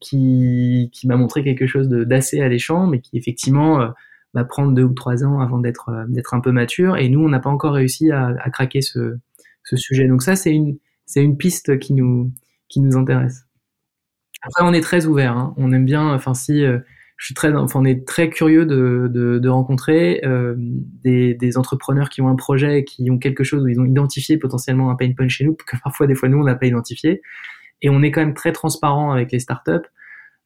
qui, 0.00 0.90
m'a 1.04 1.16
montré 1.16 1.44
quelque 1.44 1.68
chose 1.68 1.88
d'assez 1.88 2.40
alléchant, 2.40 2.88
mais 2.88 3.00
qui 3.00 3.16
effectivement 3.16 3.92
va 4.34 4.44
prendre 4.44 4.72
deux 4.72 4.82
ou 4.82 4.92
trois 4.92 5.22
ans 5.24 5.38
avant 5.38 5.60
d'être 5.60 5.88
un 6.32 6.40
peu 6.40 6.50
mature. 6.50 6.96
Et 6.96 7.08
nous, 7.08 7.20
on 7.20 7.28
n'a 7.28 7.38
pas 7.38 7.50
encore 7.50 7.74
réussi 7.74 8.10
à, 8.10 8.34
craquer 8.52 8.80
ce, 8.80 9.18
sujet. 9.76 10.08
Donc 10.08 10.22
ça, 10.22 10.34
c'est 10.34 10.52
une 10.52 11.36
piste 11.36 11.78
qui 11.78 11.94
nous 11.94 12.32
intéresse. 12.96 13.46
Après, 14.42 14.64
on 14.64 14.72
est 14.72 14.80
très 14.80 15.06
ouvert. 15.06 15.36
Hein. 15.36 15.54
On 15.56 15.72
aime 15.72 15.84
bien. 15.84 16.12
Enfin, 16.12 16.34
si 16.34 16.64
euh, 16.64 16.78
je 17.16 17.26
suis 17.26 17.34
très, 17.34 17.54
enfin, 17.54 17.80
on 17.80 17.84
est 17.84 18.06
très 18.06 18.28
curieux 18.28 18.66
de, 18.66 19.48
rencontrer 19.48 20.20
euh, 20.24 20.54
des, 20.58 21.56
entrepreneurs 21.56 22.08
qui 22.08 22.20
ont 22.20 22.28
un 22.28 22.34
projet, 22.34 22.84
qui 22.84 23.08
ont 23.10 23.18
quelque 23.18 23.44
chose 23.44 23.62
où 23.62 23.68
ils 23.68 23.80
ont 23.80 23.84
identifié 23.84 24.36
potentiellement 24.38 24.90
un 24.90 24.96
pain 24.96 25.12
point 25.16 25.28
chez 25.28 25.44
nous, 25.44 25.54
que 25.66 25.76
parfois, 25.82 26.06
des 26.06 26.14
fois, 26.14 26.28
nous, 26.28 26.38
on 26.38 26.44
n'a 26.44 26.56
pas 26.56 26.66
identifié. 26.66 27.22
Et 27.80 27.90
on 27.90 28.02
est 28.02 28.10
quand 28.10 28.20
même 28.20 28.34
très 28.34 28.52
transparent 28.52 29.12
avec 29.12 29.32
les 29.32 29.38
startups. 29.38 29.88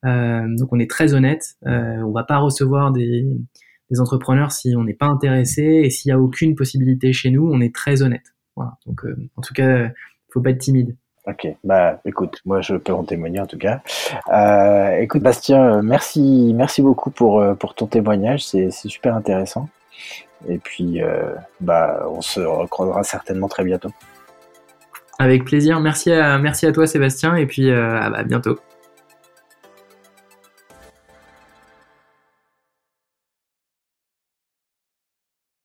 Euh, 0.04 0.46
donc, 0.58 0.72
on 0.72 0.78
est 0.78 0.90
très 0.90 1.14
honnête. 1.14 1.56
On 1.64 2.12
va 2.12 2.24
pas 2.24 2.38
recevoir 2.38 2.92
des, 2.92 3.26
entrepreneurs 3.98 4.52
si 4.52 4.74
on 4.76 4.84
n'est 4.84 4.94
pas 4.94 5.06
intéressé 5.06 5.62
et 5.62 5.90
s'il 5.90 6.10
y 6.10 6.12
a 6.12 6.18
aucune 6.18 6.54
possibilité 6.54 7.12
chez 7.12 7.30
nous, 7.30 7.48
on 7.50 7.60
est 7.60 7.74
très 7.74 8.02
honnête. 8.02 8.34
Donc, 8.86 9.02
en 9.36 9.42
tout 9.42 9.54
cas, 9.54 9.90
faut 10.30 10.40
pas 10.40 10.50
être 10.50 10.58
timide. 10.58 10.96
Ok, 11.28 11.48
bah 11.64 11.98
écoute, 12.04 12.40
moi 12.44 12.60
je 12.60 12.76
peux 12.76 12.92
en 12.92 13.02
témoigner 13.02 13.40
en 13.40 13.46
tout 13.46 13.58
cas. 13.58 13.80
Euh, 14.32 14.98
écoute 14.98 15.22
Bastien, 15.22 15.78
euh, 15.78 15.82
merci, 15.82 16.52
merci 16.54 16.82
beaucoup 16.82 17.10
pour 17.10 17.40
euh, 17.40 17.54
pour 17.54 17.74
ton 17.74 17.86
témoignage, 17.86 18.44
c'est 18.44 18.70
super 18.70 19.16
intéressant. 19.16 19.68
Et 20.48 20.58
puis 20.58 21.00
bah 21.60 22.06
on 22.08 22.20
se 22.20 22.40
recroisera 22.40 23.02
certainement 23.02 23.48
très 23.48 23.64
bientôt. 23.64 23.90
Avec 25.18 25.44
plaisir. 25.44 25.80
Merci 25.80 26.12
à, 26.12 26.38
merci 26.38 26.66
à 26.66 26.72
toi, 26.72 26.86
Sébastien, 26.86 27.34
et 27.34 27.46
puis 27.46 27.72
à 27.72 28.22
bientôt. 28.22 28.58